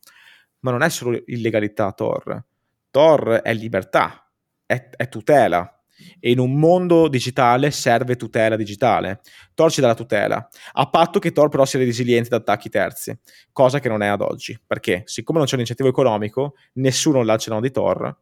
[0.60, 2.44] Ma non è solo illegalità Thor.
[2.91, 4.30] Thor è libertà,
[4.66, 5.74] è, è tutela.
[6.19, 9.21] E in un mondo digitale serve tutela digitale.
[9.53, 13.17] Tor ci dà la tutela, a patto che Tor però sia resiliente da attacchi terzi,
[13.51, 14.59] cosa che non è ad oggi.
[14.65, 15.03] Perché?
[15.05, 18.15] Siccome non c'è un incentivo economico, nessuno lancia no di Tor,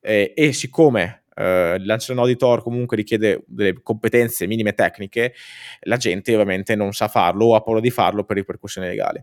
[0.00, 5.34] eh, e siccome il lancio nodi Tor comunque richiede delle competenze minime tecniche,
[5.80, 9.20] la gente ovviamente non sa farlo o ha paura di farlo per ripercussioni legali.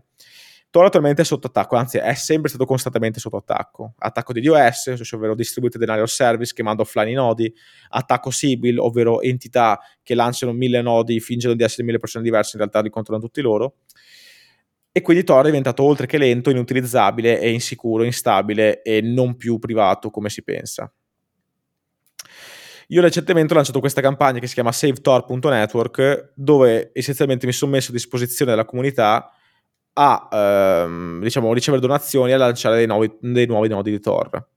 [0.72, 3.92] Tor attualmente è sotto attacco, anzi è sempre stato costantemente sotto attacco.
[3.98, 7.54] Attacco di DOS, ovvero Distributed Denial of Service, che manda offline i nodi.
[7.90, 12.60] Attacco Sibyl, ovvero entità che lanciano mille nodi, fingono di essere mille persone diverse, in
[12.60, 13.80] realtà li controllano tutti loro.
[14.90, 19.58] E quindi Tor è diventato oltre che lento, inutilizzabile e insicuro, instabile e non più
[19.58, 20.90] privato come si pensa.
[22.88, 27.90] Io recentemente ho lanciato questa campagna che si chiama SaveTor.network, dove essenzialmente mi sono messo
[27.90, 29.30] a disposizione della comunità
[29.94, 34.48] a ehm, diciamo, ricevere donazioni e a lanciare dei nuovi, dei nuovi nodi di Tor.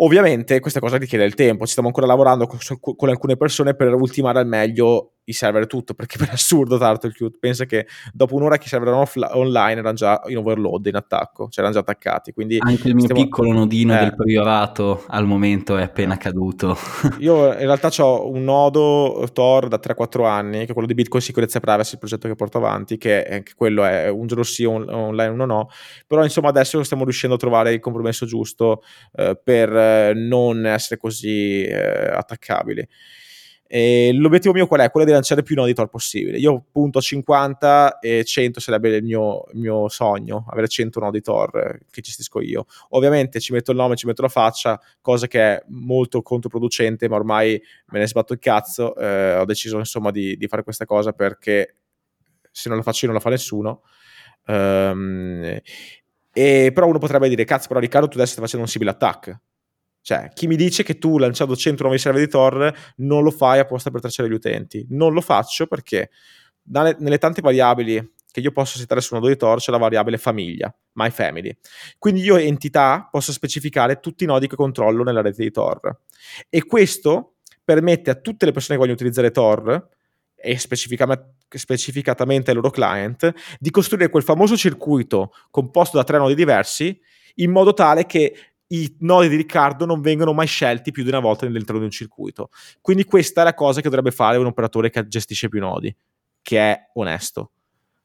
[0.00, 2.58] Ovviamente questa cosa richiede il tempo, ci stiamo ancora lavorando con,
[2.96, 7.64] con alcune persone per ultimare al meglio i server tutto, perché per assurdo Turtlecute pensa
[7.64, 11.48] che dopo un'ora che i server erano off- online erano già in overload, in attacco,
[11.48, 12.32] cioè erano già attaccati.
[12.32, 13.22] Quindi Anche il mio stiamo...
[13.22, 14.00] piccolo nodino eh.
[14.00, 16.76] del priorato al momento è appena caduto.
[17.18, 21.22] Io in realtà ho un nodo Tor da 3-4 anni, che è quello di Bitcoin
[21.22, 24.64] Sicurezza e Privacy, il progetto che porto avanti, che anche quello è un giorno sì,
[24.64, 25.68] un, online uno no,
[26.06, 28.82] però insomma adesso stiamo riuscendo a trovare il compromesso giusto
[29.14, 32.86] eh, per eh, non essere così eh, attaccabili.
[33.70, 34.90] E l'obiettivo mio qual è?
[34.90, 36.38] Quello di lanciare più nodi Tor possibile.
[36.38, 41.20] Io punto a 50 e 100 sarebbe il mio, il mio sogno, avere 100 nodi
[41.20, 42.64] Tor eh, che gestisco io.
[42.90, 47.16] Ovviamente ci metto il nome, ci metto la faccia, cosa che è molto controproducente, ma
[47.16, 48.96] ormai me ne sbatto il cazzo.
[48.96, 51.76] Eh, ho deciso insomma di, di, fare questa cosa perché
[52.50, 53.82] se non la faccio io non la fa nessuno.
[54.46, 55.60] Um,
[56.32, 59.38] e, però uno potrebbe dire, cazzo, però Riccardo tu adesso stai facendo un simile attack
[60.08, 63.58] cioè, chi mi dice che tu lanciando 100 nuovi server di Tor non lo fai
[63.58, 64.86] apposta per tracciare gli utenti?
[64.88, 66.08] Non lo faccio perché
[66.62, 69.76] dalle, nelle tante variabili che io posso settare su un nodo di Tor c'è la
[69.76, 71.54] variabile famiglia, my family.
[71.98, 76.00] Quindi io entità posso specificare tutti i nodi che controllo nella rete di Tor.
[76.48, 79.88] E questo permette a tutte le persone che vogliono utilizzare Tor
[80.34, 86.98] e specificatamente ai loro client di costruire quel famoso circuito composto da tre nodi diversi
[87.34, 88.34] in modo tale che
[88.68, 91.90] i nodi di Riccardo non vengono mai scelti più di una volta all'interno di un
[91.90, 92.50] circuito.
[92.80, 95.94] Quindi questa è la cosa che dovrebbe fare un operatore che gestisce più nodi,
[96.42, 97.52] che è onesto.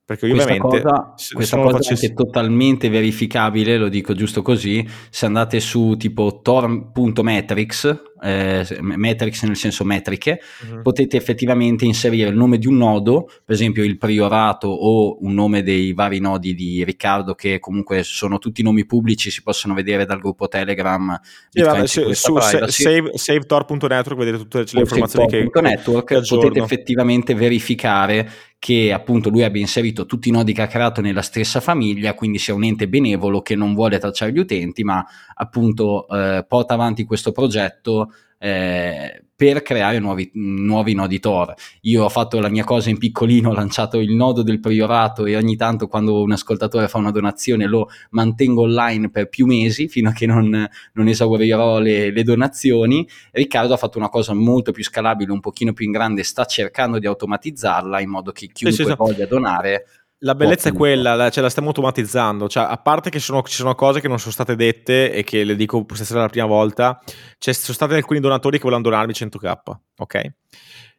[0.06, 2.08] Perché questa cosa, questa cosa facessi...
[2.08, 9.56] è totalmente verificabile, lo dico giusto così, se andate su tipo torm.metrics, eh, metrics nel
[9.56, 10.82] senso metriche, uh-huh.
[10.82, 15.64] potete effettivamente inserire il nome di un nodo, per esempio il priorato o un nome
[15.64, 20.20] dei vari nodi di Riccardo che comunque sono tutti nomi pubblici, si possono vedere dal
[20.20, 21.18] gruppo Telegram.
[21.50, 27.34] Sì, vabbè, su, su save, savetor.network vedete tutte le informazioni che, network, che potete effettivamente
[27.34, 28.30] verificare
[28.64, 32.38] che appunto lui abbia inserito tutti i nodi che ha creato nella stessa famiglia, quindi
[32.38, 37.04] sia un ente benevolo che non vuole tracciare gli utenti, ma appunto eh, porta avanti
[37.04, 38.14] questo progetto
[38.44, 41.54] eh, per creare nuovi, nuovi, nodi Tor.
[41.82, 45.38] Io ho fatto la mia cosa in piccolino, ho lanciato il nodo del priorato e
[45.38, 50.10] ogni tanto quando un ascoltatore fa una donazione lo mantengo online per più mesi fino
[50.10, 53.08] a che non, non esaurirò le, le, donazioni.
[53.32, 57.00] Riccardo ha fatto una cosa molto più scalabile, un pochino più in grande, sta cercando
[57.00, 59.86] di automatizzarla in modo che chiunque sì, sì, voglia donare
[60.24, 63.76] la bellezza è quella, ce la stiamo automatizzando, cioè, a parte che sono, ci sono
[63.76, 67.02] cose che non sono state dette e che le dico stasera la prima volta,
[67.38, 69.56] ci sono stati alcuni donatori che volevano donarmi 100k,
[69.98, 70.22] ok?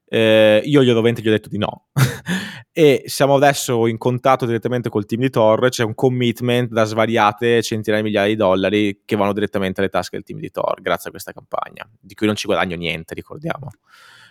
[0.06, 1.86] Eh, io gli ho ovviamente gli ho detto di no.
[2.76, 7.62] E siamo adesso in contatto direttamente col team di Tor c'è un commitment da svariate
[7.62, 11.06] centinaia di migliaia di dollari che vanno direttamente alle tasche del team di Tor grazie
[11.08, 13.68] a questa campagna di cui non ci guadagno niente ricordiamo.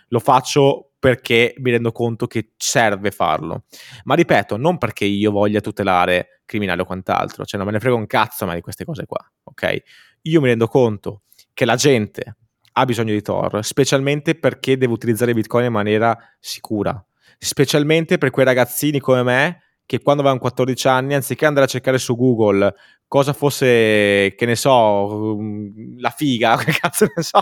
[0.08, 3.64] Lo faccio perché mi rendo conto che serve farlo.
[4.04, 7.94] Ma ripeto, non perché io voglia tutelare criminali o quant'altro, cioè non me ne frega
[7.94, 9.82] un cazzo mai di queste cose qua, ok?
[10.22, 12.36] Io mi rendo conto che la gente
[12.72, 17.04] ha bisogno di Tor, specialmente perché deve utilizzare Bitcoin in maniera sicura,
[17.36, 21.98] specialmente per quei ragazzini come me che quando avevano 14 anni, anziché andare a cercare
[21.98, 22.74] su Google
[23.14, 27.38] cosa fosse, che ne so, mm, la figa, che cazzo ne so,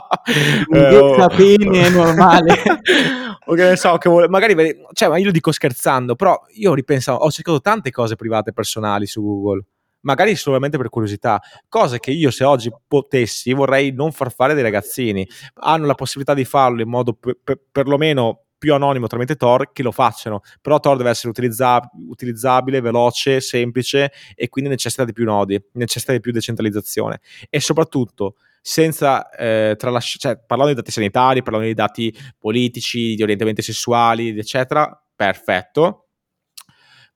[0.68, 2.52] un eh, è normale,
[3.46, 4.54] o che ne so, che vuole, magari,
[4.92, 9.06] cioè, ma io lo dico scherzando, però io ripenso, ho cercato tante cose private personali
[9.06, 9.64] su Google,
[10.00, 11.40] magari solamente per curiosità,
[11.70, 16.34] cose che io se oggi potessi vorrei non far fare dei ragazzini, hanno la possibilità
[16.34, 20.78] di farlo in modo per, per, perlomeno più anonimo tramite Tor che lo facciano, però
[20.78, 26.20] Tor deve essere utilizzab- utilizzabile, veloce, semplice e quindi necessita di più nodi, necessita di
[26.20, 27.20] più decentralizzazione.
[27.50, 33.22] E soprattutto senza eh, tralasci- cioè, parlando di dati sanitari, parlando di dati politici, di
[33.24, 36.01] orientamenti sessuali, eccetera, perfetto,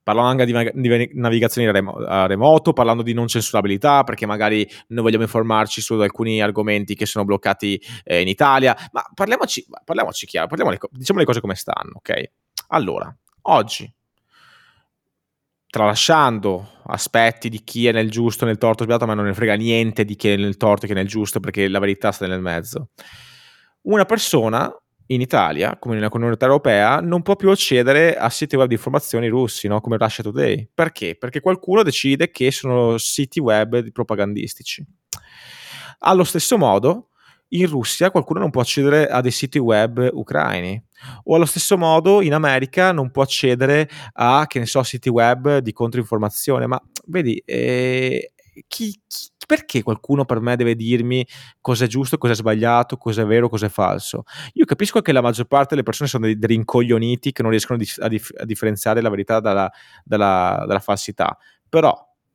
[0.06, 5.24] parlando anche di, di navigazione remo- remoto, parlando di non censurabilità, perché magari noi vogliamo
[5.24, 10.70] informarci su alcuni argomenti che sono bloccati eh, in Italia, ma parliamoci, parliamoci chiaro, parliamo
[10.70, 12.22] le, diciamo le cose come stanno, ok?
[12.68, 13.12] Allora,
[13.42, 13.92] oggi,
[15.68, 20.04] tralasciando aspetti di chi è nel giusto, nel torto, sbagliato, ma non ne frega niente
[20.04, 22.40] di chi è nel torto e chi è nel giusto, perché la verità sta nel
[22.40, 22.90] mezzo.
[23.82, 24.72] Una persona
[25.08, 29.28] in Italia, come nella comunità europea, non può più accedere a siti web di informazioni
[29.28, 29.80] russi, no?
[29.80, 30.68] come Russia Today.
[30.72, 31.16] Perché?
[31.16, 34.84] Perché qualcuno decide che sono siti web propagandistici.
[36.00, 37.10] Allo stesso modo,
[37.50, 40.82] in Russia qualcuno non può accedere a dei siti web ucraini.
[41.24, 45.58] O allo stesso modo in America non può accedere a, che ne so, siti web
[45.58, 46.66] di controinformazione.
[46.66, 48.32] Ma vedi, eh,
[48.66, 51.26] chi, chi, perché qualcuno per me deve dirmi
[51.60, 54.24] cosa è giusto, cosa è sbagliato, cosa è vero, cosa è falso?
[54.54, 57.78] Io capisco che la maggior parte delle persone sono dei, dei rincoglioniti che non riescono
[57.78, 59.70] a, dif- a, differenziare la verità dalla,
[60.04, 61.94] dalla, dalla falsità, però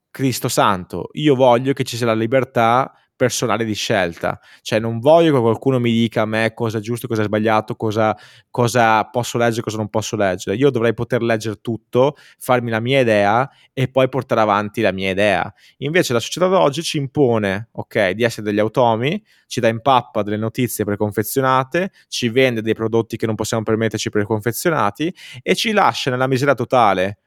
[0.09, 4.39] Cristo Santo, io voglio che ci sia la libertà personale di scelta.
[4.64, 7.76] Cioè, non voglio che qualcuno mi dica a me cosa è giusto, cosa è sbagliato,
[7.76, 8.18] cosa,
[8.49, 10.56] cosa posso leggere, cosa non posso leggere.
[10.56, 15.11] Io dovrei poter leggere tutto, farmi la mia idea e poi portare avanti la mia
[15.11, 15.53] idea.
[15.77, 20.23] Invece la società d'oggi ci impone, ok, di essere degli automi, ci dà in pappa
[20.23, 26.10] delle notizie preconfezionate, ci vende dei prodotti che non possiamo permetterci preconfezionati e ci lascia
[26.10, 27.19] nella miseria totale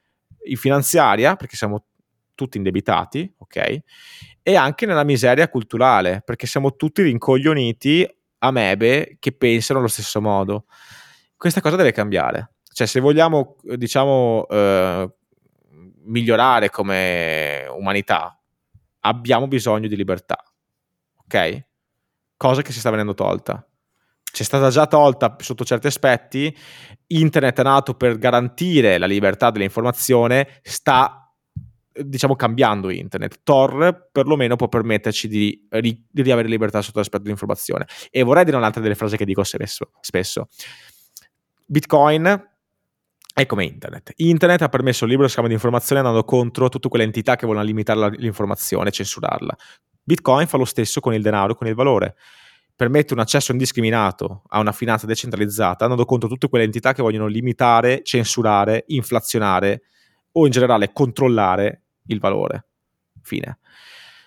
[0.47, 1.85] in finanziaria, perché siamo
[2.35, 3.79] tutti indebitati, ok?
[4.43, 8.07] E anche nella miseria culturale, perché siamo tutti rincoglioniti
[8.39, 10.67] amebe che pensano allo stesso modo.
[11.37, 12.55] Questa cosa deve cambiare.
[12.73, 15.15] Cioè, se vogliamo, diciamo, eh,
[16.05, 18.39] migliorare come umanità,
[19.01, 20.43] abbiamo bisogno di libertà,
[21.25, 21.65] ok?
[22.37, 23.67] Cosa che si sta venendo tolta.
[24.35, 26.55] C'è stata già tolta sotto certi aspetti,
[27.07, 31.24] internet è nato per garantire la libertà dell'informazione, sta
[32.03, 33.41] diciamo cambiando internet.
[33.43, 37.87] Tor perlomeno può permetterci di, di, di avere libertà sotto l'aspetto dell'informazione.
[38.11, 39.93] E vorrei dire un'altra delle frasi che dico spesso.
[40.01, 40.49] spesso.
[41.67, 42.53] Bitcoin
[43.33, 44.13] è come internet.
[44.17, 47.65] Internet ha permesso il libero scambio di informazioni andando contro tutte quelle entità che vogliono
[47.65, 49.57] limitare l'informazione e censurarla.
[50.03, 52.17] Bitcoin fa lo stesso con il denaro, con il valore.
[52.77, 57.27] Permette un accesso indiscriminato a una finanza decentralizzata, andando contro tutte quelle entità che vogliono
[57.27, 59.83] limitare, censurare, inflazionare
[60.33, 62.67] o in generale controllare il valore.
[63.23, 63.59] Fine.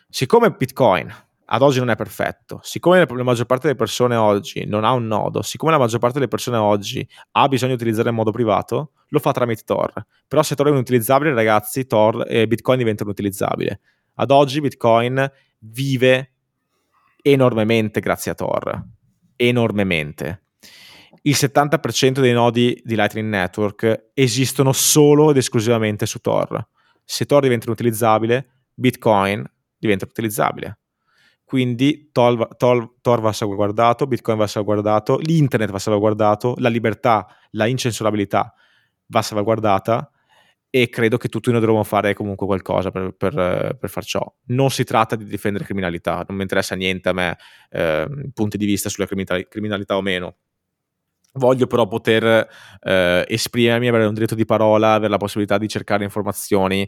[0.09, 1.13] Siccome Bitcoin
[1.49, 5.07] ad oggi non è perfetto, siccome la maggior parte delle persone oggi non ha un
[5.07, 8.91] nodo, siccome la maggior parte delle persone oggi ha bisogno di utilizzare in modo privato,
[9.07, 9.93] lo fa tramite Tor.
[10.27, 13.69] Però se Tor è inutilizzabile, ragazzi, Tor eh, Bitcoin diventano utilizzabili.
[14.15, 16.33] Ad oggi Bitcoin vive
[17.21, 18.83] enormemente grazie a Tor.
[19.37, 20.41] Enormemente.
[21.21, 26.67] Il 70% dei nodi di Lightning Network esistono solo ed esclusivamente su Tor
[27.09, 30.79] se Tor diventa utilizzabile, Bitcoin diventa utilizzabile.
[31.45, 37.65] Quindi Tor, Tor, Tor, va salvaguardato, Bitcoin va salvaguardato, l'internet va salvaguardato, la libertà, la
[37.65, 38.53] incensurabilità
[39.05, 40.11] va salvaguardata
[40.69, 44.35] e credo che tutti noi dovremmo fare comunque qualcosa per, per, per, far ciò.
[44.47, 47.37] Non si tratta di difendere criminalità, non mi interessa niente a me
[47.69, 50.35] eh, punti di vista sulla criminalità o meno
[51.37, 52.47] Voglio però poter
[52.81, 56.87] eh, esprimermi, avere un diritto di parola, avere la possibilità di cercare informazioni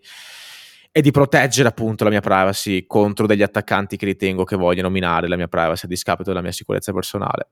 [0.92, 5.28] e di proteggere appunto la mia privacy contro degli attaccanti che ritengo che vogliono minare
[5.28, 7.50] la mia privacy a discapito della mia sicurezza personale.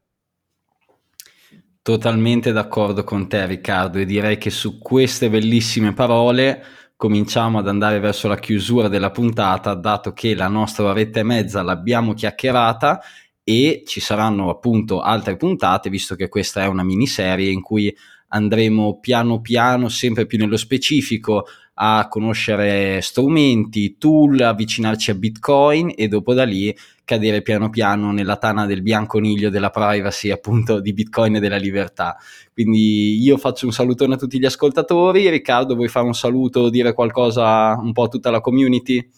[1.82, 6.62] Totalmente d'accordo con te Riccardo e direi che su queste bellissime parole
[6.98, 11.62] cominciamo ad andare verso la chiusura della puntata dato che la nostra oretta e mezza
[11.62, 13.02] l'abbiamo chiacchierata
[13.50, 17.96] e ci saranno appunto altre puntate, visto che questa è una miniserie in cui
[18.28, 21.46] andremo piano piano, sempre più nello specifico,
[21.76, 26.76] a conoscere strumenti, tool, avvicinarci a Bitcoin e dopo da lì
[27.06, 32.18] cadere piano piano nella tana del bianconiglio della privacy, appunto di Bitcoin e della libertà.
[32.52, 35.30] Quindi io faccio un salutone a tutti gli ascoltatori.
[35.30, 39.10] Riccardo, vuoi fare un saluto, dire qualcosa un po' a tutta la community?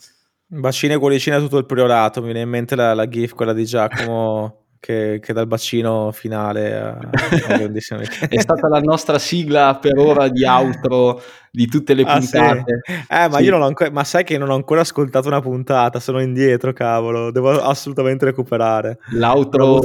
[0.52, 3.54] Bacino e cuoricino a tutto il priorato, mi viene in mente la, la GIF, quella
[3.54, 7.60] di Giacomo che, che dal bacino finale a, a
[8.30, 12.82] è stata la nostra sigla per ora di outro di tutte le puntate.
[12.86, 12.92] Ah, sì?
[13.10, 13.44] Eh, ma sì.
[13.44, 16.74] io non ho ancora, ma sai che non ho ancora ascoltato una puntata, sono indietro,
[16.74, 19.00] cavolo, devo assolutamente recuperare.
[19.12, 19.82] L'outro,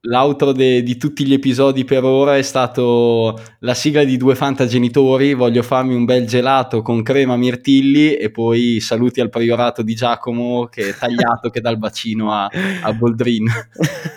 [0.00, 5.34] l'outro de, di tutti gli episodi per ora è stato la sigla di due fantagenitori,
[5.34, 10.66] voglio farmi un bel gelato con crema mirtilli e poi saluti al priorato di Giacomo
[10.66, 12.48] che è tagliato che dal bacino a,
[12.82, 13.46] a Boldrin.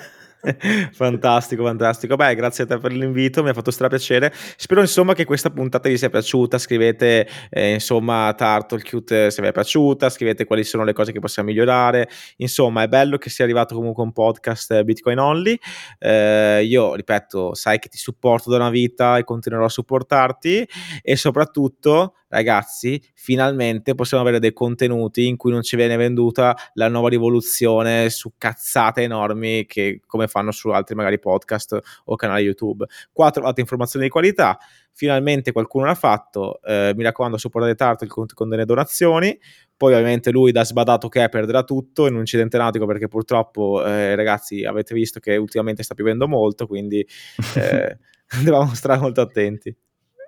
[0.91, 2.15] fantastico, fantastico.
[2.15, 4.33] Beh, grazie a te per l'invito, mi ha fatto strapiacere.
[4.55, 6.57] Spero insomma che questa puntata vi sia piaciuta.
[6.57, 11.19] Scrivete eh, insomma a Turtlecute se vi è piaciuta, scrivete quali sono le cose che
[11.19, 12.09] possiamo migliorare.
[12.37, 15.57] Insomma, è bello che sia arrivato comunque un podcast eh, Bitcoin only.
[15.99, 20.67] Eh, io ripeto, sai che ti supporto da una vita e continuerò a supportarti
[21.01, 26.87] e soprattutto ragazzi, finalmente possiamo avere dei contenuti in cui non ci viene venduta la
[26.87, 32.85] nuova rivoluzione su cazzate enormi che come fanno su altri magari podcast o canali YouTube.
[33.11, 34.57] Qua trovate informazioni di qualità,
[34.93, 39.37] finalmente qualcuno l'ha fatto, eh, mi raccomando supportate Tartle con, con delle donazioni,
[39.75, 43.85] poi ovviamente lui da sbadato che è perderà tutto in un incidente nautico perché purtroppo
[43.85, 47.05] eh, ragazzi avete visto che ultimamente sta piovendo molto, quindi
[47.57, 47.97] eh,
[48.43, 49.75] dobbiamo stare molto attenti.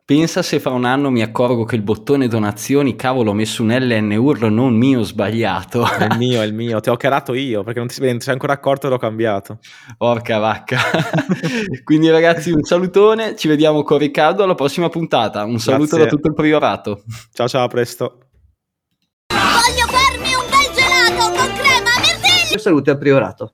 [0.06, 3.74] Pensa se fra un anno mi accorgo che il bottone donazioni, cavolo, ho messo un
[3.74, 5.88] LN URL non mio sbagliato.
[5.90, 6.82] È il mio, è il mio.
[6.82, 9.60] Ti ho carato io perché non ti, non ti sei ancora accorto e l'ho cambiato.
[9.98, 10.78] Porca vacca.
[11.86, 15.46] Quindi ragazzi un salutone, ci vediamo con Riccardo alla prossima puntata.
[15.46, 16.04] Un saluto Grazie.
[16.04, 17.04] da tutto il priorato.
[17.32, 18.18] Ciao ciao, a presto.
[19.28, 22.60] Voglio farmi un bel gelato con crema mirtilli.
[22.60, 23.54] Saluti al priorato.